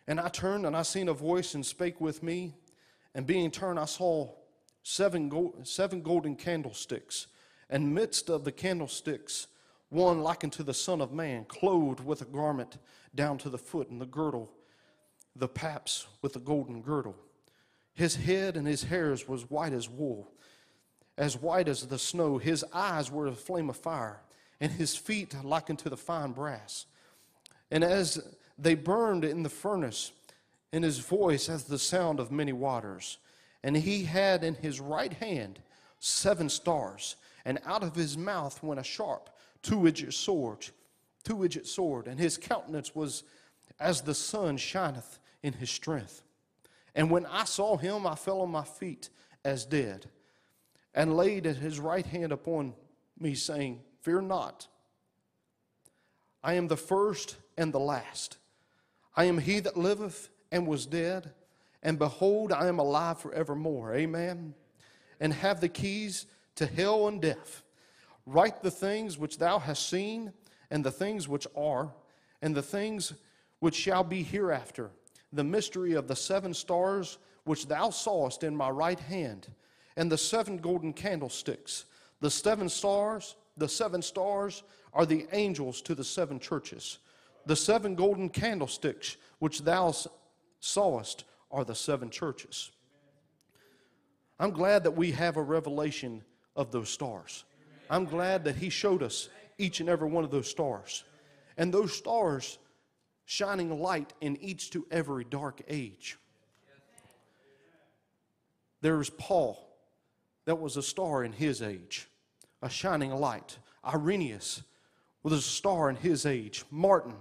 And 0.07 0.19
I 0.19 0.29
turned 0.29 0.65
and 0.65 0.77
I 0.77 0.83
seen 0.83 1.09
a 1.09 1.13
voice 1.13 1.55
and 1.55 1.65
spake 1.65 1.99
with 1.99 2.23
me, 2.23 2.53
and 3.13 3.25
being 3.27 3.51
turned, 3.51 3.79
I 3.79 3.85
saw 3.85 4.31
seven, 4.83 5.31
seven 5.63 6.01
golden 6.01 6.35
candlesticks, 6.35 7.27
and 7.69 7.93
midst 7.93 8.29
of 8.29 8.43
the 8.43 8.51
candlesticks, 8.51 9.47
one 9.89 10.21
like 10.21 10.43
unto 10.43 10.63
the 10.63 10.73
Son 10.73 11.01
of 11.01 11.11
Man, 11.11 11.45
clothed 11.45 12.01
with 12.01 12.21
a 12.21 12.25
garment 12.25 12.77
down 13.15 13.37
to 13.39 13.49
the 13.49 13.57
foot, 13.57 13.89
and 13.89 13.99
the 13.99 14.05
girdle, 14.05 14.51
the 15.35 15.47
paps 15.47 16.07
with 16.21 16.35
a 16.35 16.39
golden 16.39 16.81
girdle. 16.81 17.15
His 17.93 18.15
head 18.15 18.57
and 18.57 18.67
his 18.67 18.83
hairs 18.83 19.27
was 19.27 19.49
white 19.49 19.73
as 19.73 19.89
wool, 19.89 20.31
as 21.17 21.37
white 21.37 21.67
as 21.67 21.85
the 21.87 21.99
snow. 21.99 22.37
His 22.37 22.65
eyes 22.73 23.11
were 23.11 23.27
a 23.27 23.33
flame 23.33 23.69
of 23.69 23.77
fire, 23.77 24.21
and 24.59 24.71
his 24.71 24.95
feet 24.95 25.35
like 25.43 25.69
unto 25.69 25.89
the 25.89 25.97
fine 25.97 26.31
brass. 26.31 26.85
And 27.71 27.83
as 27.83 28.19
they 28.57 28.75
burned 28.75 29.23
in 29.23 29.43
the 29.43 29.49
furnace, 29.49 30.11
and 30.71 30.83
his 30.83 30.99
voice 30.99 31.49
as 31.49 31.65
the 31.65 31.77
sound 31.77 32.19
of 32.19 32.31
many 32.31 32.51
waters. 32.51 33.19
And 33.63 33.77
he 33.77 34.03
had 34.03 34.43
in 34.43 34.55
his 34.55 34.79
right 34.79 35.13
hand 35.13 35.59
seven 35.99 36.49
stars, 36.49 37.15
and 37.45 37.59
out 37.65 37.83
of 37.83 37.95
his 37.95 38.17
mouth 38.17 38.61
went 38.61 38.79
a 38.79 38.83
sharp 38.83 39.29
two-edged 39.63 40.13
sword, 40.13 40.67
two-edged 41.23 41.65
sword, 41.65 42.07
and 42.07 42.19
his 42.19 42.37
countenance 42.37 42.93
was 42.93 43.23
as 43.79 44.01
the 44.01 44.13
sun 44.13 44.57
shineth 44.57 45.19
in 45.41 45.53
his 45.53 45.71
strength. 45.71 46.21
And 46.93 47.09
when 47.09 47.25
I 47.25 47.45
saw 47.45 47.77
him, 47.77 48.05
I 48.05 48.15
fell 48.15 48.41
on 48.41 48.51
my 48.51 48.65
feet 48.65 49.09
as 49.43 49.65
dead, 49.65 50.05
and 50.93 51.17
laid 51.17 51.45
his 51.45 51.79
right 51.79 52.05
hand 52.05 52.31
upon 52.31 52.73
me, 53.17 53.33
saying, 53.33 53.81
Fear 54.01 54.21
not. 54.21 54.67
I 56.43 56.53
am 56.53 56.67
the 56.67 56.77
first 56.77 57.37
and 57.57 57.73
the 57.73 57.79
last. 57.79 58.37
I 59.15 59.25
am 59.25 59.37
he 59.37 59.59
that 59.61 59.77
liveth 59.77 60.29
and 60.51 60.67
was 60.67 60.85
dead, 60.85 61.31
and 61.83 61.99
behold, 61.99 62.51
I 62.51 62.67
am 62.67 62.79
alive 62.79 63.19
forevermore. 63.19 63.93
Amen. 63.93 64.55
And 65.19 65.31
have 65.33 65.61
the 65.61 65.69
keys 65.69 66.25
to 66.55 66.65
hell 66.65 67.07
and 67.07 67.21
death. 67.21 67.61
Write 68.25 68.63
the 68.63 68.71
things 68.71 69.17
which 69.17 69.37
thou 69.37 69.59
hast 69.59 69.87
seen, 69.87 70.33
and 70.71 70.83
the 70.83 70.91
things 70.91 71.27
which 71.27 71.45
are, 71.55 71.93
and 72.41 72.55
the 72.55 72.61
things 72.63 73.13
which 73.59 73.75
shall 73.75 74.03
be 74.03 74.23
hereafter 74.23 74.89
the 75.33 75.43
mystery 75.43 75.93
of 75.93 76.07
the 76.07 76.15
seven 76.15 76.53
stars 76.53 77.17
which 77.43 77.67
thou 77.67 77.89
sawest 77.89 78.43
in 78.43 78.55
my 78.55 78.69
right 78.69 78.99
hand, 78.99 79.47
and 79.97 80.09
the 80.09 80.17
seven 80.17 80.57
golden 80.57 80.93
candlesticks. 80.93 81.85
The 82.21 82.31
seven 82.31 82.69
stars, 82.69 83.35
the 83.57 83.67
seven 83.67 84.01
stars 84.01 84.63
are 84.93 85.05
the 85.05 85.27
angels 85.33 85.81
to 85.81 85.95
the 85.95 86.03
seven 86.03 86.39
churches. 86.39 86.99
The 87.45 87.55
seven 87.55 87.95
golden 87.95 88.29
candlesticks 88.29 89.17
which 89.39 89.63
thou 89.63 89.93
sawest 90.61 91.25
are 91.53 91.63
the 91.63 91.75
seven 91.75 92.09
churches. 92.09 92.71
I'm 94.39 94.51
glad 94.51 94.83
that 94.83 94.97
we 94.97 95.11
have 95.11 95.37
a 95.37 95.41
revelation 95.41 96.23
of 96.55 96.71
those 96.71 96.89
stars. 96.89 97.45
I'm 97.89 98.05
glad 98.05 98.43
that 98.45 98.55
he 98.55 98.69
showed 98.69 99.03
us 99.03 99.29
each 99.57 99.79
and 99.79 99.87
every 99.87 100.09
one 100.09 100.23
of 100.23 100.31
those 100.31 100.49
stars. 100.49 101.03
And 101.55 101.71
those 101.71 101.95
stars 101.95 102.57
shining 103.25 103.79
light 103.79 104.11
in 104.19 104.35
each 104.37 104.71
to 104.71 104.85
every 104.89 105.23
dark 105.23 105.61
age. 105.67 106.17
There's 108.81 109.11
Paul, 109.11 109.69
that 110.45 110.59
was 110.59 110.75
a 110.75 110.83
star 110.83 111.23
in 111.23 111.31
his 111.31 111.61
age, 111.61 112.09
a 112.61 112.69
shining 112.69 113.11
light. 113.11 113.57
Irenaeus 113.85 114.63
was 115.21 115.33
a 115.33 115.41
star 115.41 115.89
in 115.89 115.95
his 115.95 116.25
age. 116.25 116.65
Martin, 116.69 117.15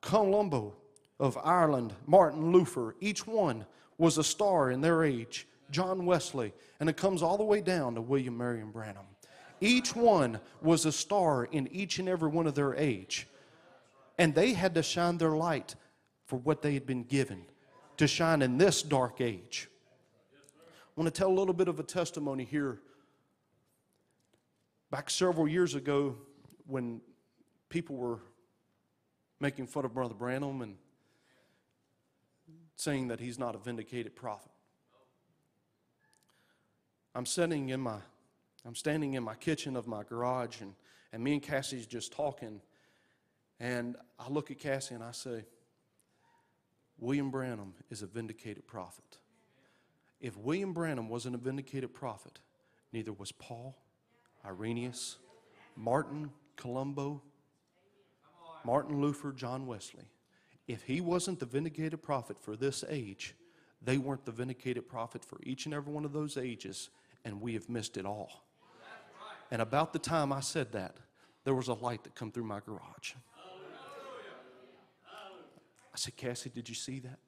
Columba 0.00 0.72
of 1.18 1.38
Ireland, 1.42 1.94
Martin 2.06 2.52
Luther, 2.52 2.96
each 3.00 3.26
one 3.26 3.66
was 3.98 4.18
a 4.18 4.24
star 4.24 4.70
in 4.70 4.80
their 4.80 5.04
age. 5.04 5.46
John 5.70 6.04
Wesley, 6.04 6.52
and 6.78 6.88
it 6.88 6.96
comes 6.96 7.22
all 7.22 7.38
the 7.38 7.44
way 7.44 7.60
down 7.60 7.94
to 7.94 8.00
William 8.00 8.36
Marion 8.36 8.70
Branham. 8.70 9.06
Each 9.60 9.96
one 9.96 10.38
was 10.60 10.84
a 10.84 10.92
star 10.92 11.44
in 11.44 11.66
each 11.68 11.98
and 11.98 12.08
every 12.08 12.28
one 12.28 12.46
of 12.46 12.54
their 12.54 12.74
age. 12.74 13.26
And 14.18 14.34
they 14.34 14.52
had 14.52 14.74
to 14.74 14.82
shine 14.82 15.18
their 15.18 15.30
light 15.30 15.74
for 16.26 16.36
what 16.36 16.62
they 16.62 16.74
had 16.74 16.86
been 16.86 17.04
given 17.04 17.44
to 17.96 18.06
shine 18.06 18.42
in 18.42 18.58
this 18.58 18.82
dark 18.82 19.20
age. 19.20 19.68
I 20.64 21.00
want 21.00 21.12
to 21.12 21.18
tell 21.18 21.30
a 21.30 21.32
little 21.32 21.54
bit 21.54 21.68
of 21.68 21.80
a 21.80 21.82
testimony 21.82 22.44
here. 22.44 22.80
Back 24.90 25.08
several 25.08 25.48
years 25.48 25.74
ago, 25.74 26.16
when 26.66 27.00
people 27.70 27.96
were 27.96 28.18
making 29.40 29.66
fun 29.66 29.84
of 29.84 29.94
Brother 29.94 30.14
Branham 30.14 30.60
and 30.60 30.76
saying 32.82 33.08
that 33.08 33.20
he's 33.20 33.38
not 33.38 33.54
a 33.54 33.58
vindicated 33.58 34.16
prophet. 34.16 34.50
I'm 37.14 37.26
sitting 37.26 37.68
in 37.68 37.80
my, 37.80 37.98
I'm 38.66 38.74
standing 38.74 39.14
in 39.14 39.22
my 39.22 39.34
kitchen 39.34 39.76
of 39.76 39.86
my 39.86 40.02
garage, 40.02 40.60
and, 40.60 40.74
and 41.12 41.22
me 41.22 41.34
and 41.34 41.42
Cassie's 41.42 41.86
just 41.86 42.12
talking. 42.12 42.60
And 43.60 43.96
I 44.18 44.28
look 44.28 44.50
at 44.50 44.58
Cassie 44.58 44.94
and 44.94 45.04
I 45.04 45.12
say, 45.12 45.44
William 46.98 47.30
Branham 47.30 47.74
is 47.90 48.02
a 48.02 48.06
vindicated 48.06 48.66
prophet. 48.66 49.18
If 50.20 50.36
William 50.36 50.72
Branham 50.72 51.08
wasn't 51.08 51.34
a 51.34 51.38
vindicated 51.38 51.92
prophet, 51.92 52.40
neither 52.92 53.12
was 53.12 53.32
Paul, 53.32 53.76
Irenaeus, 54.44 55.18
Martin, 55.76 56.30
Columba, 56.56 57.20
Martin 58.64 59.00
Luther, 59.00 59.32
John 59.32 59.66
Wesley. 59.66 60.04
If 60.68 60.84
he 60.84 61.00
wasn't 61.00 61.40
the 61.40 61.46
vindicated 61.46 62.02
prophet 62.02 62.38
for 62.40 62.56
this 62.56 62.84
age, 62.88 63.34
they 63.84 63.98
weren't 63.98 64.24
the 64.24 64.32
vindicated 64.32 64.88
prophet 64.88 65.24
for 65.24 65.38
each 65.42 65.66
and 65.66 65.74
every 65.74 65.92
one 65.92 66.04
of 66.04 66.12
those 66.12 66.36
ages, 66.36 66.90
and 67.24 67.40
we 67.40 67.54
have 67.54 67.68
missed 67.68 67.96
it 67.96 68.06
all. 68.06 68.44
And 69.50 69.60
about 69.60 69.92
the 69.92 69.98
time 69.98 70.32
I 70.32 70.40
said 70.40 70.72
that, 70.72 70.96
there 71.44 71.54
was 71.54 71.68
a 71.68 71.74
light 71.74 72.04
that 72.04 72.14
come 72.14 72.30
through 72.30 72.44
my 72.44 72.60
garage. 72.60 73.14
I 75.94 75.96
said, 75.96 76.16
Cassie, 76.16 76.50
did 76.50 76.68
you 76.68 76.74
see 76.74 77.00
that? 77.00 77.18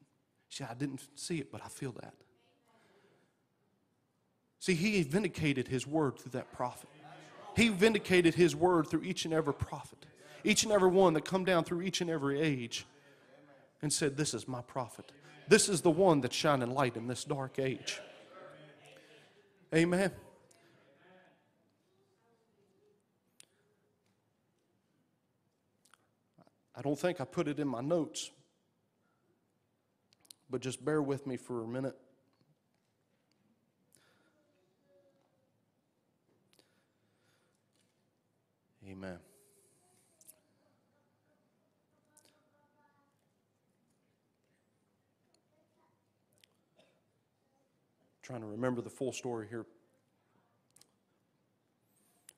She 0.48 0.62
said, 0.62 0.68
I 0.70 0.74
didn't 0.74 1.02
see 1.16 1.38
it, 1.38 1.50
but 1.50 1.60
I 1.64 1.68
feel 1.68 1.92
that. 2.00 2.14
See, 4.60 4.74
he 4.74 5.02
vindicated 5.02 5.68
his 5.68 5.86
word 5.86 6.18
through 6.18 6.32
that 6.32 6.52
prophet. 6.52 6.88
He 7.56 7.68
vindicated 7.68 8.34
his 8.34 8.56
word 8.56 8.86
through 8.88 9.02
each 9.02 9.26
and 9.26 9.34
every 9.34 9.52
prophet, 9.52 10.06
each 10.44 10.62
and 10.62 10.72
every 10.72 10.88
one 10.88 11.12
that 11.14 11.24
come 11.24 11.44
down 11.44 11.64
through 11.64 11.82
each 11.82 12.00
and 12.00 12.08
every 12.08 12.40
age 12.40 12.86
and 13.84 13.92
said, 13.92 14.16
This 14.16 14.32
is 14.32 14.48
my 14.48 14.62
prophet. 14.62 15.12
This 15.46 15.68
is 15.68 15.82
the 15.82 15.90
one 15.90 16.22
that's 16.22 16.34
shining 16.34 16.72
light 16.72 16.96
in 16.96 17.06
this 17.06 17.22
dark 17.22 17.58
age. 17.58 18.00
Amen. 19.74 20.10
I 26.74 26.80
don't 26.80 26.98
think 26.98 27.20
I 27.20 27.24
put 27.24 27.46
it 27.46 27.60
in 27.60 27.68
my 27.68 27.82
notes, 27.82 28.30
but 30.48 30.62
just 30.62 30.82
bear 30.82 31.02
with 31.02 31.26
me 31.26 31.36
for 31.36 31.62
a 31.62 31.68
minute. 31.68 31.96
Amen. 38.88 39.18
Trying 48.24 48.40
to 48.40 48.46
remember 48.46 48.80
the 48.80 48.88
full 48.88 49.12
story 49.12 49.46
here. 49.50 49.66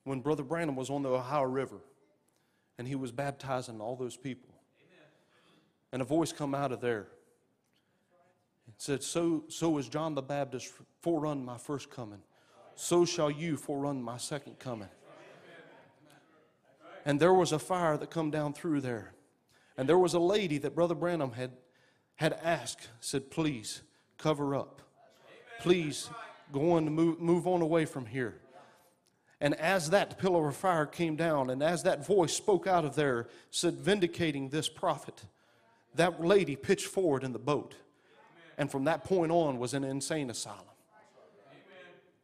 When 0.03 0.19
Brother 0.19 0.43
Branham 0.43 0.75
was 0.75 0.89
on 0.89 1.01
the 1.01 1.09
Ohio 1.09 1.43
River 1.43 1.79
and 2.77 2.85
he 2.85 2.95
was 2.95 3.13
baptizing 3.13 3.79
all 3.79 3.95
those 3.95 4.17
people, 4.17 4.53
and 5.93 6.01
a 6.01 6.05
voice 6.05 6.33
come 6.33 6.53
out 6.53 6.73
of 6.73 6.81
there 6.81 7.07
said, 8.77 9.01
So, 9.01 9.45
so 9.47 9.77
is 9.77 9.87
John 9.87 10.13
the 10.13 10.21
Baptist 10.21 10.73
forerun 11.01 11.45
my 11.45 11.57
first 11.57 11.89
coming, 11.89 12.19
so 12.75 13.05
shall 13.05 13.31
you 13.31 13.55
forerun 13.55 14.01
my 14.01 14.17
second 14.17 14.59
coming. 14.59 14.89
And 17.05 17.17
there 17.17 17.33
was 17.33 17.53
a 17.53 17.59
fire 17.59 17.95
that 17.95 18.09
come 18.09 18.29
down 18.29 18.51
through 18.51 18.81
there. 18.81 19.13
And 19.77 19.87
there 19.87 19.97
was 19.97 20.13
a 20.13 20.19
lady 20.19 20.57
that 20.57 20.75
Brother 20.75 20.95
Branham 20.95 21.31
had, 21.31 21.51
had 22.15 22.33
asked, 22.43 22.89
said, 22.99 23.31
please 23.31 23.81
cover 24.17 24.53
up. 24.53 24.81
Please 25.59 26.09
go 26.51 26.73
on 26.73 26.85
to 26.85 26.91
move, 26.91 27.19
move 27.19 27.47
on 27.47 27.61
away 27.61 27.85
from 27.85 28.05
here. 28.05 28.35
And 29.39 29.53
as 29.55 29.91
that 29.91 30.17
pillar 30.17 30.47
of 30.47 30.55
fire 30.55 30.85
came 30.85 31.15
down, 31.15 31.49
and 31.49 31.61
as 31.61 31.83
that 31.83 32.05
voice 32.05 32.33
spoke 32.33 32.65
out 32.65 32.85
of 32.85 32.95
there, 32.95 33.27
said, 33.51 33.75
vindicating 33.75 34.49
this 34.49 34.67
prophet, 34.67 35.23
that 35.95 36.23
lady 36.23 36.55
pitched 36.55 36.87
forward 36.87 37.23
in 37.23 37.33
the 37.33 37.39
boat. 37.39 37.75
And 38.57 38.71
from 38.71 38.85
that 38.85 39.03
point 39.03 39.31
on 39.31 39.59
was 39.59 39.73
an 39.75 39.83
insane 39.83 40.29
asylum. 40.29 40.63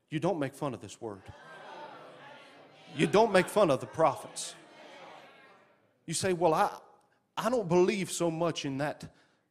You 0.10 0.20
don't 0.20 0.40
make 0.40 0.54
fun 0.54 0.74
of 0.74 0.82
this 0.82 1.00
word. 1.00 1.22
You 2.96 3.08
don't 3.08 3.32
make 3.32 3.48
fun 3.48 3.72
of 3.72 3.80
the 3.80 3.88
prophets. 3.88 4.56
You 6.06 6.14
say, 6.14 6.34
Well, 6.34 6.54
I, 6.54 6.70
I 7.38 7.50
don't 7.50 7.68
believe 7.68 8.12
so 8.12 8.30
much 8.30 8.66
in 8.66 8.78
that, 8.80 9.06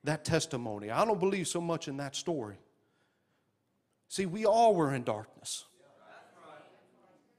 that 0.04 0.24
testimony. 0.24 0.90
I 0.90 1.04
don't 1.04 1.18
believe 1.18 1.48
so 1.48 1.60
much 1.60 1.88
in 1.88 1.96
that 1.96 2.14
story. 2.14 2.58
See, 4.12 4.26
we 4.26 4.44
all 4.44 4.74
were 4.74 4.92
in 4.94 5.04
darkness. 5.04 5.64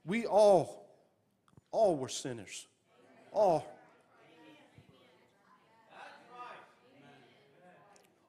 We 0.03 0.26
all, 0.26 0.89
all 1.71 1.95
were 1.95 2.09
sinners. 2.09 2.65
All. 3.32 3.63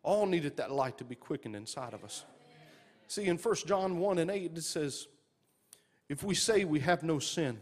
All 0.02 0.26
needed 0.26 0.58
that 0.58 0.70
light 0.70 0.98
to 0.98 1.04
be 1.04 1.14
quickened 1.14 1.56
inside 1.56 1.94
of 1.94 2.04
us. 2.04 2.26
See, 3.08 3.24
in 3.24 3.38
1 3.38 3.54
John 3.64 3.96
1 3.96 4.18
and 4.18 4.30
8, 4.30 4.52
it 4.54 4.62
says, 4.62 5.08
If 6.10 6.22
we 6.22 6.34
say 6.34 6.66
we 6.66 6.80
have 6.80 7.02
no 7.02 7.18
sin, 7.20 7.58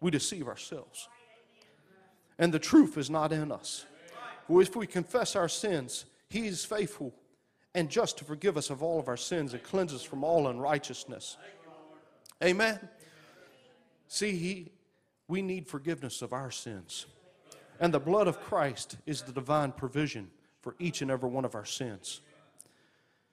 we 0.00 0.12
deceive 0.12 0.46
ourselves 0.46 1.08
and 2.38 2.54
the 2.54 2.60
truth 2.60 2.96
is 2.96 3.10
not 3.10 3.32
in 3.32 3.50
us. 3.50 3.86
For 4.46 4.62
if 4.62 4.76
we 4.76 4.86
confess 4.86 5.34
our 5.34 5.48
sins, 5.48 6.04
He 6.28 6.46
is 6.46 6.64
faithful 6.64 7.12
and 7.74 7.88
just 7.88 8.18
to 8.18 8.24
forgive 8.24 8.56
us 8.56 8.70
of 8.70 8.82
all 8.82 8.98
of 8.98 9.08
our 9.08 9.16
sins 9.16 9.54
and 9.54 9.62
cleanse 9.62 9.94
us 9.94 10.02
from 10.02 10.24
all 10.24 10.48
unrighteousness. 10.48 11.36
Amen. 12.42 12.78
See, 14.08 14.32
he, 14.32 14.72
we 15.28 15.42
need 15.42 15.66
forgiveness 15.66 16.22
of 16.22 16.32
our 16.32 16.50
sins. 16.50 17.06
And 17.80 17.94
the 17.94 18.00
blood 18.00 18.28
of 18.28 18.40
Christ 18.40 18.96
is 19.06 19.22
the 19.22 19.32
divine 19.32 19.72
provision 19.72 20.30
for 20.60 20.76
each 20.78 21.02
and 21.02 21.10
every 21.10 21.30
one 21.30 21.44
of 21.44 21.54
our 21.54 21.64
sins. 21.64 22.20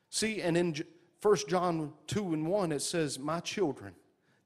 See, 0.09 0.41
and 0.41 0.57
in 0.57 0.75
1 1.21 1.37
John 1.47 1.93
2 2.07 2.33
and 2.33 2.47
1, 2.47 2.71
it 2.71 2.81
says, 2.81 3.19
My 3.19 3.41
children, 3.41 3.93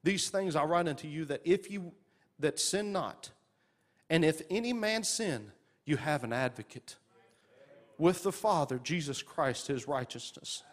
these 0.04 0.30
things 0.30 0.56
I 0.56 0.64
write 0.64 0.88
unto 0.88 1.08
you 1.08 1.26
that 1.26 1.42
if 1.46 1.70
you 1.70 1.94
that 2.40 2.60
sin 2.60 2.92
not, 2.92 3.30
and 4.10 4.26
if 4.26 4.42
any 4.50 4.74
man 4.74 5.04
sin, 5.04 5.52
you 5.86 5.98
have 5.98 6.24
an 6.24 6.34
advocate 6.34 6.96
with 7.98 8.24
the 8.24 8.32
Father, 8.32 8.80
Jesus 8.80 9.22
Christ, 9.22 9.68
his 9.68 9.88
righteousness. 9.88 10.64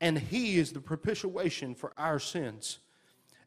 And 0.00 0.18
he 0.18 0.58
is 0.58 0.72
the 0.72 0.80
propitiation 0.80 1.74
for 1.74 1.92
our 1.96 2.18
sins, 2.18 2.78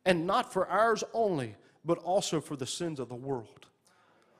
and 0.05 0.25
not 0.25 0.53
for 0.53 0.67
ours 0.67 1.03
only, 1.13 1.55
but 1.83 1.97
also 1.99 2.39
for 2.41 2.55
the 2.55 2.65
sins 2.65 2.99
of 2.99 3.09
the 3.09 3.15
world. 3.15 3.67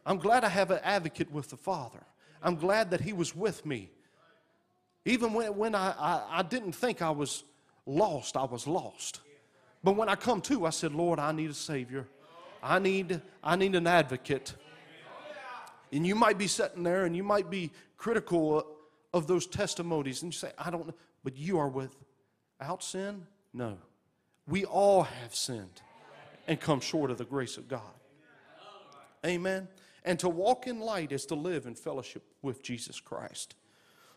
I'm 0.06 0.18
glad 0.18 0.44
I 0.44 0.50
have 0.50 0.72
an 0.72 0.80
advocate 0.84 1.32
with 1.32 1.50
the 1.50 1.58
Father. 1.58 2.04
I'm 2.42 2.56
glad 2.56 2.92
that 2.92 3.02
he 3.02 3.12
was 3.12 3.36
with 3.36 3.66
me. 3.66 3.90
Even 5.04 5.34
when, 5.34 5.56
when 5.56 5.76
I, 5.76 5.92
I, 5.92 6.40
I 6.40 6.44
didn't 6.44 6.74
think 6.74 7.02
I 7.02 7.12
was 7.12 7.44
lost, 7.86 8.38
I 8.38 8.46
was 8.46 8.68
lost. 8.68 9.22
But 9.84 9.96
when 9.96 10.10
I 10.10 10.16
come 10.16 10.42
to, 10.42 10.66
I 10.66 10.72
said, 10.72 10.94
Lord, 10.94 11.20
I 11.20 11.32
need 11.32 11.50
a 11.50 11.54
Savior. 11.54 12.08
I 12.62 12.80
need, 12.80 13.22
I 13.44 13.56
need 13.56 13.76
an 13.76 13.86
advocate. 13.86 14.56
And 15.96 16.06
you 16.06 16.14
might 16.14 16.38
be 16.38 16.48
sitting 16.48 16.84
there 16.84 17.06
and 17.06 17.16
you 17.16 17.24
might 17.24 17.50
be 17.50 17.72
critical 17.96 18.66
of 19.14 19.28
those 19.28 19.48
testimonies 19.48 20.22
and 20.24 20.34
you 20.34 20.38
say, 20.38 20.52
I 20.58 20.70
don't 20.70 20.88
know, 20.88 20.94
but 21.24 21.38
you 21.38 21.58
are 21.58 21.70
without 21.70 22.84
sin? 22.84 23.26
No. 23.54 23.78
We 24.46 24.66
all 24.66 25.04
have 25.04 25.34
sinned 25.34 25.82
and 26.48 26.60
come 26.60 26.82
short 26.82 27.12
of 27.12 27.18
the 27.18 27.24
grace 27.24 27.56
of 27.56 27.70
God. 27.70 27.82
Amen. 29.26 29.70
And 30.04 30.20
to 30.20 30.28
walk 30.28 30.68
in 30.68 30.82
light 30.82 31.14
is 31.14 31.26
to 31.28 31.36
live 31.36 31.66
in 31.66 31.76
fellowship 31.76 32.24
with 32.42 32.62
Jesus 32.62 33.00
Christ. 33.00 33.56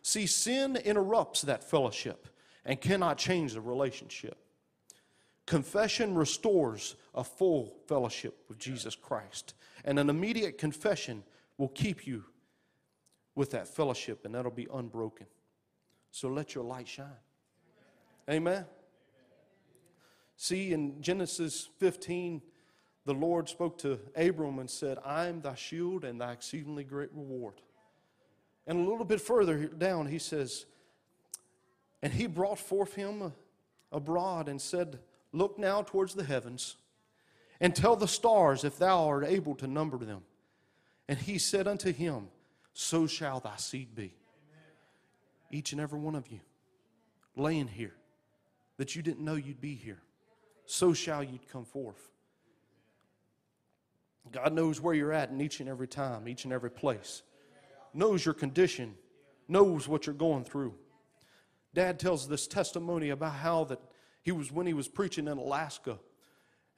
See, 0.03 0.27
sin 0.27 0.77
interrupts 0.77 1.43
that 1.43 1.63
fellowship 1.63 2.27
and 2.65 2.81
cannot 2.81 3.19
change 3.19 3.55
the 3.55 3.61
relationship. 3.61 4.37
Confession 5.47 6.15
restores 6.15 6.97
a 7.15 7.23
full 7.23 7.77
fellowship 7.87 8.37
with 8.49 8.59
Jesus 8.59 8.97
Christ. 8.97 9.55
And 9.85 9.99
an 9.99 10.11
immediate 10.11 10.59
confession 10.59 11.23
will 11.59 11.69
keep 11.69 12.07
you 12.07 12.25
with 13.35 13.51
that 13.51 13.69
fellowship, 13.69 14.25
and 14.25 14.35
that'll 14.35 14.51
be 14.51 14.69
unbroken. 14.73 15.27
So 16.11 16.29
let 16.29 16.55
your 16.55 16.65
light 16.65 16.89
shine. 16.89 17.07
Amen. 18.31 18.65
See, 20.37 20.73
in 20.73 21.03
Genesis 21.03 21.69
15, 21.79 22.41
the 23.05 23.13
Lord 23.13 23.49
spoke 23.49 23.79
to 23.79 23.99
Abram 24.17 24.59
and 24.59 24.71
said, 24.71 24.99
I 25.05 25.27
am 25.27 25.41
thy 25.41 25.55
shield 25.55 26.05
and 26.05 26.21
thy 26.21 26.33
exceedingly 26.33 26.85
great 26.85 27.11
reward. 27.13 27.55
And 28.67 28.79
a 28.79 28.89
little 28.89 29.05
bit 29.05 29.21
further 29.21 29.67
down, 29.67 30.07
he 30.07 30.19
says, 30.19 30.67
And 32.03 32.13
he 32.13 32.27
brought 32.27 32.59
forth 32.59 32.95
him 32.95 33.33
abroad 33.91 34.49
and 34.49 34.61
said, 34.61 34.99
Look 35.33 35.59
now 35.59 35.83
towards 35.83 36.15
the 36.15 36.25
heavens 36.25 36.77
and 37.61 37.75
tell 37.75 37.97
the 37.97 38.09
stars 38.09 38.65
if 38.65 38.79
thou 38.79 39.07
art 39.07 39.25
able 39.27 39.55
to 39.57 39.67
number 39.67 39.99
them. 39.99 40.23
And 41.09 41.19
he 41.19 41.39
said 41.39 41.67
unto 41.67 41.93
him, 41.93 42.29
So 42.75 43.07
shall 43.07 43.41
thy 43.41 43.57
seed 43.57 43.95
be. 43.95 44.15
Each 45.51 45.73
and 45.73 45.81
every 45.81 45.99
one 45.99 46.15
of 46.15 46.29
you 46.29 46.41
laying 47.35 47.69
here 47.69 47.95
that 48.77 48.95
you 48.95 49.03
didn't 49.03 49.25
know 49.25 49.35
you'd 49.35 49.61
be 49.61 49.75
here, 49.75 50.03
so 50.67 50.93
shall 50.93 51.23
you 51.23 51.39
come 51.51 51.65
forth. 51.65 52.11
God 54.31 54.53
knows 54.53 54.81
where 54.81 54.95
you're 54.95 55.13
at 55.13 55.31
in 55.31 55.41
each 55.41 55.61
and 55.61 55.69
every 55.69 55.89
time, 55.89 56.29
each 56.29 56.45
and 56.45 56.53
every 56.53 56.71
place, 56.71 57.23
knows 57.95 58.25
your 58.25 58.35
condition, 58.35 58.95
knows 59.49 59.89
what 59.89 60.07
you're 60.07 60.15
going 60.15 60.45
through. 60.45 60.75
Dad 61.73 61.99
tells 61.99 62.29
this 62.29 62.47
testimony 62.47 63.09
about 63.09 63.35
how 63.35 63.65
that 63.65 63.81
he 64.23 64.33
was 64.33 64.53
when 64.53 64.67
he 64.67 64.75
was 64.75 64.87
preaching 64.87 65.29
in 65.29 65.39
Alaska, 65.39 65.99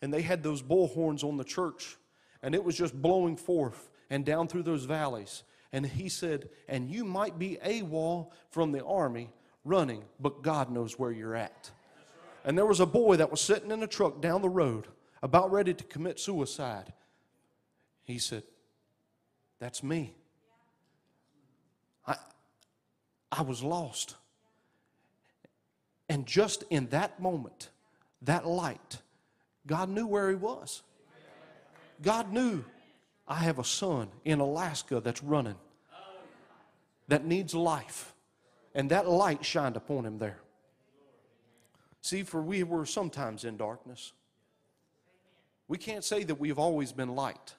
and 0.01 0.15
they 0.15 0.23
had 0.23 0.45
those 0.45 0.63
bullhorns 0.63 1.25
on 1.25 1.37
the 1.37 1.45
church, 1.45 1.97
and 2.43 2.55
it 2.55 2.63
was 2.63 2.77
just 2.77 2.95
blowing 2.95 3.37
forth 3.37 3.90
and 4.11 4.25
down 4.25 4.49
through 4.49 4.65
those 4.65 4.85
valleys. 4.85 5.45
And 5.73 5.87
he 5.87 6.09
said, 6.09 6.51
And 6.69 6.91
you 6.91 7.05
might 7.05 7.39
be 7.39 7.59
AWOL 7.65 8.33
from 8.51 8.73
the 8.73 8.85
army 8.85 9.31
running, 9.65 10.03
but 10.19 10.43
God 10.43 10.71
knows 10.71 10.99
where 10.99 11.13
you're 11.13 11.37
at. 11.37 11.71
And 12.45 12.59
there 12.59 12.67
was 12.67 12.81
a 12.81 12.87
boy 12.87 13.17
that 13.17 13.31
was 13.31 13.41
sitting 13.41 13.71
in 13.71 13.83
a 13.83 13.87
truck 13.87 14.21
down 14.21 14.43
the 14.43 14.49
road 14.49 14.89
about 15.23 15.53
ready 15.53 15.75
to 15.75 15.85
commit 15.85 16.19
suicide. 16.19 16.93
He 18.05 18.19
said, 18.19 18.43
That's 19.61 19.83
me. 19.83 20.15
I, 22.07 22.17
I 23.31 23.43
was 23.43 23.63
lost. 23.63 24.17
And 26.09 26.27
just 26.27 26.65
in 26.71 26.89
that 26.89 27.21
moment, 27.21 27.71
that 28.23 28.45
light, 28.45 28.99
God 29.67 29.89
knew 29.89 30.07
where 30.07 30.29
he 30.29 30.35
was. 30.35 30.83
God 32.03 32.33
knew 32.33 32.65
I 33.31 33.37
have 33.37 33.61
a 33.61 33.65
son 33.65 34.09
in 34.25 34.41
Alaska 34.41 35.01
that's 35.01 35.23
running, 35.23 35.55
that 37.07 37.25
needs 37.25 37.55
life. 37.55 38.13
And 38.75 38.91
that 38.91 39.09
light 39.09 39.45
shined 39.45 39.77
upon 39.77 40.05
him 40.05 40.19
there. 40.19 40.41
See, 42.03 42.25
for 42.25 42.43
we 42.43 42.65
were 42.65 42.85
sometimes 42.87 43.45
in 43.45 43.57
darkness. 43.57 44.13
We 45.69 45.79
can't 45.79 46.05
say 46.05 46.25
that 46.25 46.41
we've 46.41 46.59
always 46.59 46.93
been 46.93 47.15
light. 47.15 47.55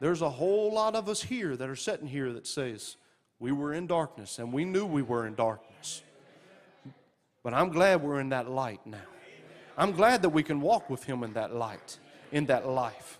There's 0.00 0.22
a 0.22 0.30
whole 0.30 0.72
lot 0.72 0.94
of 0.94 1.08
us 1.08 1.22
here 1.22 1.54
that 1.54 1.68
are 1.68 1.76
sitting 1.76 2.06
here 2.06 2.32
that 2.32 2.46
says 2.46 2.96
we 3.38 3.52
were 3.52 3.74
in 3.74 3.86
darkness 3.86 4.38
and 4.38 4.52
we 4.52 4.64
knew 4.64 4.86
we 4.86 5.02
were 5.02 5.26
in 5.26 5.34
darkness. 5.34 6.02
But 7.42 7.52
I'm 7.52 7.68
glad 7.68 8.02
we're 8.02 8.20
in 8.20 8.30
that 8.30 8.50
light 8.50 8.80
now. 8.86 8.98
I'm 9.76 9.92
glad 9.92 10.22
that 10.22 10.30
we 10.30 10.42
can 10.42 10.62
walk 10.62 10.88
with 10.88 11.04
Him 11.04 11.22
in 11.24 11.34
that 11.34 11.54
light, 11.54 11.98
in 12.32 12.46
that 12.46 12.66
life. 12.66 13.18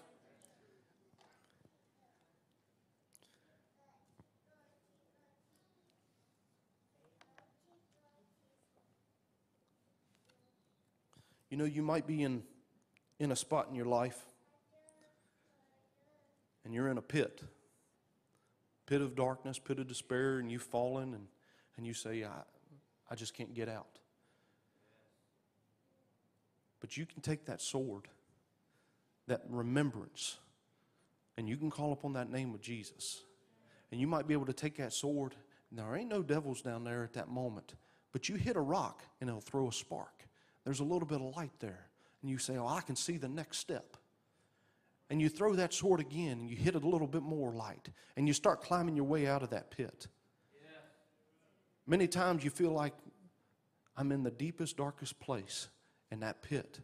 You 11.55 11.59
know, 11.59 11.67
you 11.67 11.83
might 11.83 12.05
be 12.05 12.25
in, 12.25 12.43
in 13.21 13.31
a 13.31 13.37
spot 13.37 13.69
in 13.71 13.77
your 13.77 13.87
life 13.87 14.19
and 16.65 16.75
you're 16.75 16.89
in 16.89 16.99
a 16.99 17.01
pit 17.01 17.45
pit 18.87 19.01
of 19.01 19.15
darkness, 19.15 19.61
pit 19.61 19.79
of 19.79 19.87
despair, 19.87 20.41
and 20.41 20.51
you've 20.51 20.65
fallen 20.65 21.15
and, 21.15 21.29
and 21.77 21.87
you 21.87 21.95
say, 21.95 22.25
I, 22.25 22.43
I 23.09 23.15
just 23.15 23.35
can't 23.35 23.55
get 23.55 23.69
out. 23.69 24.01
But 26.81 26.97
you 26.97 27.07
can 27.07 27.21
take 27.21 27.45
that 27.45 27.63
sword, 27.63 28.09
that 29.29 29.43
remembrance, 29.49 30.39
and 31.39 31.49
you 31.49 31.57
can 31.57 31.71
call 31.71 31.93
upon 31.93 32.15
that 32.15 32.33
name 32.33 32.53
of 32.53 32.63
Jesus. 32.63 33.23
And 33.93 34.01
you 34.01 34.09
might 34.09 34.27
be 34.27 34.35
able 34.35 34.47
to 34.47 34.53
take 34.53 34.79
that 34.79 34.93
sword, 34.93 35.37
and 35.71 35.79
there 35.79 35.95
ain't 35.95 36.11
no 36.11 36.25
devils 36.25 36.63
down 36.63 36.83
there 36.83 37.05
at 37.05 37.13
that 37.13 37.29
moment, 37.29 37.77
but 38.11 38.29
you 38.29 38.35
hit 38.35 38.57
a 38.57 38.61
rock 38.61 39.05
and 39.21 39.31
it'll 39.31 39.41
throw 39.41 39.69
a 39.69 39.73
spark. 39.73 40.25
There's 40.65 40.81
a 40.81 40.85
little 40.85 41.07
bit 41.07 41.21
of 41.21 41.37
light 41.37 41.53
there. 41.61 41.87
And 42.23 42.31
you 42.31 42.39
say, 42.39 42.57
Oh, 42.57 42.67
I 42.67 42.81
can 42.81 42.97
see 42.97 43.17
the 43.17 43.29
next 43.29 43.59
step. 43.59 43.97
And 45.11 45.21
you 45.21 45.29
throw 45.29 45.55
that 45.55 45.75
sword 45.75 46.01
again 46.01 46.41
and 46.41 46.49
you 46.49 46.57
hit 46.57 46.75
it 46.75 46.83
a 46.83 46.89
little 46.89 47.07
bit 47.07 47.23
more 47.23 47.53
light. 47.53 47.89
And 48.17 48.27
you 48.27 48.33
start 48.35 48.63
climbing 48.63 48.97
your 48.97 49.05
way 49.05 49.27
out 49.27 49.43
of 49.43 49.51
that 49.51 49.71
pit. 49.71 50.09
Many 51.87 52.09
times 52.09 52.43
you 52.43 52.51
feel 52.51 52.71
like 52.71 52.95
I'm 53.97 54.11
in 54.11 54.23
the 54.23 54.31
deepest, 54.31 54.79
darkest 54.79 55.21
place 55.21 55.69
in 56.11 56.21
that 56.21 56.43
pit 56.43 56.81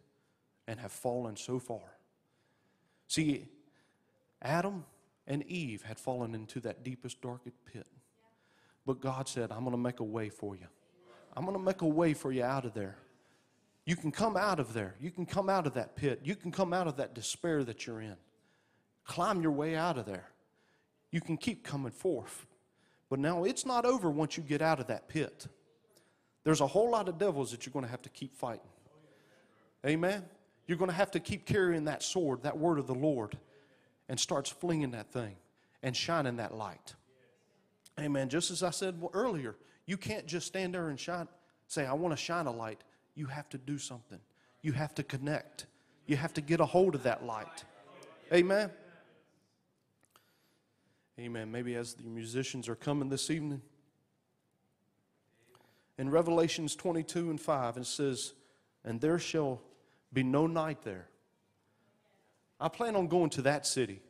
and 0.68 0.78
have 0.78 0.92
fallen 0.92 1.36
so 1.36 1.58
far. 1.58 1.96
See, 3.08 3.48
Adam 4.42 4.84
and 5.26 5.42
Eve 5.44 5.82
had 5.82 5.98
fallen 5.98 6.34
into 6.34 6.60
that 6.60 6.84
deepest, 6.84 7.22
darkest 7.22 7.56
pit. 7.64 7.86
But 8.86 9.00
God 9.00 9.28
said, 9.28 9.50
I'm 9.50 9.60
going 9.60 9.72
to 9.72 9.78
make 9.78 10.00
a 10.00 10.04
way 10.04 10.28
for 10.28 10.54
you. 10.54 10.66
I'm 11.36 11.44
going 11.44 11.56
to 11.56 11.62
make 11.62 11.82
a 11.82 11.86
way 11.86 12.12
for 12.14 12.30
you 12.32 12.44
out 12.44 12.64
of 12.64 12.74
there. 12.74 12.96
You 13.86 13.96
can 13.96 14.12
come 14.12 14.36
out 14.36 14.60
of 14.60 14.72
there. 14.72 14.94
You 15.00 15.10
can 15.10 15.26
come 15.26 15.48
out 15.48 15.66
of 15.66 15.74
that 15.74 15.96
pit. 15.96 16.20
You 16.22 16.36
can 16.36 16.52
come 16.52 16.72
out 16.72 16.86
of 16.86 16.96
that 16.96 17.14
despair 17.14 17.64
that 17.64 17.86
you're 17.86 18.00
in. 18.00 18.16
Climb 19.04 19.42
your 19.42 19.52
way 19.52 19.74
out 19.74 19.98
of 19.98 20.06
there. 20.06 20.28
You 21.10 21.20
can 21.20 21.36
keep 21.36 21.64
coming 21.64 21.90
forth. 21.90 22.46
But 23.08 23.18
now 23.18 23.44
it's 23.44 23.66
not 23.66 23.84
over 23.84 24.10
once 24.10 24.36
you 24.36 24.42
get 24.42 24.62
out 24.62 24.78
of 24.78 24.86
that 24.86 25.08
pit. 25.08 25.46
There's 26.44 26.60
a 26.60 26.66
whole 26.66 26.90
lot 26.90 27.08
of 27.08 27.18
devils 27.18 27.50
that 27.50 27.66
you're 27.66 27.72
going 27.72 27.84
to 27.84 27.90
have 27.90 28.02
to 28.02 28.08
keep 28.08 28.36
fighting. 28.36 28.60
Amen? 29.84 30.24
You're 30.66 30.78
going 30.78 30.90
to 30.90 30.96
have 30.96 31.10
to 31.12 31.20
keep 31.20 31.46
carrying 31.46 31.86
that 31.86 32.02
sword, 32.02 32.44
that 32.44 32.56
word 32.56 32.78
of 32.78 32.86
the 32.86 32.94
Lord, 32.94 33.36
and 34.08 34.20
starts 34.20 34.50
flinging 34.50 34.92
that 34.92 35.12
thing 35.12 35.36
and 35.82 35.96
shining 35.96 36.36
that 36.36 36.54
light. 36.54 36.94
Amen. 37.98 38.28
Just 38.28 38.50
as 38.50 38.62
I 38.62 38.70
said 38.70 39.02
earlier, 39.12 39.56
you 39.86 39.96
can't 39.96 40.26
just 40.26 40.46
stand 40.46 40.74
there 40.74 40.88
and 40.88 40.98
shine, 40.98 41.26
say, 41.66 41.86
I 41.86 41.92
want 41.94 42.12
to 42.12 42.16
shine 42.16 42.46
a 42.46 42.52
light. 42.52 42.82
You 43.20 43.26
have 43.26 43.50
to 43.50 43.58
do 43.58 43.76
something. 43.76 44.18
You 44.62 44.72
have 44.72 44.94
to 44.94 45.02
connect. 45.02 45.66
You 46.06 46.16
have 46.16 46.32
to 46.32 46.40
get 46.40 46.58
a 46.58 46.64
hold 46.64 46.94
of 46.94 47.02
that 47.02 47.22
light. 47.22 47.64
Amen. 48.32 48.70
Amen. 51.18 51.52
Maybe 51.52 51.74
as 51.74 51.92
the 51.92 52.04
musicians 52.04 52.66
are 52.66 52.74
coming 52.74 53.10
this 53.10 53.30
evening. 53.30 53.60
In 55.98 56.08
Revelations 56.08 56.74
22 56.74 57.28
and 57.28 57.38
5, 57.38 57.76
it 57.76 57.84
says, 57.84 58.32
and 58.86 59.02
there 59.02 59.18
shall 59.18 59.60
be 60.14 60.22
no 60.22 60.46
night 60.46 60.80
there. 60.82 61.06
I 62.58 62.68
plan 62.68 62.96
on 62.96 63.06
going 63.06 63.28
to 63.30 63.42
that 63.42 63.66
city 63.66 64.00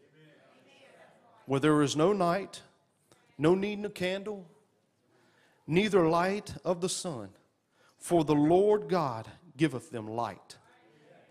where 1.47 1.59
there 1.59 1.83
is 1.83 1.97
no 1.97 2.13
night, 2.13 2.63
no 3.37 3.57
need 3.57 3.85
of 3.85 3.93
candle, 3.93 4.47
neither 5.67 6.09
light 6.09 6.55
of 6.65 6.81
the 6.81 6.89
sun, 6.89 7.31
for 8.01 8.25
the 8.25 8.35
Lord 8.35 8.89
God 8.89 9.29
giveth 9.57 9.91
them 9.91 10.09
light. 10.09 10.57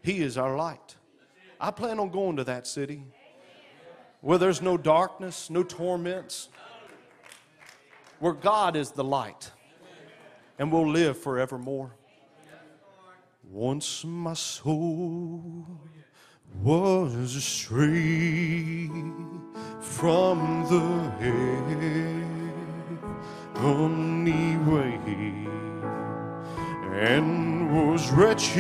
He 0.02 0.22
is 0.22 0.38
our 0.38 0.56
light. 0.56 0.96
I 1.60 1.72
plan 1.72 2.00
on 2.00 2.10
going 2.10 2.38
to 2.38 2.44
that 2.46 2.68
city 2.68 3.04
where 4.22 4.38
there's 4.38 4.62
no 4.62 4.78
darkness, 4.78 5.50
no 5.50 5.64
torments, 5.64 6.50
where 8.20 8.34
God 8.34 8.76
is 8.76 8.92
the 8.92 9.04
light, 9.04 9.52
and 10.58 10.72
we'll 10.72 10.90
live 10.90 11.18
forevermore. 11.18 11.92
Once 13.44 14.06
my 14.06 14.34
soul 14.34 15.66
was 16.62 17.36
astray 17.36 18.88
from 19.82 20.66
the 20.70 21.10
heavenly 23.56 24.58
way 24.72 25.69
and 26.94 27.72
was 27.72 28.12
wretched 28.12 28.60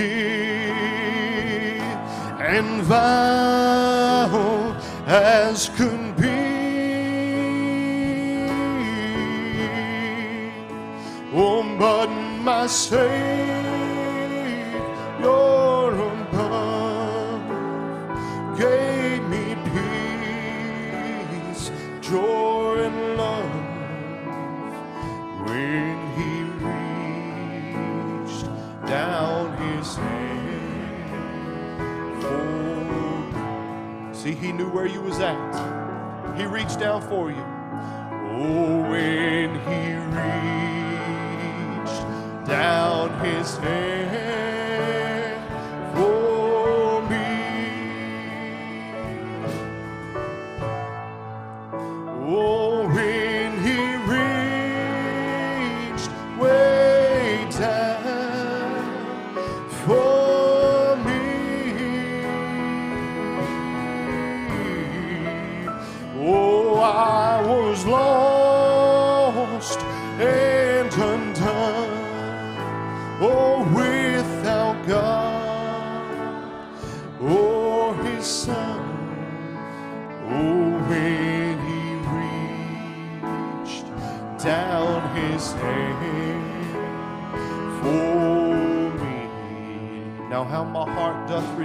and 2.39 2.84
vile 2.84 4.75
as 5.07 5.69
could 5.69 6.15
be. 6.15 6.49
Oh, 11.32 11.63
but 11.77 12.09
my 12.43 12.67
Savior 12.67 13.69
He 34.40 34.54
knew 34.54 34.70
where 34.70 34.86
you 34.86 35.02
was 35.02 35.20
at. 35.20 36.38
He 36.38 36.46
reached 36.46 36.80
down 36.80 37.02
for 37.02 37.30
you. 37.30 37.44
Oh, 37.44 38.82
when 38.90 39.56
He 39.68 39.96
reached 41.86 42.06
down 42.48 43.20
His 43.26 43.58
hand. 43.58 43.99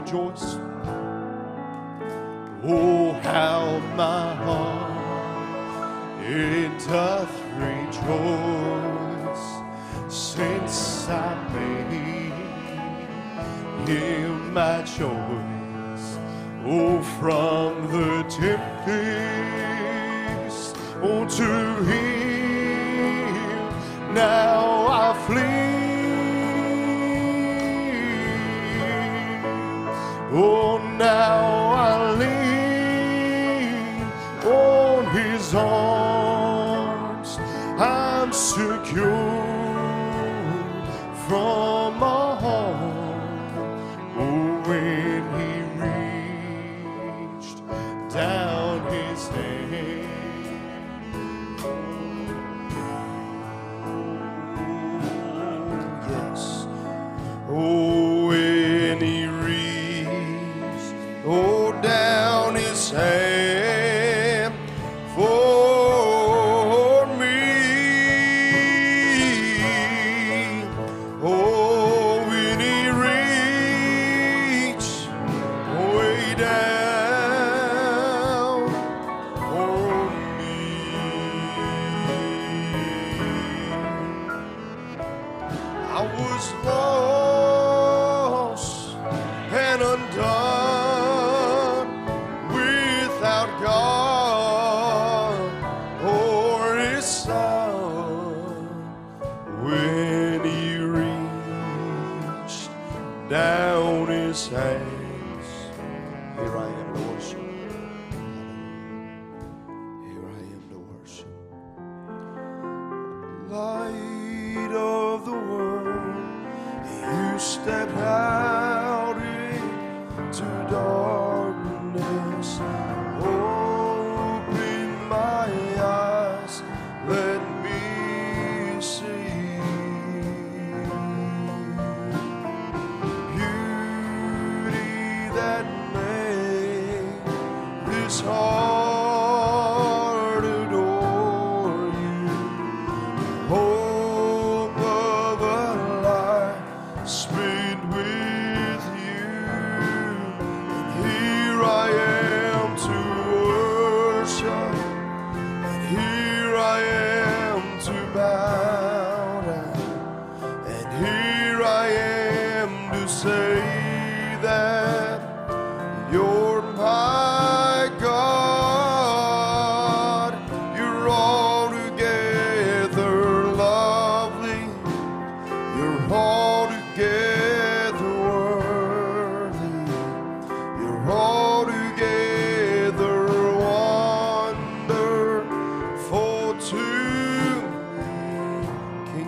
rejoice. 0.05 0.64
I 85.97 86.03
was 86.03 86.53
lost. 86.65 87.14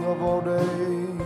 of 0.07 0.23
all 0.23 0.41
day. 0.41 1.26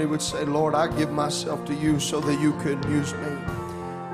Many 0.00 0.12
would 0.12 0.22
say, 0.22 0.46
Lord, 0.46 0.74
I 0.74 0.86
give 0.96 1.12
myself 1.12 1.62
to 1.66 1.74
you 1.74 2.00
so 2.00 2.20
that 2.20 2.40
you 2.40 2.52
can 2.62 2.82
use 2.90 3.12
me? 3.12 3.36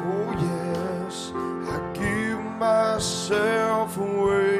Oh, 0.03 0.32
yes, 0.43 1.30
I 1.70 1.78
give 1.95 2.41
myself 2.59 3.97
away. 3.97 4.59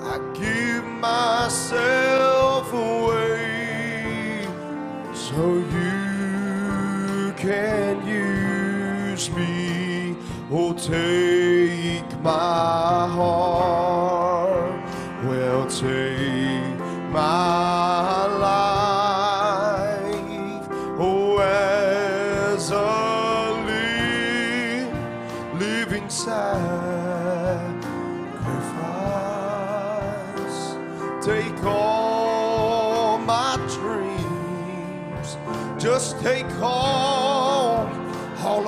I 0.00 0.18
give 0.32 0.86
myself 0.86 2.72
away 2.72 4.46
so 5.12 5.58
you 5.76 7.34
can 7.36 8.06
use 8.06 9.28
me. 9.32 10.16
Oh, 10.50 10.72
take 10.72 12.22
my 12.22 13.06
heart. 13.12 13.83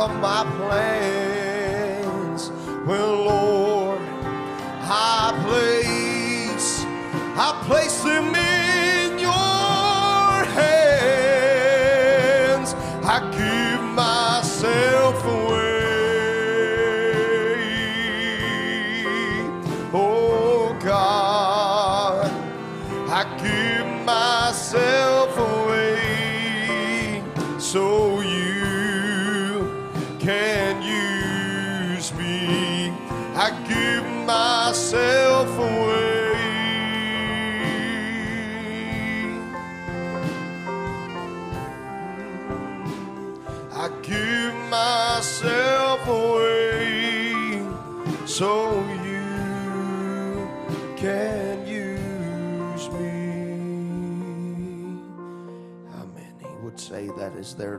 Of 0.07 0.21
my 0.21 0.45
plans. 0.57 2.51
Well, 2.87 3.25
Lord, 3.25 4.01
I 4.01 5.33
place, 5.45 6.85
I 7.37 7.65
place 7.67 8.03
them 8.03 8.36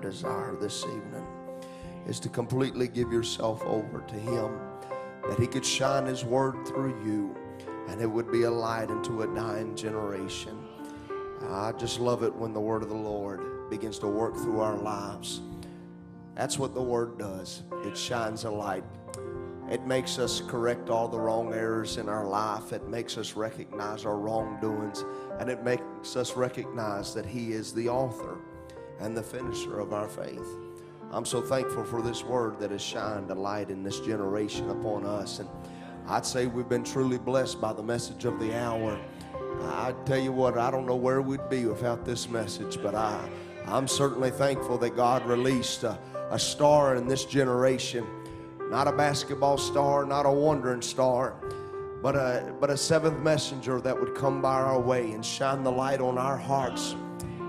desire 0.10 0.56
this 0.56 0.84
evening? 0.86 1.26
Is 2.08 2.20
to 2.22 2.30
completely 2.30 2.88
give 2.88 3.12
yourself 3.12 3.62
over 3.66 4.02
to 4.08 4.16
Him, 4.16 4.58
that 5.28 5.38
He 5.38 5.48
could 5.48 5.66
shine 5.66 6.06
His 6.06 6.24
word 6.24 6.66
through 6.66 7.04
you, 7.04 7.36
and 7.90 8.02
it 8.02 8.08
would 8.08 8.32
be 8.32 8.44
a 8.44 8.52
light 8.52 8.90
into 8.90 9.24
a 9.24 9.36
dying 9.36 9.76
generation. 9.76 10.58
I 11.50 11.74
just 11.74 12.00
love 12.00 12.24
it 12.24 12.34
when 12.34 12.54
the 12.54 12.60
word 12.60 12.84
of 12.84 12.90
the 12.90 12.96
Lord 12.96 13.70
begins 13.70 14.00
to 14.00 14.08
work 14.08 14.36
through 14.36 14.62
our 14.62 14.78
lives. 14.78 15.42
That's 16.36 16.58
what 16.58 16.74
the 16.74 16.82
word 16.82 17.18
does. 17.18 17.64
It 17.86 17.98
shines 17.98 18.46
a 18.46 18.52
light. 18.52 18.86
It 19.70 19.86
makes 19.86 20.18
us 20.18 20.42
correct 20.48 20.90
all 20.90 21.10
the 21.10 21.20
wrong 21.20 21.54
errors 21.54 21.98
in 21.98 22.08
our 22.08 22.26
life. 22.26 22.72
It 22.72 22.88
makes 22.88 23.18
us 23.18 23.36
recognize 23.36 24.06
our 24.06 24.18
wrongdoings. 24.18 25.04
And 25.40 25.50
it 25.50 25.64
makes 25.64 26.16
us 26.16 26.38
recognize 26.38 27.14
that 27.14 27.26
He 27.26 27.52
is 27.52 27.74
the 27.74 27.90
author 27.90 28.38
and 29.00 29.16
the 29.16 29.24
finisher 29.24 29.80
of 29.80 29.94
our 29.94 30.08
faith. 30.08 30.48
I'm 31.12 31.26
so 31.26 31.42
thankful 31.42 31.86
for 31.86 32.02
this 32.02 32.24
word 32.24 32.60
that 32.60 32.72
has 32.72 32.82
shined 32.82 33.32
a 33.32 33.36
light 33.36 33.70
in 33.70 33.82
this 33.82 34.00
generation 34.02 34.70
upon 34.70 35.06
us. 35.06 35.40
And 35.40 35.50
I'd 36.08 36.26
say 36.26 36.48
we've 36.48 36.68
been 36.68 36.84
truly 36.84 37.18
blessed 37.18 37.62
by 37.62 37.74
the 37.74 37.84
message 37.84 38.26
of 38.26 38.40
the 38.40 38.58
hour. 38.58 39.00
I 39.64 39.94
tell 40.06 40.20
you 40.20 40.32
what, 40.32 40.58
I 40.58 40.70
don't 40.70 40.86
know 40.86 40.96
where 40.96 41.22
we'd 41.22 41.50
be 41.50 41.66
without 41.66 42.06
this 42.06 42.30
message, 42.30 42.82
but 42.82 42.94
I, 42.94 43.28
I'm 43.66 43.88
certainly 43.88 44.32
thankful 44.32 44.78
that 44.80 44.96
God 44.96 45.26
released 45.26 45.84
a, 45.84 45.98
a 46.30 46.38
star 46.38 46.96
in 46.96 47.08
this 47.08 47.26
generation. 47.26 48.06
Not 48.70 48.88
a 48.88 48.92
basketball 48.92 49.58
star, 49.58 50.06
not 50.06 50.26
a 50.26 50.32
wandering 50.32 50.82
star, 50.82 51.36
but 52.02 52.16
a, 52.16 52.54
but 52.60 52.70
a 52.70 52.78
seventh 52.78 53.20
messenger 53.20 53.80
that 53.82 53.98
would 53.98 54.14
come 54.14 54.42
by 54.42 54.56
our 54.56 54.80
way 54.80 55.12
and 55.12 55.26
shine 55.26 55.64
the 55.64 55.72
light 55.72 56.02
on 56.02 56.18
our 56.18 56.38
hearts. 56.38 56.96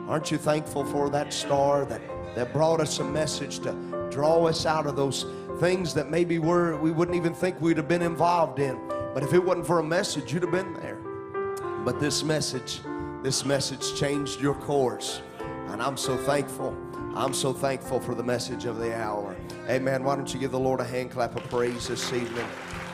Aren't 0.09 0.30
you 0.30 0.38
thankful 0.38 0.86
for 0.86 1.11
that 1.11 1.34
star 1.34 1.84
that, 1.84 2.00
that 2.34 2.52
brought 2.54 2.80
us 2.80 2.98
a 2.98 3.04
message 3.04 3.59
to 3.61 3.72
draw 4.11 4.46
us 4.46 4.64
out 4.64 4.86
of 4.86 4.96
those 4.96 5.26
things 5.61 5.92
that 5.92 6.09
maybe 6.09 6.38
we're, 6.38 6.76
we 6.78 6.90
wouldn't 6.90 7.16
even 7.16 7.34
think 7.34 7.61
we'd 7.61 7.76
have 7.76 7.88
been 7.88 8.00
involved 8.00 8.59
in? 8.59 8.80
But 9.12 9.22
if 9.22 9.34
it 9.34 9.38
wasn't 9.38 9.66
for 9.66 9.80
a 9.80 9.84
message, 9.84 10.32
you'd 10.32 10.44
have 10.44 10.52
been 10.52 10.72
there. 10.74 10.96
But 11.84 12.00
this 12.00 12.24
message, 12.24 12.80
this 13.22 13.44
message 13.44 13.94
changed 14.00 14.40
your 14.40 14.54
course. 14.54 15.20
And 15.68 15.82
I'm 15.82 15.98
so 15.98 16.16
thankful. 16.16 16.74
I'm 17.14 17.34
so 17.34 17.52
thankful 17.52 18.00
for 18.00 18.14
the 18.14 18.22
message 18.22 18.64
of 18.64 18.78
the 18.78 18.96
hour. 18.96 19.36
Amen. 19.68 20.04
Why 20.04 20.16
don't 20.16 20.32
you 20.32 20.40
give 20.40 20.52
the 20.52 20.59
Lord 20.59 20.80
a 20.80 20.84
hand 20.84 21.11
clap 21.11 21.36
of 21.36 21.42
praise 21.50 21.88
this 21.88 22.12
evening? 22.14 22.46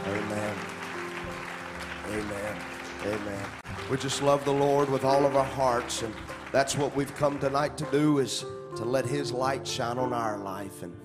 Amen. 0.06 0.56
Amen. 2.08 2.56
Amen. 3.06 3.44
We 3.88 3.98
just 3.98 4.20
love 4.20 4.44
the 4.44 4.52
Lord 4.52 4.88
with 4.88 5.04
all 5.04 5.26
of 5.26 5.36
our 5.36 5.44
hearts, 5.44 6.02
and 6.02 6.14
that's 6.54 6.76
what 6.76 6.94
we've 6.94 7.12
come 7.16 7.36
tonight 7.40 7.76
to 7.76 7.84
do 7.86 8.20
is 8.20 8.44
to 8.76 8.84
let 8.84 9.04
His 9.04 9.32
light 9.32 9.66
shine 9.66 9.98
on 9.98 10.12
our 10.12 10.38
life. 10.38 10.84
And 10.84 10.96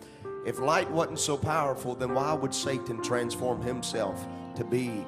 if 0.46 0.60
light 0.60 0.88
wasn't 0.92 1.18
so 1.18 1.38
powerful, 1.38 1.96
then 1.96 2.14
why 2.14 2.34
would 2.34 2.54
Satan 2.54 3.02
transform 3.02 3.60
himself 3.60 4.28
to 4.58 4.64
be 4.64 5.08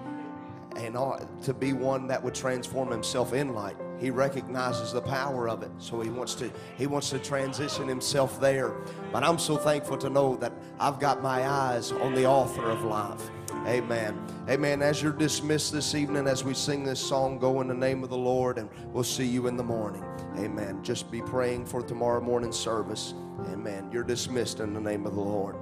and 0.75 0.97
uh, 0.97 1.19
to 1.43 1.53
be 1.53 1.73
one 1.73 2.07
that 2.07 2.23
would 2.23 2.33
transform 2.33 2.89
himself 2.89 3.33
in 3.33 3.53
light? 3.53 3.75
He 3.99 4.09
recognizes 4.09 4.93
the 4.93 5.01
power 5.01 5.47
of 5.47 5.61
it, 5.61 5.69
so 5.77 6.01
he 6.01 6.09
wants 6.09 6.33
to 6.35 6.51
he 6.75 6.87
wants 6.87 7.11
to 7.11 7.19
transition 7.19 7.87
himself 7.87 8.41
there. 8.41 8.73
But 9.11 9.23
I'm 9.23 9.37
so 9.37 9.57
thankful 9.57 9.97
to 9.99 10.09
know 10.09 10.37
that 10.37 10.53
I've 10.79 10.99
got 10.99 11.21
my 11.21 11.47
eyes 11.47 11.91
on 11.91 12.15
the 12.15 12.25
author 12.25 12.67
of 12.67 12.83
life. 12.83 13.29
Amen. 13.67 14.19
Amen. 14.49 14.81
As 14.81 15.01
you're 15.03 15.13
dismissed 15.13 15.71
this 15.71 15.93
evening, 15.93 16.27
as 16.27 16.43
we 16.43 16.53
sing 16.53 16.83
this 16.83 16.99
song, 16.99 17.37
go 17.37 17.61
in 17.61 17.67
the 17.67 17.73
name 17.73 18.03
of 18.03 18.09
the 18.09 18.17
Lord, 18.17 18.57
and 18.57 18.69
we'll 18.91 19.03
see 19.03 19.25
you 19.25 19.47
in 19.47 19.55
the 19.55 19.63
morning. 19.63 20.03
Amen. 20.37 20.81
Just 20.83 21.11
be 21.11 21.21
praying 21.21 21.65
for 21.65 21.81
tomorrow 21.81 22.21
morning 22.21 22.51
service. 22.51 23.13
Amen. 23.51 23.89
You're 23.91 24.03
dismissed 24.03 24.59
in 24.59 24.73
the 24.73 24.81
name 24.81 25.05
of 25.05 25.13
the 25.13 25.21
Lord. 25.21 25.55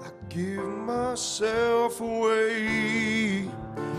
I 0.00 0.08
give 0.28 0.64
myself 0.64 2.00
away 2.00 3.48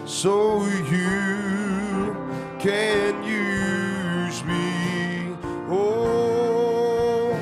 so 0.06 0.66
you 0.66 2.16
can 2.60 3.24
use 3.24 4.44
me. 4.44 5.36
Oh, 5.70 7.34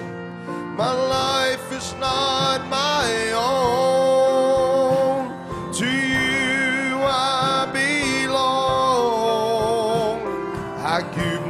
my 0.78 0.92
life 0.92 1.72
is 1.72 1.96
not 1.96 2.68
my 2.68 3.01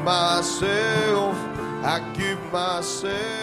myself, 0.03 1.35
I 1.83 1.99
give 2.13 2.39
myself. 2.51 3.40